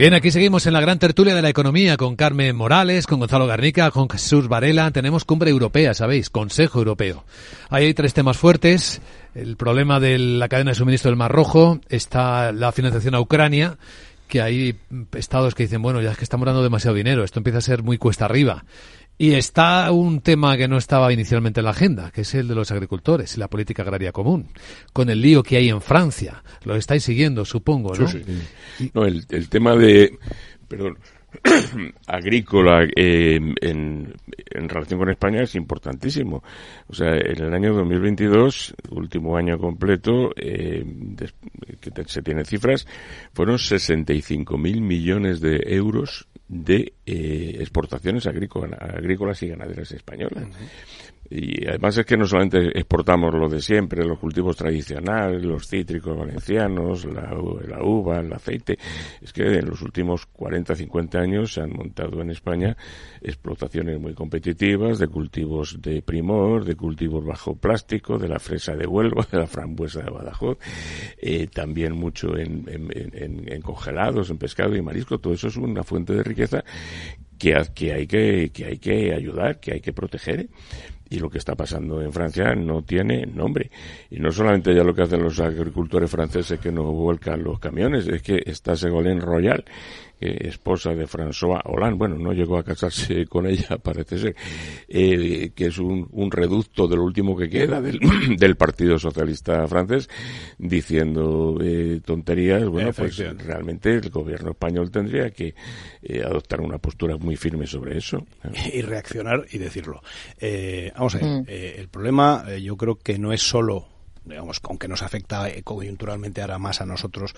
Bien, 0.00 0.14
aquí 0.14 0.30
seguimos 0.30 0.66
en 0.66 0.72
la 0.72 0.80
gran 0.80 0.98
tertulia 0.98 1.34
de 1.34 1.42
la 1.42 1.50
economía 1.50 1.98
con 1.98 2.16
Carmen 2.16 2.56
Morales, 2.56 3.06
con 3.06 3.18
Gonzalo 3.18 3.46
Garnica, 3.46 3.90
con 3.90 4.08
Jesús 4.08 4.48
Varela. 4.48 4.90
Tenemos 4.92 5.26
cumbre 5.26 5.50
europea, 5.50 5.92
¿sabéis? 5.92 6.30
Consejo 6.30 6.78
Europeo. 6.78 7.24
Ahí 7.68 7.84
hay 7.84 7.92
tres 7.92 8.14
temas 8.14 8.38
fuertes. 8.38 9.02
El 9.34 9.56
problema 9.56 10.00
de 10.00 10.18
la 10.18 10.48
cadena 10.48 10.70
de 10.70 10.76
suministro 10.76 11.10
del 11.10 11.18
Mar 11.18 11.30
Rojo, 11.30 11.80
está 11.90 12.50
la 12.50 12.72
financiación 12.72 13.14
a 13.14 13.20
Ucrania, 13.20 13.76
que 14.26 14.40
hay 14.40 14.74
estados 15.12 15.54
que 15.54 15.64
dicen, 15.64 15.82
bueno, 15.82 16.00
ya 16.00 16.12
es 16.12 16.16
que 16.16 16.24
estamos 16.24 16.46
dando 16.46 16.62
demasiado 16.62 16.96
dinero, 16.96 17.22
esto 17.22 17.38
empieza 17.38 17.58
a 17.58 17.60
ser 17.60 17.82
muy 17.82 17.98
cuesta 17.98 18.24
arriba. 18.24 18.64
Y 19.20 19.34
está 19.34 19.92
un 19.92 20.22
tema 20.22 20.56
que 20.56 20.66
no 20.66 20.78
estaba 20.78 21.12
inicialmente 21.12 21.60
en 21.60 21.64
la 21.64 21.72
agenda, 21.72 22.10
que 22.10 22.22
es 22.22 22.34
el 22.34 22.48
de 22.48 22.54
los 22.54 22.70
agricultores 22.70 23.36
y 23.36 23.38
la 23.38 23.48
política 23.48 23.82
agraria 23.82 24.12
común, 24.12 24.48
con 24.94 25.10
el 25.10 25.20
lío 25.20 25.42
que 25.42 25.58
hay 25.58 25.68
en 25.68 25.82
Francia. 25.82 26.42
Lo 26.64 26.74
estáis 26.74 27.02
siguiendo, 27.02 27.44
supongo, 27.44 27.94
¿no? 27.94 28.08
Sí, 28.08 28.22
sí. 28.78 28.90
No, 28.94 29.04
el, 29.04 29.26
el 29.28 29.50
tema 29.50 29.76
de, 29.76 30.18
perdón, 30.66 30.96
agrícola 32.06 32.84
eh, 32.96 33.38
en, 33.60 34.14
en, 34.36 34.68
relación 34.70 34.98
con 34.98 35.10
España 35.10 35.42
es 35.42 35.54
importantísimo. 35.54 36.42
O 36.88 36.94
sea, 36.94 37.14
en 37.14 37.42
el 37.42 37.52
año 37.52 37.74
2022, 37.74 38.74
último 38.88 39.36
año 39.36 39.58
completo, 39.58 40.30
eh, 40.34 40.82
que 41.78 42.04
se 42.06 42.22
tienen 42.22 42.46
cifras, 42.46 42.86
fueron 43.34 43.56
65.000 43.56 44.80
millones 44.80 45.42
de 45.42 45.60
euros 45.66 46.26
de 46.50 46.94
eh, 47.06 47.56
exportaciones 47.60 48.26
agrícolas, 48.26 49.42
y 49.42 49.48
ganaderas 49.48 49.92
españolas. 49.92 50.48
Y 51.30 51.64
además 51.64 51.96
es 51.96 52.04
que 52.04 52.16
no 52.16 52.26
solamente 52.26 52.76
exportamos 52.76 53.32
lo 53.32 53.48
de 53.48 53.60
siempre, 53.60 54.04
los 54.04 54.18
cultivos 54.18 54.56
tradicionales, 54.56 55.44
los 55.44 55.68
cítricos 55.68 56.18
valencianos, 56.18 57.04
la, 57.04 57.32
uva, 57.84 58.18
el 58.18 58.32
aceite, 58.32 58.76
es 59.22 59.32
que 59.32 59.42
en 59.42 59.66
los 59.66 59.80
últimos 59.80 60.26
40, 60.26 60.74
50 60.74 61.18
años 61.20 61.52
se 61.54 61.60
han 61.60 61.70
montado 61.70 62.20
en 62.20 62.30
España 62.30 62.76
explotaciones 63.22 64.00
muy 64.00 64.12
competitivas 64.12 64.98
de 64.98 65.06
cultivos 65.06 65.80
de 65.80 66.02
primor, 66.02 66.64
de 66.64 66.74
cultivos 66.74 67.24
bajo 67.24 67.54
plástico, 67.54 68.18
de 68.18 68.28
la 68.28 68.40
fresa 68.40 68.74
de 68.74 68.88
Huelva, 68.88 69.24
de 69.30 69.38
la 69.38 69.46
frambuesa 69.46 70.02
de 70.02 70.10
Badajoz, 70.10 70.58
eh, 71.18 71.46
también 71.46 71.92
mucho 71.92 72.36
en, 72.36 72.64
en, 72.68 73.48
en, 73.48 73.62
congelados, 73.62 74.30
en 74.30 74.38
pescado 74.38 74.74
y 74.74 74.82
marisco, 74.82 75.18
todo 75.18 75.32
eso 75.34 75.46
es 75.46 75.56
una 75.56 75.84
fuente 75.84 76.12
de 76.12 76.24
riqueza 76.24 76.64
que, 77.38 77.54
que, 77.72 77.92
hay 77.92 78.06
que, 78.08 78.50
que 78.52 78.64
hay 78.64 78.78
que 78.78 79.14
ayudar, 79.14 79.60
que 79.60 79.74
hay 79.74 79.80
que 79.80 79.92
proteger 79.92 80.48
y 81.10 81.18
lo 81.18 81.28
que 81.28 81.38
está 81.38 81.56
pasando 81.56 82.00
en 82.00 82.12
Francia 82.12 82.54
no 82.54 82.82
tiene 82.82 83.26
nombre. 83.26 83.70
Y 84.10 84.20
no 84.20 84.30
solamente 84.30 84.74
ya 84.74 84.84
lo 84.84 84.94
que 84.94 85.02
hacen 85.02 85.22
los 85.22 85.40
agricultores 85.40 86.08
franceses 86.08 86.60
que 86.60 86.70
no 86.70 86.84
vuelcan 86.84 87.42
los 87.42 87.58
camiones, 87.58 88.06
es 88.06 88.22
que 88.22 88.40
está 88.46 88.76
Segolén 88.76 89.20
Royal, 89.20 89.64
esposa 90.20 90.94
de 90.94 91.06
François 91.06 91.60
Hollande, 91.64 91.96
bueno, 91.96 92.16
no 92.16 92.32
llegó 92.32 92.58
a 92.58 92.62
casarse 92.62 93.26
con 93.28 93.46
ella, 93.46 93.78
parece 93.78 94.18
ser, 94.18 94.36
eh, 94.88 95.52
que 95.54 95.66
es 95.66 95.78
un, 95.78 96.08
un, 96.12 96.30
reducto 96.30 96.86
de 96.86 96.96
lo 96.96 97.04
último 97.04 97.36
que 97.36 97.48
queda 97.48 97.80
del, 97.80 97.98
del 98.38 98.56
Partido 98.56 98.98
Socialista 98.98 99.66
francés, 99.66 100.08
diciendo 100.58 101.58
eh, 101.62 102.00
tonterías, 102.04 102.66
bueno, 102.68 102.92
pues 102.92 103.18
realmente 103.18 103.94
el 103.94 104.10
gobierno 104.10 104.50
español 104.50 104.90
tendría 104.90 105.30
que 105.30 105.54
eh, 106.02 106.22
adoptar 106.22 106.60
una 106.60 106.78
postura 106.78 107.16
muy 107.16 107.36
firme 107.36 107.66
sobre 107.66 107.98
eso. 107.98 108.26
Y 108.72 108.82
reaccionar 108.82 109.46
y 109.50 109.58
decirlo. 109.58 110.00
vamos 110.94 111.14
a 111.14 111.18
ver, 111.18 111.42
mm. 111.42 111.44
el 111.48 111.88
problema 111.88 112.44
yo 112.56 112.76
creo 112.76 112.96
que 112.96 113.18
no 113.18 113.32
es 113.32 113.42
solo 113.42 113.86
digamos, 114.24 114.60
aunque 114.62 114.88
nos 114.88 115.02
afecta 115.02 115.48
coyunturalmente 115.64 116.40
ahora 116.40 116.58
más 116.58 116.80
a 116.80 116.86
nosotros, 116.86 117.34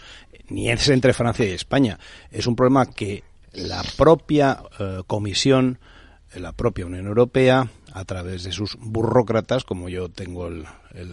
ni 0.49 0.71
es 0.71 0.89
entre 0.89 1.13
Francia 1.13 1.45
y 1.47 1.53
España. 1.53 1.99
Es 2.31 2.47
un 2.47 2.57
problema 2.57 2.87
que 2.87 3.25
la 3.53 3.83
propia 3.97 4.63
eh, 4.79 5.03
Comisión, 5.07 5.79
la 6.35 6.53
propia 6.53 6.87
Unión 6.87 7.07
Europea, 7.07 7.69
a 7.93 8.05
través 8.05 8.45
de 8.45 8.53
sus 8.53 8.77
burócratas, 8.81 9.65
como 9.65 9.89
yo 9.89 10.09
tengo 10.09 10.49
el, 10.49 10.65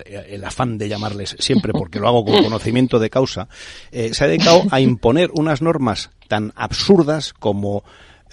el, 0.06 0.44
afán 0.46 0.78
de 0.78 0.88
llamarles 0.88 1.36
siempre 1.40 1.74
porque 1.74 2.00
lo 2.00 2.08
hago 2.08 2.24
con 2.24 2.44
conocimiento 2.44 3.00
de 3.00 3.10
causa, 3.10 3.50
eh, 3.92 4.14
se 4.14 4.24
ha 4.24 4.28
dedicado 4.28 4.64
a 4.72 4.80
imponer 4.80 5.30
unas 5.34 5.62
normas 5.62 6.12
tan 6.28 6.54
absurdas 6.56 7.34
como 7.34 7.84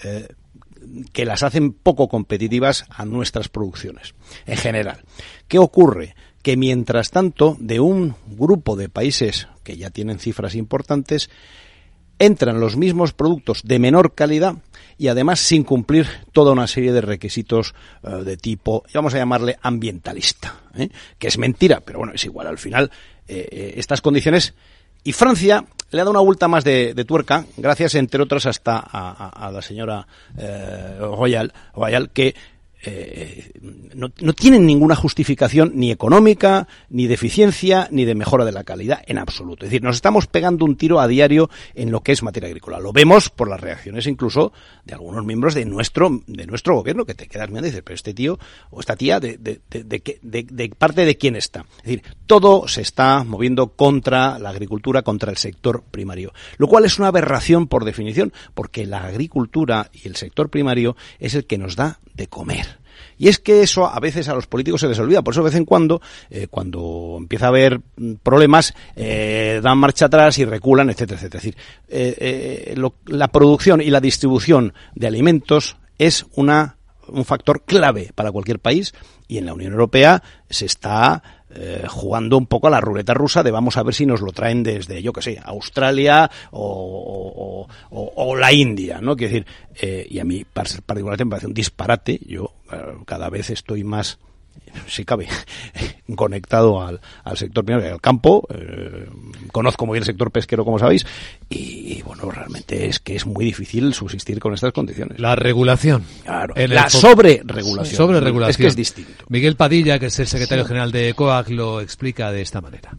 eh, 0.04 0.28
que 1.12 1.24
las 1.24 1.42
hacen 1.42 1.72
poco 1.72 2.08
competitivas 2.08 2.84
a 2.90 3.04
nuestras 3.04 3.48
producciones 3.48 4.14
en 4.46 4.56
general. 4.56 5.02
¿Qué 5.48 5.58
ocurre? 5.58 6.14
Que 6.46 6.56
mientras 6.56 7.10
tanto 7.10 7.56
de 7.58 7.80
un 7.80 8.14
grupo 8.24 8.76
de 8.76 8.88
países 8.88 9.48
que 9.64 9.76
ya 9.76 9.90
tienen 9.90 10.20
cifras 10.20 10.54
importantes 10.54 11.28
entran 12.20 12.60
los 12.60 12.76
mismos 12.76 13.12
productos 13.12 13.62
de 13.64 13.80
menor 13.80 14.14
calidad 14.14 14.54
y 14.96 15.08
además 15.08 15.40
sin 15.40 15.64
cumplir 15.64 16.06
toda 16.30 16.52
una 16.52 16.68
serie 16.68 16.92
de 16.92 17.00
requisitos 17.00 17.74
uh, 18.04 18.18
de 18.18 18.36
tipo, 18.36 18.84
vamos 18.94 19.12
a 19.14 19.18
llamarle 19.18 19.58
ambientalista, 19.60 20.60
¿eh? 20.76 20.88
que 21.18 21.26
es 21.26 21.36
mentira, 21.36 21.80
pero 21.80 21.98
bueno, 21.98 22.12
es 22.14 22.24
igual 22.24 22.46
al 22.46 22.58
final 22.58 22.92
eh, 23.26 23.74
estas 23.76 24.00
condiciones. 24.00 24.54
Y 25.02 25.14
Francia 25.14 25.64
le 25.90 26.00
ha 26.00 26.04
dado 26.04 26.12
una 26.12 26.20
vuelta 26.20 26.46
más 26.46 26.62
de, 26.62 26.94
tuerca, 27.08 27.44
gracias 27.56 27.96
entre 27.96 28.22
otras 28.22 28.46
hasta 28.46 28.78
a, 28.78 29.50
la 29.52 29.62
señora 29.62 30.06
Royal, 30.98 31.52
Royal, 31.74 32.10
que 32.10 32.34
eh, 32.84 33.50
no, 33.94 34.12
no, 34.20 34.32
tienen 34.32 34.66
ninguna 34.66 34.94
justificación 34.94 35.72
ni 35.74 35.90
económica, 35.90 36.68
ni 36.90 37.06
de 37.06 37.14
eficiencia, 37.14 37.88
ni 37.90 38.04
de 38.04 38.14
mejora 38.14 38.44
de 38.44 38.52
la 38.52 38.64
calidad, 38.64 39.02
en 39.06 39.18
absoluto. 39.18 39.64
Es 39.64 39.70
decir, 39.70 39.82
nos 39.82 39.96
estamos 39.96 40.26
pegando 40.26 40.64
un 40.64 40.76
tiro 40.76 41.00
a 41.00 41.08
diario 41.08 41.50
en 41.74 41.90
lo 41.90 42.02
que 42.02 42.12
es 42.12 42.22
materia 42.22 42.48
agrícola. 42.48 42.78
Lo 42.78 42.92
vemos 42.92 43.30
por 43.30 43.48
las 43.48 43.60
reacciones 43.60 44.06
incluso 44.06 44.52
de 44.84 44.94
algunos 44.94 45.24
miembros 45.24 45.54
de 45.54 45.64
nuestro, 45.64 46.22
de 46.26 46.46
nuestro 46.46 46.74
gobierno, 46.76 47.04
que 47.04 47.14
te 47.14 47.26
quedas 47.26 47.48
mirando 47.48 47.68
y 47.68 47.70
dices, 47.70 47.82
pero 47.84 47.94
este 47.94 48.14
tío 48.14 48.38
o 48.70 48.80
esta 48.80 48.96
tía, 48.96 49.20
¿de, 49.20 49.38
de, 49.38 49.60
de, 49.70 50.46
de 50.48 50.68
parte 50.70 51.04
de 51.04 51.16
quién 51.16 51.36
está? 51.36 51.64
Es 51.78 51.84
decir, 51.84 52.02
todo 52.26 52.68
se 52.68 52.82
está 52.82 53.24
moviendo 53.24 53.68
contra 53.68 54.38
la 54.38 54.50
agricultura, 54.50 55.02
contra 55.02 55.30
el 55.30 55.38
sector 55.38 55.82
primario. 55.90 56.32
Lo 56.58 56.68
cual 56.68 56.84
es 56.84 56.98
una 56.98 57.08
aberración 57.08 57.66
por 57.66 57.84
definición, 57.84 58.32
porque 58.54 58.86
la 58.86 59.04
agricultura 59.04 59.90
y 59.92 60.06
el 60.06 60.16
sector 60.16 60.50
primario 60.50 60.96
es 61.18 61.34
el 61.34 61.46
que 61.46 61.58
nos 61.58 61.76
da 61.76 62.00
de 62.14 62.26
comer. 62.26 62.75
Y 63.18 63.28
es 63.28 63.38
que 63.38 63.62
eso 63.62 63.86
a 63.86 63.98
veces 64.00 64.28
a 64.28 64.34
los 64.34 64.46
políticos 64.46 64.80
se 64.80 64.88
les 64.88 64.98
olvida. 64.98 65.22
Por 65.22 65.34
eso 65.34 65.42
de 65.42 65.50
vez 65.50 65.56
en 65.56 65.64
cuando, 65.64 66.00
eh, 66.30 66.46
cuando 66.48 67.16
empieza 67.18 67.46
a 67.46 67.48
haber 67.48 67.80
problemas, 68.22 68.74
eh, 68.94 69.60
dan 69.62 69.78
marcha 69.78 70.06
atrás 70.06 70.38
y 70.38 70.44
reculan, 70.44 70.90
etcétera, 70.90 71.18
etcétera. 71.18 71.38
Es 71.38 71.42
decir, 71.42 71.56
eh, 71.88 72.74
la 73.06 73.28
producción 73.28 73.80
y 73.80 73.90
la 73.90 74.00
distribución 74.00 74.74
de 74.94 75.06
alimentos 75.06 75.76
es 75.98 76.26
una, 76.34 76.76
un 77.08 77.24
factor 77.24 77.64
clave 77.64 78.10
para 78.14 78.32
cualquier 78.32 78.58
país 78.58 78.94
y 79.28 79.38
en 79.38 79.46
la 79.46 79.54
Unión 79.54 79.72
Europea 79.72 80.22
se 80.48 80.66
está 80.66 81.22
eh, 81.58 81.84
jugando 81.88 82.36
un 82.36 82.46
poco 82.46 82.66
a 82.66 82.70
la 82.70 82.80
ruleta 82.80 83.14
rusa 83.14 83.42
de 83.42 83.50
vamos 83.50 83.76
a 83.76 83.82
ver 83.82 83.94
si 83.94 84.04
nos 84.04 84.20
lo 84.20 84.32
traen 84.32 84.62
desde, 84.62 85.00
yo 85.00 85.12
que 85.12 85.22
sé, 85.22 85.40
Australia 85.42 86.30
o, 86.50 87.66
la 88.38 88.52
India, 88.52 89.00
¿no? 89.00 89.16
Quiero 89.16 89.32
decir, 89.32 89.46
eh, 89.80 90.06
y 90.10 90.18
a 90.18 90.24
mí 90.24 90.44
particularmente 90.44 91.24
me 91.24 91.30
parece 91.30 91.46
un 91.46 91.54
disparate, 91.54 92.20
yo 92.26 92.44
eh, 92.44 92.55
cada 93.06 93.30
vez 93.30 93.50
estoy 93.50 93.84
más 93.84 94.18
si 94.86 95.04
cabe, 95.04 95.28
conectado 96.16 96.82
al, 96.82 97.00
al 97.24 97.36
sector 97.36 97.64
y 97.68 97.72
al 97.72 98.00
campo. 98.00 98.46
Eh, 98.52 99.06
conozco 99.52 99.86
muy 99.86 99.94
bien 99.94 100.02
el 100.02 100.06
sector 100.06 100.30
pesquero, 100.30 100.64
como 100.64 100.78
sabéis, 100.78 101.06
y, 101.48 102.02
bueno, 102.02 102.30
realmente 102.30 102.86
es 102.86 103.00
que 103.00 103.16
es 103.16 103.26
muy 103.26 103.44
difícil 103.44 103.94
subsistir 103.94 104.38
con 104.38 104.54
estas 104.54 104.72
condiciones. 104.72 105.18
La 105.18 105.36
regulación. 105.36 106.04
Claro. 106.24 106.54
la 106.56 106.88
sobre-regulación. 106.88 107.96
Sobre-regulación. 107.96 108.50
Es 108.50 108.56
que 108.56 108.66
es 108.66 108.76
distinto. 108.76 109.24
Miguel 109.28 109.56
Padilla, 109.56 109.98
que 109.98 110.06
es 110.06 110.18
el 110.18 110.26
secretario 110.26 110.64
general 110.64 110.92
de 110.92 111.14
COAC, 111.14 111.50
lo 111.50 111.80
explica 111.80 112.30
de 112.32 112.42
esta 112.42 112.60
manera 112.60 112.96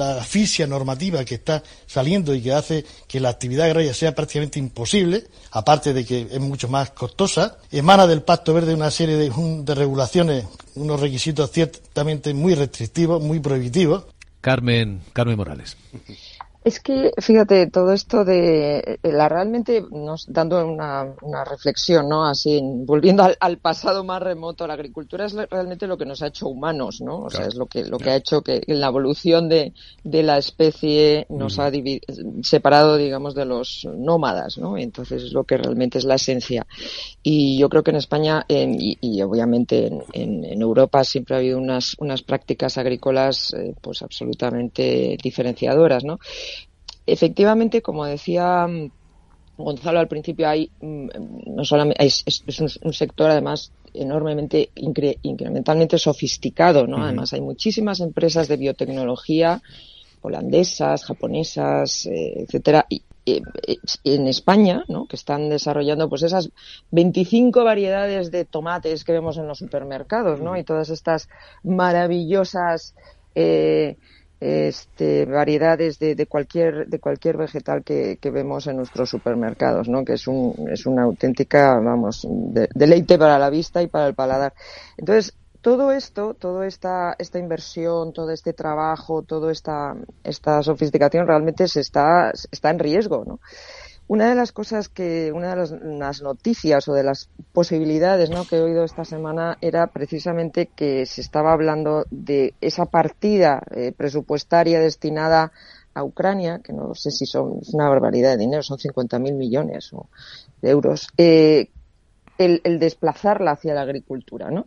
la 0.00 0.20
asfixia 0.20 0.66
normativa 0.66 1.24
que 1.24 1.36
está 1.36 1.62
saliendo 1.86 2.34
y 2.34 2.40
que 2.40 2.52
hace 2.52 2.84
que 3.06 3.20
la 3.20 3.28
actividad 3.28 3.66
agraria 3.66 3.94
sea 3.94 4.14
prácticamente 4.14 4.58
imposible, 4.58 5.24
aparte 5.52 5.92
de 5.92 6.04
que 6.04 6.26
es 6.30 6.40
mucho 6.40 6.68
más 6.68 6.90
costosa, 6.90 7.58
emana 7.70 8.06
del 8.06 8.22
Pacto 8.22 8.54
Verde 8.54 8.74
una 8.74 8.90
serie 8.90 9.16
de, 9.16 9.30
de 9.30 9.74
regulaciones, 9.74 10.46
unos 10.74 11.00
requisitos 11.00 11.50
ciertamente 11.50 12.32
muy 12.34 12.54
restrictivos, 12.54 13.22
muy 13.22 13.40
prohibitivos. 13.40 14.04
Carmen, 14.40 15.02
Carmen 15.12 15.36
Morales. 15.36 15.76
Es 16.62 16.78
que, 16.78 17.12
fíjate, 17.16 17.68
todo 17.68 17.92
esto 17.92 18.22
de 18.22 18.98
eh, 19.02 19.12
la 19.12 19.30
realmente 19.30 19.82
nos 19.90 20.26
dando 20.30 20.66
una, 20.66 21.14
una 21.22 21.42
reflexión, 21.42 22.06
¿no? 22.06 22.26
Así, 22.26 22.60
volviendo 22.62 23.26
al, 23.40 23.58
pasado 23.58 24.04
más 24.04 24.22
remoto, 24.22 24.66
la 24.66 24.74
agricultura 24.74 25.24
es 25.24 25.32
realmente 25.32 25.86
lo 25.86 25.96
que 25.96 26.04
nos 26.04 26.20
ha 26.20 26.26
hecho 26.26 26.48
humanos, 26.48 27.00
¿no? 27.00 27.20
O 27.20 27.30
sea, 27.30 27.46
es 27.46 27.54
lo 27.54 27.64
que 27.64 27.84
lo 27.84 27.98
que 27.98 28.10
ha 28.10 28.16
hecho 28.16 28.42
que 28.42 28.60
la 28.66 28.88
evolución 28.88 29.48
de, 29.48 29.72
de 30.04 30.22
la 30.22 30.36
especie 30.36 31.26
nos 31.30 31.58
ha 31.58 31.70
separado, 32.42 32.98
digamos, 32.98 33.34
de 33.34 33.46
los 33.46 33.88
nómadas, 33.96 34.58
¿no? 34.58 34.76
Entonces 34.76 35.22
es 35.22 35.32
lo 35.32 35.44
que 35.44 35.56
realmente 35.56 35.96
es 35.96 36.04
la 36.04 36.16
esencia. 36.16 36.66
Y 37.22 37.58
yo 37.58 37.70
creo 37.70 37.82
que 37.82 37.90
en 37.90 37.96
España 37.96 38.44
y, 38.48 38.98
y, 39.00 39.22
obviamente 39.22 39.86
en, 39.86 40.44
en, 40.44 40.60
Europa 40.60 41.04
siempre 41.04 41.36
ha 41.36 41.38
habido 41.38 41.56
unas 41.56 41.96
unas 41.98 42.22
prácticas 42.22 42.76
agrícolas, 42.76 43.54
eh, 43.54 43.74
pues 43.80 44.02
absolutamente 44.02 45.16
diferenciadoras, 45.22 46.04
¿no? 46.04 46.18
Efectivamente, 47.12 47.82
como 47.82 48.04
decía 48.04 48.66
mm, 48.66 48.90
Gonzalo 49.56 49.98
al 49.98 50.08
principio, 50.08 50.48
hay 50.48 50.70
mm, 50.80 51.08
no 51.54 51.64
solamente 51.64 52.04
es, 52.04 52.24
un, 52.82 52.92
sector 52.92 53.30
además 53.30 53.72
enormemente 53.92 54.70
incrementalmente 54.74 55.98
sofisticado, 55.98 56.86
¿no? 56.86 57.02
Además 57.02 57.32
hay 57.32 57.40
muchísimas 57.40 58.00
empresas 58.00 58.46
de 58.48 58.56
biotecnología 58.56 59.60
holandesas, 60.22 61.04
japonesas, 61.04 62.06
eh, 62.06 62.44
etcétera, 62.44 62.86
y, 62.88 63.02
en 64.04 64.26
España, 64.26 64.84
¿no? 64.88 65.06
que 65.06 65.16
están 65.16 65.48
desarrollando 65.50 66.08
pues 66.08 66.22
esas 66.22 66.50
25 66.90 67.62
variedades 67.64 68.30
de 68.30 68.44
tomates 68.44 69.04
que 69.04 69.12
vemos 69.12 69.36
en 69.36 69.46
los 69.46 69.58
supermercados, 69.58 70.40
¿no? 70.40 70.56
Y 70.56 70.64
todas 70.64 70.90
estas 70.90 71.28
maravillosas 71.62 72.94
eh, 73.34 73.98
este, 74.40 75.26
variedades 75.26 75.98
de, 75.98 76.14
de, 76.14 76.26
cualquier 76.26 76.86
de 76.86 76.98
cualquier 76.98 77.36
vegetal 77.36 77.84
que, 77.84 78.16
que, 78.18 78.30
vemos 78.30 78.66
en 78.66 78.76
nuestros 78.76 79.10
supermercados, 79.10 79.88
¿no? 79.88 80.04
Que 80.04 80.14
es 80.14 80.26
un 80.26 80.68
es 80.72 80.86
una 80.86 81.02
auténtica, 81.02 81.78
vamos, 81.78 82.26
deleite 82.74 83.18
para 83.18 83.38
la 83.38 83.50
vista 83.50 83.82
y 83.82 83.86
para 83.86 84.06
el 84.06 84.14
paladar. 84.14 84.54
Entonces 84.96 85.34
todo 85.60 85.92
esto, 85.92 86.32
toda 86.32 86.66
esta 86.66 87.14
esta 87.18 87.38
inversión, 87.38 88.14
todo 88.14 88.30
este 88.30 88.54
trabajo, 88.54 89.22
toda 89.22 89.52
esta 89.52 89.94
esta 90.24 90.62
sofisticación 90.62 91.26
realmente 91.26 91.68
se 91.68 91.80
está 91.80 92.32
está 92.50 92.70
en 92.70 92.78
riesgo, 92.78 93.24
¿no? 93.26 93.40
Una 94.10 94.28
de 94.28 94.34
las 94.34 94.50
cosas 94.50 94.88
que, 94.88 95.30
una 95.30 95.54
de 95.54 95.78
las, 96.00 96.20
noticias 96.20 96.88
o 96.88 96.94
de 96.94 97.04
las 97.04 97.28
posibilidades 97.52 98.28
¿no? 98.28 98.44
que 98.44 98.56
he 98.56 98.60
oído 98.60 98.82
esta 98.82 99.04
semana 99.04 99.56
era 99.60 99.86
precisamente 99.86 100.66
que 100.66 101.06
se 101.06 101.20
estaba 101.20 101.52
hablando 101.52 102.04
de 102.10 102.54
esa 102.60 102.86
partida 102.86 103.62
eh, 103.70 103.92
presupuestaria 103.96 104.80
destinada 104.80 105.52
a 105.94 106.02
Ucrania, 106.02 106.58
que 106.58 106.72
no 106.72 106.92
sé 106.96 107.12
si 107.12 107.24
son 107.24 107.60
es 107.62 107.72
una 107.72 107.88
barbaridad 107.88 108.32
de 108.32 108.38
dinero, 108.38 108.64
son 108.64 108.78
50.000 108.78 109.32
millones 109.32 109.92
de 110.60 110.70
euros, 110.70 111.06
eh, 111.16 111.68
el, 112.36 112.62
el, 112.64 112.80
desplazarla 112.80 113.52
hacia 113.52 113.74
la 113.74 113.82
agricultura, 113.82 114.50
¿no? 114.50 114.66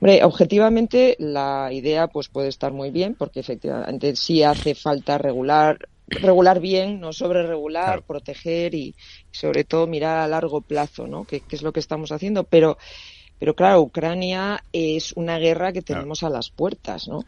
Hombre, 0.00 0.24
objetivamente 0.24 1.16
la 1.18 1.68
idea 1.70 2.06
pues 2.06 2.30
puede 2.30 2.48
estar 2.48 2.72
muy 2.72 2.90
bien 2.90 3.14
porque 3.14 3.40
efectivamente 3.40 4.16
sí 4.16 4.42
hace 4.42 4.74
falta 4.74 5.18
regular 5.18 5.86
regular 6.10 6.60
bien, 6.60 7.00
no 7.00 7.12
sobre 7.12 7.42
regular, 7.42 8.02
proteger 8.02 8.74
y, 8.74 8.94
sobre 9.30 9.64
todo 9.64 9.86
mirar 9.86 10.18
a 10.18 10.28
largo 10.28 10.60
plazo, 10.60 11.06
¿no? 11.06 11.24
Que, 11.24 11.42
es 11.50 11.62
lo 11.62 11.72
que 11.72 11.80
estamos 11.80 12.12
haciendo, 12.12 12.44
pero 12.44 12.76
pero 13.38 13.54
claro, 13.54 13.80
Ucrania 13.80 14.62
es 14.70 15.14
una 15.14 15.38
guerra 15.38 15.72
que 15.72 15.80
tenemos 15.80 16.22
a 16.22 16.28
las 16.28 16.50
puertas, 16.50 17.08
¿no? 17.08 17.24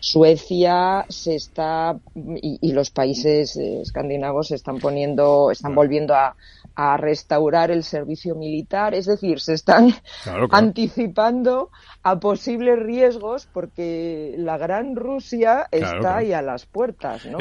Suecia 0.00 1.06
se 1.08 1.36
está 1.36 2.00
y, 2.16 2.72
los 2.72 2.90
países 2.90 3.56
eh, 3.56 3.80
escandinavos 3.80 4.48
se 4.48 4.56
están 4.56 4.80
poniendo, 4.80 5.52
están 5.52 5.76
volviendo 5.76 6.16
a, 6.16 6.34
a 6.74 6.96
restaurar 6.96 7.70
el 7.70 7.84
servicio 7.84 8.34
militar, 8.34 8.94
es 8.94 9.06
decir, 9.06 9.40
se 9.40 9.54
están 9.54 9.94
anticipando 10.50 11.70
a 12.02 12.18
posibles 12.18 12.78
riesgos 12.78 13.48
porque 13.52 14.34
la 14.38 14.58
gran 14.58 14.96
Rusia 14.96 15.66
está 15.70 16.18
ahí 16.18 16.32
a 16.32 16.42
las 16.42 16.66
puertas, 16.66 17.26
¿no? 17.26 17.38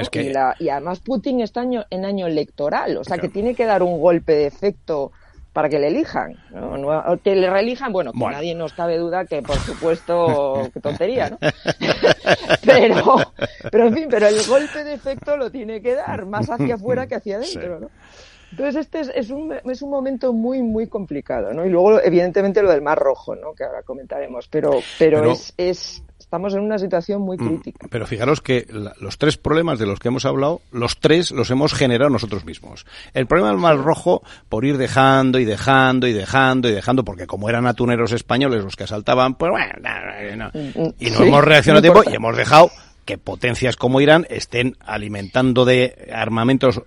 Y, 0.60 0.70
además 0.70 1.00
Putin 1.00 1.42
está 1.42 1.64
en 1.64 2.06
año 2.06 2.28
electoral, 2.28 2.98
o 2.98 3.04
sea 3.04 3.18
que 3.18 3.30
tiene 3.30 3.56
que 3.56 3.66
dar 3.66 3.84
un 3.84 4.00
golpe 4.00 4.34
de 4.34 4.48
efecto 4.48 5.12
para 5.54 5.68
que 5.68 5.80
le 5.80 5.88
elijan, 5.88 6.38
¿no? 6.52 7.20
que 7.22 7.36
le 7.36 7.50
reelijan, 7.50 7.92
bueno, 7.92 8.14
que 8.14 8.20
nadie 8.20 8.56
nos 8.56 8.72
cabe 8.72 8.98
duda 8.98 9.26
que 9.26 9.42
por 9.42 9.58
supuesto, 9.58 10.70
qué 10.74 10.80
tontería, 10.80 11.30
¿no? 11.30 11.38
pero, 12.66 13.16
pero 13.70 13.88
en 13.88 13.94
fin, 13.94 14.08
pero 14.10 14.28
el 14.28 14.42
golpe 14.48 14.84
de 14.84 14.94
efecto 14.94 15.36
lo 15.36 15.52
tiene 15.52 15.82
que 15.82 15.96
dar 15.96 16.26
más 16.26 16.50
hacia 16.50 16.76
afuera 16.76 17.08
que 17.08 17.16
hacia 17.16 17.36
adentro, 17.36 17.80
¿no? 17.82 17.90
Entonces 18.52 18.76
este 18.76 19.20
es, 19.20 19.30
un, 19.30 19.54
es 19.54 19.82
un 19.82 19.90
momento 19.90 20.34
muy, 20.34 20.62
muy 20.62 20.88
complicado, 20.88 21.54
¿no? 21.54 21.66
Y 21.66 21.70
luego, 21.70 22.02
evidentemente, 22.02 22.62
lo 22.62 22.70
del 22.70 22.82
Mar 22.82 23.00
Rojo, 23.00 23.36
¿no? 23.36 23.54
Que 23.54 23.64
ahora 23.64 23.82
comentaremos, 23.84 24.48
pero, 24.50 24.80
pero, 25.00 25.32
es, 25.32 25.54
es, 25.58 26.04
estamos 26.20 26.54
en 26.54 26.62
una 26.62 26.78
situación 26.78 27.22
muy 27.22 27.38
mm, 27.38 27.48
crítica. 27.48 27.88
Pero 27.90 28.06
fijaros 28.06 28.42
que 28.42 28.68
los 29.00 29.18
tres 29.18 29.38
problemas 29.38 29.80
de 29.80 29.86
los 29.86 30.00
que 30.00 30.10
hemos 30.10 30.26
hablado, 30.26 30.62
los 30.72 31.00
tres 31.00 31.32
los 31.32 31.50
hemos 31.50 31.74
generado 31.74 32.10
nosotros 32.10 32.46
mismos. 32.46 32.86
El 33.14 33.26
problema 33.26 33.50
del 33.50 33.60
Mar 33.60 33.78
Rojo, 33.78 34.22
por 34.50 34.66
ir 34.66 34.78
dejando 34.78 35.40
y 35.40 35.46
dejando 35.46 36.08
y 36.08 36.14
dejando 36.14 36.68
y 36.68 36.74
dejando, 36.74 37.06
porque 37.06 37.28
como 37.28 37.50
eran 37.50 37.68
atuneros 37.68 38.12
españoles 38.12 38.64
los 38.64 38.76
que 38.76 38.84
asaltaban, 38.84 39.36
pues 39.36 39.52
bueno, 39.52 40.50
mm, 40.54 40.60
mm, 40.60 40.94
y 41.00 41.10
no 41.10 41.24
hemos 41.24 41.44
reaccionado 41.44 41.80
a 41.80 41.82
tiempo 41.82 42.10
y 42.10 42.16
hemos 42.16 42.36
dejado 42.36 42.70
que 43.06 43.18
potencias 43.18 43.76
como 43.76 44.02
Irán 44.02 44.28
estén 44.30 44.78
alimentando 44.80 45.66
de 45.66 46.10
armamentos 46.14 46.82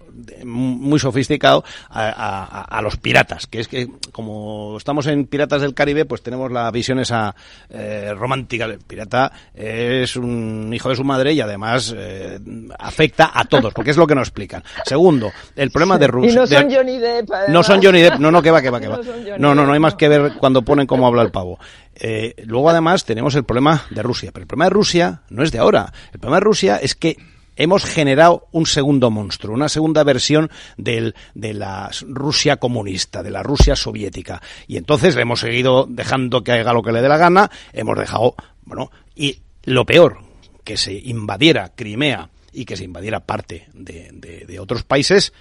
muy 0.45 0.99
sofisticados 0.99 1.65
a, 1.91 2.81
los 2.83 2.97
piratas, 2.97 3.47
que 3.47 3.61
es 3.61 3.69
que 3.69 3.89
como 4.13 4.77
estamos 4.77 5.07
en 5.07 5.27
Piratas 5.27 5.63
del 5.63 5.75
Caribe, 5.75 6.05
pues 6.05 6.23
tenemos 6.23 6.53
la 6.53 6.71
visión 6.71 6.99
esa 6.99 7.35
eh, 7.71 8.13
romántica. 8.15 8.67
El 8.67 8.79
pirata 8.79 9.33
es 9.55 10.17
un 10.17 10.71
hijo 10.73 10.89
de 10.89 10.97
su 10.97 11.05
madre 11.05 11.33
y 11.33 11.41
además 11.41 11.95
eh, 11.97 12.39
afecta 12.79 13.31
a 13.35 13.45
todos, 13.45 13.73
porque 13.73 13.91
es 13.91 13.97
lo 13.97 14.07
que 14.07 14.15
nos 14.15 14.29
explican. 14.29 14.63
Segundo, 14.85 15.33
el 15.57 15.71
problema 15.71 15.99
de 15.99 16.07
Rusia. 16.07 16.33
Y 16.33 16.35
no 16.35 16.47
son 16.47 16.71
Johnny 16.71 16.99
Depp. 16.99 17.31
No 17.49 17.63
son 17.63 17.83
Johnny 17.83 18.03
Depp, 18.03 18.19
no, 18.19 18.31
no, 18.31 18.43
que 18.43 18.51
va, 18.51 18.63
que 18.63 18.71
va, 18.71 18.81
que 18.81 18.89
va. 18.89 19.01
No, 19.39 19.55
no, 19.55 19.67
no 19.67 19.73
hay 19.73 19.81
más 19.81 19.95
que 19.95 20.09
ver 20.09 20.35
cuando 20.39 20.63
ponen 20.63 20.87
cómo 20.87 21.07
habla 21.07 21.23
el 21.23 21.31
pavo. 21.31 21.59
Eh, 21.97 22.35
luego 22.45 22.71
además 22.71 23.05
tenemos 23.05 23.35
el 23.35 23.45
problema 23.45 23.85
de 23.91 24.03
Rusia, 24.03 24.31
pero 24.33 24.43
el 24.43 24.49
problema 24.49 24.67
de 24.67 24.71
Rusia 24.71 25.23
no 25.31 25.43
es 25.43 25.53
de 25.53 25.59
ahora. 25.59 25.93
El 26.13 26.19
problema 26.19 26.37
de 26.37 26.45
Rusia 26.45 26.77
es 26.77 26.95
que 26.95 27.17
hemos 27.57 27.85
generado 27.85 28.49
un 28.53 28.67
segundo 28.67 29.11
monstruo, 29.11 29.55
una 29.55 29.69
segunda 29.69 30.03
versión 30.03 30.51
del, 30.77 31.15
de 31.35 31.55
la 31.55 31.91
Rusia 32.09 32.57
comunista, 32.57 33.23
de 33.23 33.31
la 33.31 33.43
Rusia 33.43 33.77
soviética. 33.77 34.43
Y 34.67 34.77
entonces 34.77 35.15
le 35.15 35.23
hemos 35.23 35.41
seguido 35.41 35.87
dejando 35.89 36.43
que 36.43 36.53
haga 36.53 36.73
lo 36.73 36.83
que 36.83 36.93
le 36.93 37.03
dé 37.03 37.09
la 37.09 37.17
gana, 37.17 37.51
hemos 37.73 37.99
dejado, 37.99 38.35
bueno, 38.65 38.91
y 39.15 39.39
lo 39.65 39.87
peor, 39.87 40.19
que 40.65 40.77
se 40.77 40.95
invadiera 40.95 41.73
Crimea 41.75 42.31
y 42.53 42.65
que 42.65 42.77
se 42.77 42.85
invadiera 42.85 43.21
parte 43.21 43.69
de, 43.73 44.11
de 44.47 44.61
otros 44.61 44.83
países, 44.83 45.33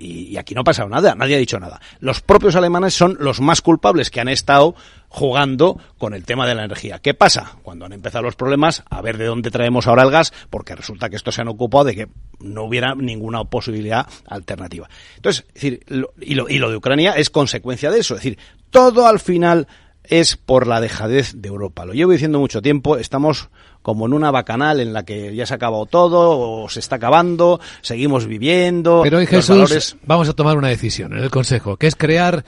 y, 0.00 0.36
aquí 0.38 0.54
no 0.54 0.62
ha 0.62 0.64
pasado 0.64 0.88
nada, 0.88 1.14
nadie 1.14 1.36
ha 1.36 1.38
dicho 1.38 1.60
nada. 1.60 1.80
Los 2.00 2.20
propios 2.20 2.56
alemanes 2.56 2.94
son 2.94 3.16
los 3.20 3.40
más 3.40 3.60
culpables 3.60 4.10
que 4.10 4.20
han 4.20 4.28
estado 4.28 4.74
jugando 5.08 5.78
con 5.98 6.14
el 6.14 6.24
tema 6.24 6.46
de 6.46 6.54
la 6.54 6.64
energía. 6.64 7.00
¿Qué 7.00 7.14
pasa? 7.14 7.56
Cuando 7.62 7.84
han 7.84 7.92
empezado 7.92 8.22
los 8.22 8.36
problemas, 8.36 8.82
a 8.88 9.02
ver 9.02 9.18
de 9.18 9.26
dónde 9.26 9.50
traemos 9.50 9.86
ahora 9.86 10.02
el 10.02 10.10
gas, 10.10 10.32
porque 10.48 10.74
resulta 10.74 11.10
que 11.10 11.16
estos 11.16 11.34
se 11.34 11.42
han 11.42 11.48
ocupado 11.48 11.84
de 11.84 11.94
que 11.94 12.08
no 12.38 12.64
hubiera 12.64 12.94
ninguna 12.94 13.44
posibilidad 13.44 14.06
alternativa. 14.26 14.88
Entonces, 15.16 15.44
es 15.48 15.54
decir, 15.54 15.80
y, 16.20 16.34
lo, 16.34 16.48
y 16.48 16.58
lo 16.58 16.70
de 16.70 16.76
Ucrania 16.76 17.12
es 17.12 17.28
consecuencia 17.28 17.90
de 17.90 18.00
eso. 18.00 18.14
Es 18.14 18.22
decir, 18.22 18.38
todo 18.70 19.06
al 19.06 19.20
final 19.20 19.66
es 20.04 20.36
por 20.36 20.66
la 20.66 20.80
dejadez 20.80 21.34
de 21.36 21.48
Europa. 21.48 21.84
Lo 21.84 21.92
llevo 21.92 22.12
diciendo 22.12 22.38
mucho 22.38 22.62
tiempo, 22.62 22.96
estamos 22.96 23.50
como 23.82 24.06
en 24.06 24.12
una 24.12 24.30
bacanal 24.30 24.80
en 24.80 24.92
la 24.92 25.04
que 25.04 25.34
ya 25.34 25.46
se 25.46 25.54
ha 25.54 25.56
acabado 25.56 25.86
todo 25.86 26.38
o 26.38 26.68
se 26.68 26.80
está 26.80 26.96
acabando, 26.96 27.60
seguimos 27.80 28.26
viviendo. 28.26 29.00
Pero 29.02 29.18
hoy 29.18 29.26
Jesús, 29.26 29.96
vamos 30.04 30.28
a 30.28 30.32
tomar 30.32 30.56
una 30.56 30.68
decisión 30.68 31.12
en 31.12 31.24
el 31.24 31.30
Consejo, 31.30 31.76
que 31.76 31.86
es 31.86 31.96
crear 31.96 32.44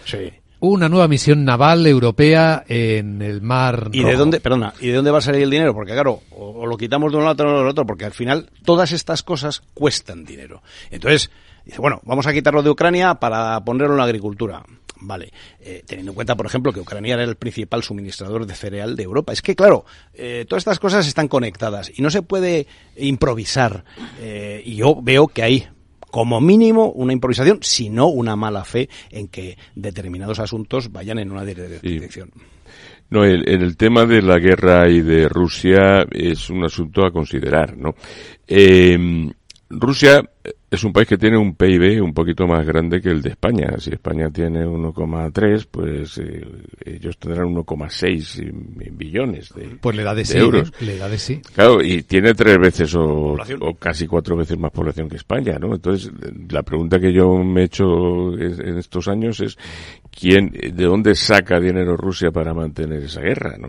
una 0.61 0.88
nueva 0.88 1.09
misión 1.09 1.44
naval 1.44 1.86
europea 1.86 2.64
en 2.68 3.20
el 3.22 3.42
mar. 3.42 3.88
¿Y 3.92 4.05
de 4.05 4.14
dónde, 4.14 4.40
perdona, 4.40 4.72
y 4.80 4.88
de 4.88 4.94
dónde 4.94 5.11
va 5.11 5.18
a 5.18 5.22
salir 5.22 5.42
el 5.42 5.50
dinero? 5.50 5.74
Porque 5.74 5.92
claro, 5.92 6.20
o, 6.30 6.66
lo 6.66 6.76
quitamos 6.76 7.11
de 7.11 7.18
un 7.18 7.24
lado 7.24 7.44
o 7.44 7.59
del 7.59 7.66
otro, 7.66 7.84
porque 7.84 8.05
al 8.05 8.12
final 8.12 8.48
todas 8.64 8.92
estas 8.92 9.22
cosas 9.22 9.62
cuestan 9.74 10.24
dinero. 10.24 10.62
Entonces, 10.90 11.30
dice, 11.64 11.80
bueno, 11.80 12.00
vamos 12.05 12.26
a 12.26 12.32
quitarlo 12.32 12.62
de 12.62 12.70
Ucrania 12.70 13.14
para 13.14 13.59
ponerlo 13.64 13.94
en 13.94 13.98
la 13.98 14.05
agricultura. 14.05 14.62
Vale, 15.05 15.32
eh, 15.61 15.82
teniendo 15.84 16.12
en 16.12 16.14
cuenta, 16.14 16.36
por 16.36 16.46
ejemplo, 16.46 16.72
que 16.72 16.80
Ucrania 16.80 17.14
era 17.14 17.24
el 17.24 17.34
principal 17.34 17.82
suministrador 17.82 18.46
de 18.46 18.55
cereal 18.55 18.94
de 18.94 19.03
Europa. 19.03 19.32
Es 19.32 19.42
que, 19.42 19.57
claro, 19.57 19.84
eh, 20.14 20.44
todas 20.48 20.61
estas 20.61 20.78
cosas 20.78 21.09
están 21.09 21.26
conectadas 21.26 21.90
y 21.94 22.03
no 22.03 22.11
se 22.11 22.22
puede 22.22 22.68
improvisar. 22.96 23.84
Eh, 24.20 24.62
y 24.64 24.76
yo 24.76 25.00
veo 25.03 25.26
que 25.26 25.42
hay 25.42 25.66
como 26.12 26.40
mínimo 26.40 26.92
una 26.92 27.12
improvisación, 27.12 27.59
si 27.62 27.90
no 27.90 28.07
una 28.07 28.36
mala 28.36 28.64
fe 28.64 28.88
en 29.11 29.26
que 29.26 29.59
determinados 29.74 30.38
asuntos 30.38 30.92
vayan 30.92 31.18
en 31.18 31.32
una 31.32 31.44
dirección. 31.44 32.30
No, 33.11 33.24
el, 33.24 33.48
en 33.48 33.61
el 33.61 33.76
tema 33.76 34.07
de 34.07 34.22
la 34.22 34.38
guerra 34.38 34.88
y 34.88 35.00
de 35.00 35.28
Rusia 35.28 36.07
es 36.11 36.48
un 36.48 36.64
asunto 36.64 37.05
a 37.05 37.11
considerar, 37.11 37.76
¿no? 37.76 37.94
Rusia 39.68 40.22
es 40.72 40.84
un 40.84 40.92
país 40.92 41.06
que 41.06 41.18
tiene 41.18 41.36
un 41.36 41.54
PIB 41.54 42.02
un 42.02 42.14
poquito 42.14 42.46
más 42.46 42.66
grande 42.66 43.02
que 43.02 43.10
el 43.10 43.20
de 43.20 43.28
España. 43.28 43.74
Si 43.76 43.90
España 43.90 44.30
tiene 44.30 44.64
1,3, 44.64 45.68
pues 45.70 46.16
eh, 46.16 46.46
ellos 46.82 47.18
tendrán 47.18 47.54
1,6 47.54 48.96
billones 48.96 49.52
de, 49.54 49.76
pues 49.78 49.94
le 49.94 50.02
da 50.02 50.14
de, 50.14 50.24
euros. 50.32 50.72
Le 50.80 50.96
da 50.96 51.10
de 51.10 51.18
sí. 51.18 51.42
Claro, 51.54 51.82
y 51.82 52.04
tiene 52.04 52.32
tres 52.32 52.56
veces 52.56 52.94
o, 52.94 53.36
casi 53.78 54.06
cuatro 54.06 54.34
veces 54.34 54.58
más 54.58 54.72
población 54.72 55.10
que 55.10 55.16
España, 55.16 55.58
¿no? 55.58 55.74
Entonces, 55.74 56.10
la 56.48 56.62
pregunta 56.62 56.98
que 56.98 57.12
yo 57.12 57.36
me 57.36 57.60
he 57.60 57.64
hecho 57.64 58.32
en 58.38 58.78
estos 58.78 59.08
años 59.08 59.40
es 59.40 59.58
quién, 60.10 60.50
de 60.52 60.84
dónde 60.84 61.14
saca 61.14 61.60
dinero 61.60 61.98
Rusia 61.98 62.30
para 62.30 62.54
mantener 62.54 63.02
esa 63.02 63.20
guerra, 63.20 63.58
¿no? 63.58 63.68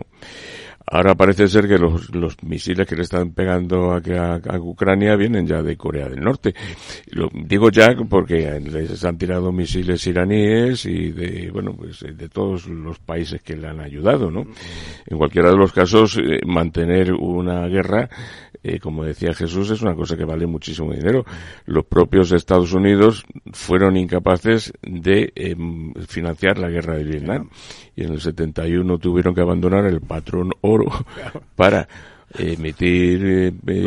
Ahora 0.86 1.14
parece 1.14 1.48
ser 1.48 1.66
que 1.66 1.78
los, 1.78 2.14
los 2.14 2.42
misiles 2.42 2.86
que 2.86 2.94
le 2.94 3.02
están 3.02 3.32
pegando 3.32 3.92
a, 3.92 4.00
a, 4.36 4.58
Ucrania 4.58 5.16
vienen 5.16 5.46
ya 5.46 5.62
de 5.62 5.76
Corea 5.76 6.08
del 6.08 6.20
Norte. 6.20 6.54
Lo 7.10 7.30
digo 7.32 7.70
ya 7.70 7.94
porque 8.08 8.60
les 8.60 9.04
han 9.04 9.16
tirado 9.16 9.50
misiles 9.50 10.06
iraníes 10.06 10.84
y 10.84 11.10
de, 11.10 11.50
bueno, 11.50 11.74
pues 11.74 12.00
de 12.00 12.28
todos 12.28 12.66
los 12.66 12.98
países 12.98 13.42
que 13.42 13.56
le 13.56 13.68
han 13.68 13.80
ayudado, 13.80 14.30
¿no? 14.30 14.46
En 15.06 15.16
cualquiera 15.16 15.50
de 15.50 15.56
los 15.56 15.72
casos, 15.72 16.18
eh, 16.18 16.40
mantener 16.46 17.12
una 17.14 17.66
guerra 17.66 18.10
eh, 18.64 18.80
como 18.80 19.04
decía 19.04 19.34
Jesús, 19.34 19.70
es 19.70 19.82
una 19.82 19.94
cosa 19.94 20.16
que 20.16 20.24
vale 20.24 20.46
muchísimo 20.46 20.92
dinero. 20.92 21.26
Los 21.66 21.84
propios 21.84 22.32
Estados 22.32 22.72
Unidos 22.72 23.26
fueron 23.52 23.98
incapaces 23.98 24.72
de 24.80 25.32
em, 25.36 25.92
financiar 26.08 26.58
la 26.58 26.70
guerra 26.70 26.96
de 26.96 27.04
Vietnam. 27.04 27.50
Y 27.94 28.04
en 28.04 28.14
el 28.14 28.22
71 28.22 28.98
tuvieron 28.98 29.34
que 29.34 29.42
abandonar 29.42 29.84
el 29.84 30.00
patrón 30.00 30.50
oro 30.62 30.86
para 31.56 31.86
emitir 32.38 33.24
eh, 33.24 33.52
eh, 33.66 33.82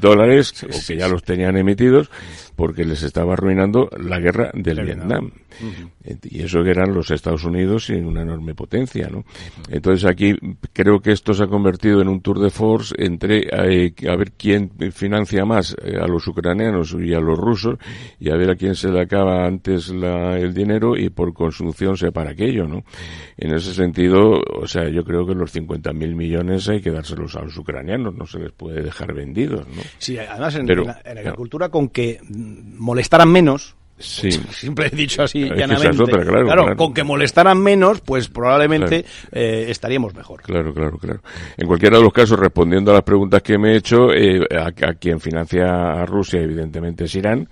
dólares, 0.00 0.62
o 0.62 0.86
que 0.86 0.96
ya 0.96 1.08
los 1.08 1.24
tenían 1.24 1.56
emitidos 1.56 2.08
porque 2.56 2.84
les 2.84 3.02
estaba 3.02 3.32
arruinando 3.32 3.88
la 3.98 4.18
guerra 4.18 4.50
del 4.54 4.82
Vietnam. 4.82 5.30
Y 6.22 6.42
eso 6.42 6.62
que 6.62 6.70
eran 6.70 6.94
los 6.94 7.10
Estados 7.10 7.44
Unidos 7.44 7.90
y 7.90 7.94
una 7.94 8.22
enorme 8.22 8.54
potencia, 8.54 9.08
¿no? 9.08 9.24
Entonces 9.68 10.04
aquí 10.04 10.34
creo 10.72 11.00
que 11.00 11.12
esto 11.12 11.32
se 11.32 11.44
ha 11.44 11.46
convertido 11.46 12.00
en 12.00 12.08
un 12.08 12.20
tour 12.20 12.40
de 12.40 12.50
force 12.50 12.94
entre 12.98 13.46
eh, 13.50 13.94
a 14.08 14.16
ver 14.16 14.32
quién 14.32 14.70
financia 14.92 15.44
más 15.44 15.76
eh, 15.82 15.96
a 16.00 16.06
los 16.06 16.26
ucranianos 16.26 16.96
y 16.98 17.14
a 17.14 17.20
los 17.20 17.38
rusos 17.38 17.78
y 18.18 18.30
a 18.30 18.36
ver 18.36 18.50
a 18.50 18.56
quién 18.56 18.74
se 18.74 18.90
le 18.90 19.00
acaba 19.00 19.46
antes 19.46 19.88
la, 19.90 20.38
el 20.38 20.52
dinero 20.52 20.96
y 20.96 21.10
por 21.10 21.32
consunción 21.32 21.96
se 21.96 22.12
para 22.12 22.30
aquello, 22.30 22.66
¿no? 22.66 22.84
En 23.36 23.54
ese 23.54 23.74
sentido, 23.74 24.40
o 24.60 24.66
sea, 24.66 24.88
yo 24.88 25.04
creo 25.04 25.26
que 25.26 25.34
los 25.34 25.54
50.000 25.54 26.14
millones 26.14 26.68
hay 26.68 26.80
que 26.80 26.90
dárselos 26.90 27.36
a 27.36 27.42
los 27.42 27.56
ucranianos, 27.56 28.14
no 28.14 28.26
se 28.26 28.38
les 28.38 28.52
puede 28.52 28.82
dejar 28.82 29.12
vendidos, 29.12 29.66
¿no? 29.68 29.82
Sí, 29.98 30.16
además 30.18 30.54
en, 30.56 30.66
la, 30.66 31.00
agricultura 31.04 31.68
con 31.68 31.88
que 31.88 32.20
molestaran 32.78 33.28
menos, 33.28 33.76
Sí. 33.96 34.30
Siempre 34.32 34.88
he 34.88 34.96
dicho 34.96 35.22
así 35.22 35.44
llanamente. 35.44 36.04
claro, 36.04 36.76
con 36.76 36.92
que 36.92 37.04
molestaran 37.04 37.58
menos, 37.58 38.00
pues 38.00 38.28
probablemente 38.28 39.04
eh, 39.30 39.66
estaríamos 39.68 40.14
mejor. 40.14 40.42
Claro, 40.42 40.74
claro, 40.74 40.98
claro. 40.98 41.20
En 41.56 41.66
cualquiera 41.68 41.98
de 41.98 42.02
los 42.02 42.12
casos, 42.12 42.38
respondiendo 42.38 42.90
a 42.90 42.94
las 42.94 43.02
preguntas 43.04 43.40
que 43.42 43.56
me 43.56 43.72
he 43.72 43.76
hecho, 43.76 44.12
eh, 44.12 44.40
a, 44.58 44.72
quien 44.94 45.20
financia 45.20 45.64
a 45.92 46.04
Rusia, 46.06 46.40
evidentemente, 46.40 47.04
es 47.04 47.14
Irán. 47.14 47.48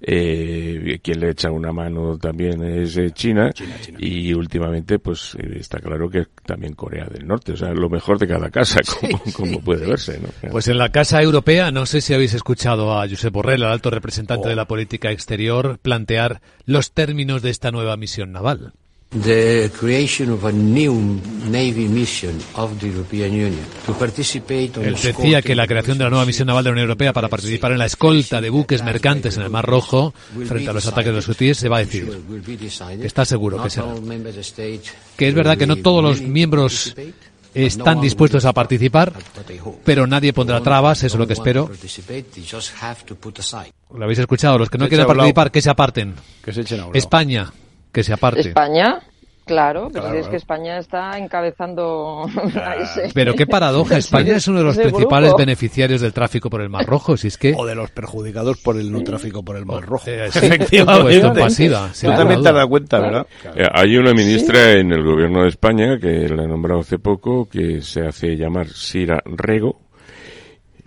Eh, 0.00 0.98
quien 1.02 1.20
le 1.20 1.30
echa 1.30 1.50
una 1.50 1.72
mano 1.72 2.18
también 2.18 2.62
es 2.62 2.96
eh, 2.98 3.10
China, 3.12 3.50
Y 3.98 4.34
últimamente, 4.34 4.98
pues 4.98 5.34
está 5.54 5.78
claro 5.78 6.10
que 6.10 6.26
también 6.44 6.74
Corea 6.74 7.06
del 7.06 7.26
Norte. 7.26 7.52
O 7.52 7.56
sea, 7.56 7.72
lo 7.72 7.88
mejor 7.88 8.18
de 8.18 8.26
cada 8.26 8.50
casa, 8.50 8.80
como, 9.34 9.60
puede 9.60 9.86
verse. 9.86 10.20
¿no? 10.20 10.50
Pues 10.50 10.68
en 10.68 10.76
la 10.76 10.90
Casa 10.90 11.22
Europea, 11.22 11.70
no 11.70 11.86
sé 11.86 12.02
si 12.02 12.12
habéis 12.12 12.34
escuchado 12.34 12.98
a 12.98 13.08
Josep 13.08 13.32
Borrell, 13.32 13.62
el 13.62 13.68
alto 13.68 13.90
representante 13.90 14.46
oh. 14.46 14.50
de 14.50 14.56
la 14.56 14.66
política 14.66 15.10
exterior, 15.10 15.78
plantear 15.86 16.40
los 16.64 16.90
términos 16.90 17.42
de 17.42 17.50
esta 17.50 17.70
nueva 17.70 17.96
misión 17.96 18.32
naval. 18.32 18.72
The 19.22 19.70
creation 19.78 20.32
of 20.32 20.44
a 20.44 20.50
new 20.50 21.20
Navy 21.48 21.86
mission 21.86 22.36
of 22.56 22.80
the 22.80 22.88
European 22.88 23.30
Union 23.30 23.64
to 23.86 23.92
participate 23.92 24.72
Él 24.82 24.96
decía 25.00 25.42
que 25.42 25.54
la 25.54 25.68
creación 25.68 25.96
de 25.96 26.02
la 26.02 26.10
nueva 26.10 26.26
misión 26.26 26.48
naval 26.48 26.64
de 26.64 26.70
la 26.70 26.72
Unión 26.72 26.88
Europea 26.88 27.12
para 27.12 27.28
participar 27.28 27.70
en 27.70 27.78
la 27.78 27.86
escolta 27.86 28.40
de 28.40 28.50
buques 28.50 28.82
mercantes 28.82 29.36
en 29.36 29.44
el 29.44 29.50
Mar 29.50 29.64
Rojo 29.64 30.12
frente 30.44 30.70
a 30.70 30.72
los 30.72 30.88
ataques 30.88 31.12
de 31.12 31.16
los 31.16 31.28
hutíes 31.28 31.56
se 31.56 31.68
va 31.68 31.76
a 31.76 31.84
decir. 31.84 32.10
está 33.04 33.24
seguro 33.24 33.62
que 33.62 33.70
será. 33.70 33.94
Que 35.16 35.28
es 35.28 35.34
verdad 35.34 35.56
que 35.56 35.68
no 35.68 35.76
todos 35.76 36.02
los 36.02 36.20
miembros 36.20 36.92
están 37.64 38.00
dispuestos 38.00 38.44
a 38.44 38.52
participar, 38.52 39.12
pero 39.84 40.06
nadie 40.06 40.32
pondrá 40.32 40.60
trabas, 40.60 41.02
eso 41.02 41.16
es 41.16 41.18
lo 41.18 41.26
que 41.26 41.32
espero. 41.32 41.70
Lo 43.94 44.04
habéis 44.04 44.18
escuchado, 44.18 44.58
los 44.58 44.68
que 44.68 44.78
no 44.78 44.88
quieren 44.88 45.06
participar, 45.06 45.50
que 45.50 45.62
se 45.62 45.70
aparten. 45.70 46.14
Que 46.44 46.52
se 46.52 46.60
echen 46.60 46.84
España, 46.92 47.52
que 47.92 48.04
se 48.04 48.12
aparte. 48.12 48.40
España, 48.40 49.00
Claro, 49.46 49.90
pero 49.92 50.12
es 50.12 50.26
que 50.26 50.34
España 50.34 50.76
está 50.76 51.16
encabezando 51.16 52.26
Pero 53.14 53.34
qué 53.34 53.46
paradoja, 53.46 53.96
España 53.98 54.34
es 54.34 54.48
uno 54.48 54.58
de 54.58 54.64
los 54.64 54.76
principales 54.76 55.32
beneficiarios 55.38 56.00
del 56.00 56.12
tráfico 56.12 56.50
por 56.50 56.62
el 56.62 56.68
Mar 56.68 56.84
Rojo, 56.84 57.16
si 57.16 57.28
es 57.28 57.38
que... 57.38 57.54
O 57.56 57.64
de 57.64 57.76
los 57.76 57.92
perjudicados 57.92 58.58
por 58.58 58.76
el 58.76 58.90
no 58.90 59.04
tráfico 59.04 59.44
por 59.44 59.56
el 59.56 59.64
Mar 59.64 59.86
Rojo. 59.86 60.10
Eh, 60.10 60.26
Efectivamente. 60.34 61.40
pasiva. 61.40 61.92
Tú 61.92 62.08
también 62.08 62.42
te 62.42 62.52
das 62.52 62.66
cuenta, 62.66 62.98
¿verdad? 62.98 63.26
Eh, 63.54 63.68
hay 63.72 63.96
una 63.96 64.12
ministra 64.12 64.72
en 64.72 64.90
el 64.90 65.04
gobierno 65.04 65.42
de 65.42 65.48
España, 65.50 65.96
que 66.00 66.28
la 66.28 66.42
he 66.42 66.48
nombrado 66.48 66.80
hace 66.80 66.98
poco, 66.98 67.48
que 67.48 67.82
se 67.82 68.04
hace 68.04 68.36
llamar 68.36 68.66
Sira 68.66 69.22
Rego, 69.24 69.80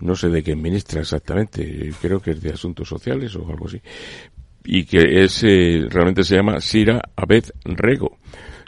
no 0.00 0.14
sé 0.14 0.28
de 0.28 0.42
qué 0.42 0.54
ministra 0.54 1.00
exactamente, 1.00 1.90
creo 1.98 2.20
que 2.20 2.32
es 2.32 2.42
de 2.42 2.52
Asuntos 2.52 2.86
Sociales 2.86 3.34
o 3.36 3.48
algo 3.48 3.68
así, 3.68 3.80
y 4.64 4.84
que 4.84 5.24
es, 5.24 5.42
eh, 5.44 5.86
realmente 5.88 6.24
se 6.24 6.36
llama 6.36 6.60
Sira 6.60 7.00
Abed 7.16 7.44
Rego 7.64 8.18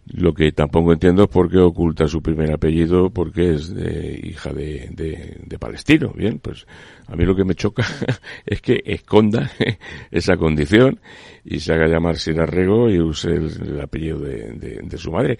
lo 0.07 0.35
que 0.35 0.53
tampoco 0.53 0.93
entiendo 0.93 1.25
es 1.25 1.29
por 1.29 1.51
qué 1.51 1.59
oculta 1.59 2.09
su 2.09 2.21
primer 2.21 2.53
apellido 2.53 3.11
porque 3.11 3.55
es 3.55 3.73
de, 3.73 4.21
hija 4.25 4.53
de, 4.53 4.89
de, 4.91 5.39
de 5.45 5.59
palestino. 5.59 6.13
Bien, 6.15 6.39
pues 6.41 6.67
a 7.07 7.17
mí 7.17 7.25
lo 7.25 7.35
que 7.35 7.45
me 7.45 7.55
choca 7.55 7.85
es 8.47 8.61
que 8.61 8.83
esconda 8.85 9.51
esa 10.11 10.37
condición 10.37 10.99
y 11.45 11.59
se 11.59 11.73
haga 11.73 11.89
llamar 11.89 12.17
Rego 12.17 12.89
y 12.89 13.01
use 13.01 13.31
el, 13.31 13.81
apellido 13.81 14.21
de, 14.21 14.81
de, 14.83 14.99
su 14.99 15.11
madre. 15.11 15.39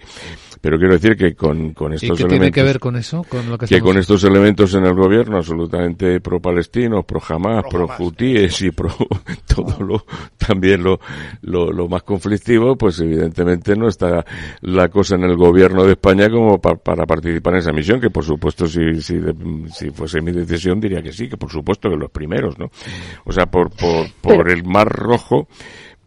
Pero 0.59 0.77
quiero 0.77 0.95
decir 0.95 1.15
que 1.15 1.33
con, 1.33 1.73
con 1.73 1.93
estos 1.93 2.19
¿Y 2.19 2.23
qué 2.23 2.29
tiene 2.29 2.51
que 2.51 2.61
ver 2.61 2.79
con 2.79 2.97
eso? 2.97 3.23
Con 3.23 3.49
lo 3.49 3.57
que, 3.57 3.79
con 3.79 3.97
estos 3.97 4.23
elementos 4.25 4.73
en 4.73 4.85
el 4.85 4.93
gobierno 4.93 5.37
absolutamente 5.37 6.19
pro-palestinos, 6.19 7.05
pro-Hamas, 7.05 7.63
pro-Hutíes 7.69 8.61
y 8.63 8.71
pro 8.71 8.93
todo 9.47 9.81
lo, 9.83 10.05
también 10.37 10.83
lo, 10.83 10.99
lo, 11.41 11.71
lo, 11.71 11.87
más 11.87 12.03
conflictivo, 12.03 12.75
pues 12.75 12.99
evidentemente 12.99 13.75
no 13.75 13.87
está 13.87 14.25
la 14.61 14.89
cosa 14.89 15.15
en 15.15 15.23
el 15.23 15.35
gobierno 15.35 15.83
de 15.83 15.93
España 15.93 16.29
como 16.29 16.59
para 16.59 17.05
participar 17.05 17.53
en 17.53 17.59
esa 17.59 17.71
misión, 17.71 17.99
que 17.99 18.09
por 18.09 18.23
supuesto 18.23 18.67
si, 18.67 19.01
si, 19.01 19.19
si 19.71 19.91
fuese 19.91 20.21
mi 20.21 20.31
decisión 20.31 20.79
diría 20.79 21.01
que 21.01 21.11
sí, 21.11 21.27
que 21.27 21.37
por 21.37 21.51
supuesto 21.51 21.89
que 21.89 21.97
los 21.97 22.11
primeros, 22.11 22.57
¿no? 22.57 22.71
O 23.25 23.31
sea, 23.31 23.45
por, 23.45 23.69
por, 23.71 24.11
por 24.21 24.49
el 24.49 24.63
Mar 24.63 24.87
Rojo, 24.87 25.47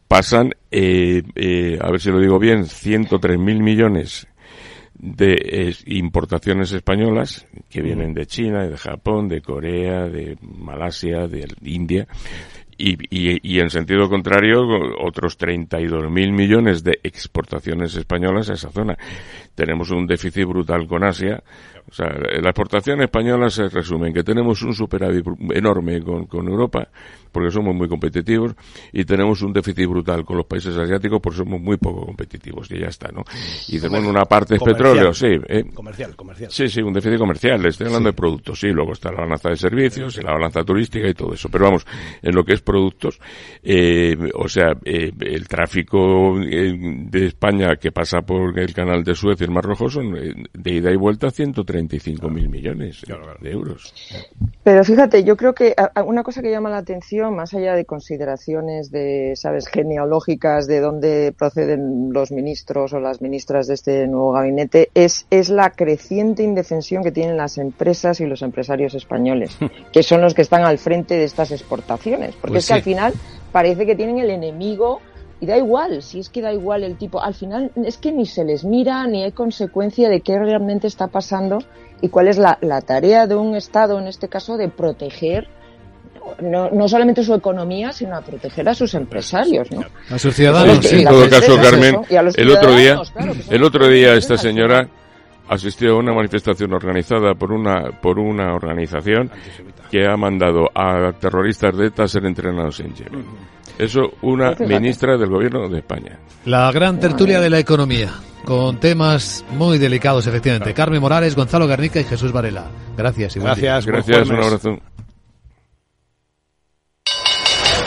pasan, 0.09 0.53
eh, 0.71 1.23
eh, 1.35 1.79
a 1.81 1.91
ver 1.91 2.01
si 2.01 2.11
lo 2.11 2.21
digo 2.21 2.39
bien, 2.39 2.65
103.000 2.65 3.39
millones 3.63 4.27
de 4.99 5.77
importaciones 5.87 6.73
españolas 6.73 7.47
que 7.69 7.83
vienen 7.83 8.15
de 8.15 8.27
China, 8.27 8.67
de 8.67 8.79
Japón, 8.79 9.29
de 9.29 9.43
Corea, 9.43 10.07
de 10.07 10.39
Malasia, 10.41 11.27
de 11.29 11.47
India. 11.65 12.07
Y, 12.79 12.97
y, 13.11 13.41
y 13.43 13.61
en 13.61 13.71
sentido 13.71 14.09
contrario, 14.09 14.61
otros 15.01 15.39
32.000 15.39 16.33
millones 16.33 16.85
de 16.85 17.01
exportaciones 17.03 17.95
españolas 17.95 18.51
a 18.51 18.55
esa 18.55 18.71
zona. 18.71 18.97
Tenemos 19.55 19.91
un 19.91 20.07
déficit 20.07 20.47
brutal 20.47 20.87
con 20.87 21.03
Asia 21.03 21.43
o 21.89 21.93
sea, 21.93 22.09
la 22.09 22.51
exportación 22.51 23.01
española 23.03 23.49
se 23.49 23.69
resume 23.69 24.09
en 24.09 24.15
que 24.15 24.25
tenemos 24.25 24.63
un 24.63 24.75
superávit 24.75 25.25
enorme 25.55 26.01
con, 26.03 26.27
con 26.27 26.49
Europa, 26.49 26.89
porque 27.31 27.51
somos 27.51 27.75
muy 27.75 27.89
competitivos, 27.89 28.55
y 28.93 29.05
tenemos 29.05 29.43
un 29.43 29.53
déficit 29.53 29.89
brutal 29.89 30.25
con 30.25 30.37
los 30.37 30.47
países 30.47 30.77
asiáticos 30.77 31.21
porque 31.21 31.39
somos 31.39 31.61
muy 31.61 31.77
poco 31.77 32.07
competitivos, 32.07 32.71
y 32.71 32.81
ya 32.81 32.89
está, 32.89 33.11
¿no? 33.13 33.23
Y 33.69 33.79
tenemos 33.79 34.09
una 34.09 34.25
parte 34.25 34.55
de 34.55 34.61
petróleo, 34.61 35.13
sí. 35.13 35.29
¿eh? 35.49 35.65
Comercial, 35.75 36.17
comercial. 36.17 36.51
Sí, 36.51 36.69
sí, 36.69 36.81
un 36.83 36.93
déficit 36.93 37.19
comercial, 37.19 37.65
estoy 37.67 37.87
hablando 37.87 38.09
de 38.11 38.15
productos, 38.15 38.61
sí, 38.61 38.69
luego 38.69 38.93
está 38.93 39.11
la 39.13 39.21
balanza 39.21 39.51
de 39.51 39.57
servicios, 39.57 40.17
y 40.19 40.23
la 40.23 40.33
balanza 40.33 40.65
turística 40.65 41.09
y 41.09 41.15
todo 41.15 41.35
eso. 41.35 41.49
Pero 41.51 41.65
vamos, 41.65 41.87
en 42.23 42.35
lo 42.35 42.45
que 42.45 42.55
es 42.55 42.63
productos, 42.63 43.19
eh, 43.63 44.17
o 44.35 44.49
sea, 44.49 44.73
eh, 44.85 45.13
el 45.21 45.49
tráfico 45.49 46.41
eh, 46.41 46.75
de 47.11 47.27
España 47.27 47.77
que 47.77 47.93
pasa 47.93 48.23
por 48.23 48.59
el 48.59 48.73
canal 48.75 49.03
de 49.05 49.15
Suez 49.15 49.41
y 49.41 49.45
el 49.45 49.51
Mar 49.51 49.65
Rojo 49.65 49.89
son 49.89 50.17
eh, 50.17 50.35
de 50.53 50.75
ida 50.75 50.93
y 50.93 50.97
vuelta 50.97 51.31
130 51.31 51.76
25 51.77 52.31
mil 52.31 52.49
millones 52.49 53.05
de 53.41 53.51
euros. 53.51 53.93
Pero 54.63 54.83
fíjate, 54.83 55.25
yo 55.25 55.37
creo 55.37 55.55
que 55.55 55.75
una 56.07 56.23
cosa 56.23 56.41
que 56.41 56.51
llama 56.51 56.71
la 56.71 56.79
atención, 56.79 57.37
más 57.37 57.53
allá 57.53 57.75
de 57.75 57.85
consideraciones 57.85 58.91
de, 58.91 59.35
sabes, 59.37 59.69
genealógicas 59.69 60.67
de 60.67 60.81
dónde 60.81 61.35
proceden 61.37 62.13
los 62.13 62.33
ministros 62.33 62.95
o 62.95 63.01
las 63.01 63.21
ministras 63.21 63.67
de 63.67 63.75
este 63.75 64.07
nuevo 64.07 64.33
gabinete, 64.33 64.91
es, 64.95 65.27
es 65.31 65.51
la 65.51 65.71
creciente 65.71 66.43
indefensión 66.43 67.03
que 67.03 67.13
tienen 67.13 67.37
las 67.37 67.59
empresas 67.59 68.21
y 68.21 68.27
los 68.27 68.41
empresarios 68.41 68.95
españoles, 68.95 69.59
que 69.93 70.03
son 70.03 70.23
los 70.23 70.33
que 70.33 70.43
están 70.43 70.65
al 70.65 70.79
frente 70.79 71.15
de 71.15 71.25
estas 71.25 71.51
exportaciones. 71.53 72.35
Porque 72.37 72.55
pues 72.55 72.65
es 72.65 72.69
que 72.69 72.75
al 72.75 72.83
final 72.83 73.13
parece 73.53 73.85
que 73.85 73.95
tienen 73.95 74.19
el 74.19 74.31
enemigo 74.31 75.01
y 75.41 75.47
da 75.47 75.57
igual, 75.57 76.03
si 76.03 76.21
es 76.21 76.31
que 76.31 76.41
da 76.41 76.53
igual 76.53 76.83
el 76.83 76.97
tipo, 76.97 77.21
al 77.21 77.35
final 77.35 77.71
es 77.77 77.99
que 77.99 78.11
ni 78.11 78.25
se 78.25 78.45
les 78.45 78.65
mira 78.65 79.07
ni 79.07 79.23
hay 79.23 79.33
consecuencia 79.33 80.09
de 80.09 80.21
qué 80.21 80.39
realmente 80.39 80.87
está 80.87 81.09
pasando 81.09 81.59
y 82.01 82.09
cuál 82.09 82.29
es 82.29 82.39
la, 82.39 82.59
la 82.63 82.81
tarea 82.81 83.27
de 83.27 83.35
un 83.37 83.55
Estado, 83.55 83.99
en 83.99 84.07
este 84.07 84.29
caso, 84.29 84.57
de 84.57 84.69
proteger 84.69 85.49
no, 86.43 86.71
no, 86.71 86.89
solamente 86.89 87.23
su 87.23 87.35
economía, 87.35 87.93
sino 87.93 88.17
a 88.17 88.21
proteger 88.21 88.69
a 88.69 88.75
sus 88.75 88.95
empresarios, 88.95 89.71
¿no? 89.71 89.83
A 90.11 90.19
sus 90.19 90.35
ciudadanos. 90.35 90.93
en 90.93 91.05
todo 91.05 91.29
caso, 91.29 91.57
Carmen, 91.57 92.01
el 92.09 92.51
otro 92.51 92.75
día, 92.75 93.01
el 93.51 93.63
otro 93.63 93.89
día 93.89 94.15
esta 94.15 94.37
señora 94.37 94.89
asistió 95.49 95.93
a 95.93 95.99
una 95.99 96.13
manifestación 96.13 96.73
organizada 96.73 97.35
por 97.35 97.53
una 97.53 97.93
por 98.03 98.19
una 98.19 98.55
organización 98.55 99.31
que 99.91 100.05
ha 100.05 100.17
mandado 100.17 100.69
a 100.75 101.13
terroristas 101.13 101.77
de 101.77 101.87
ETA 101.87 102.05
a 102.05 102.09
ser 102.09 102.25
entrenados 102.27 102.81
en 102.81 102.95
Yemen. 102.95 103.25
Eso 103.79 104.13
una 104.23 104.55
ministra 104.59 105.17
del 105.17 105.29
gobierno 105.29 105.69
de 105.69 105.79
España. 105.79 106.19
La 106.45 106.71
gran 106.73 106.99
tertulia 106.99 107.41
de 107.41 107.51
la 107.51 107.59
economía, 107.59 108.13
con 108.45 108.81
temas 108.81 109.45
muy 109.51 109.79
delicados, 109.79 110.27
efectivamente. 110.27 110.73
Carmen 110.73 111.01
Morales, 111.01 111.35
Gonzalo 111.35 111.67
Garnica 111.67 112.01
y 112.01 112.05
Jesús 112.05 112.33
Varela. 112.33 112.71
Gracias. 112.97 113.37
Y 113.37 113.41
gracias, 113.41 113.87
gracias, 113.87 114.29
un 114.29 114.37
abrazo. 114.37 114.79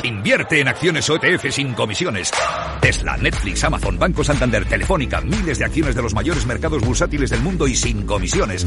Invierte 0.04 0.62
en 0.62 0.68
acciones 0.68 1.10
OTF 1.10 1.50
sin 1.52 1.74
comisiones. 1.74 2.32
Tesla, 2.80 3.18
Netflix, 3.18 3.64
Amazon, 3.64 4.00
Banco 4.00 4.24
Santander, 4.24 4.66
Telefónica, 4.66 5.20
miles 5.22 5.60
de 5.60 5.66
acciones 5.66 5.96
de 5.96 6.02
los 6.02 6.14
mayores 6.14 6.46
mercados 6.46 6.82
bursátiles 6.86 7.30
del 7.30 7.42
mundo 7.42 7.68
y 7.68 7.76
sin 7.76 8.06
comisiones. 8.06 8.66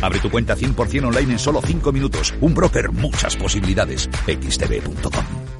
Abre 0.00 0.20
tu 0.20 0.30
cuenta 0.30 0.56
100% 0.56 1.06
online 1.06 1.32
en 1.32 1.38
solo 1.38 1.60
5 1.62 1.92
minutos. 1.92 2.34
Un 2.40 2.54
broker, 2.54 2.92
muchas 2.92 3.36
posibilidades. 3.36 4.08
xtb.com. 4.26 5.59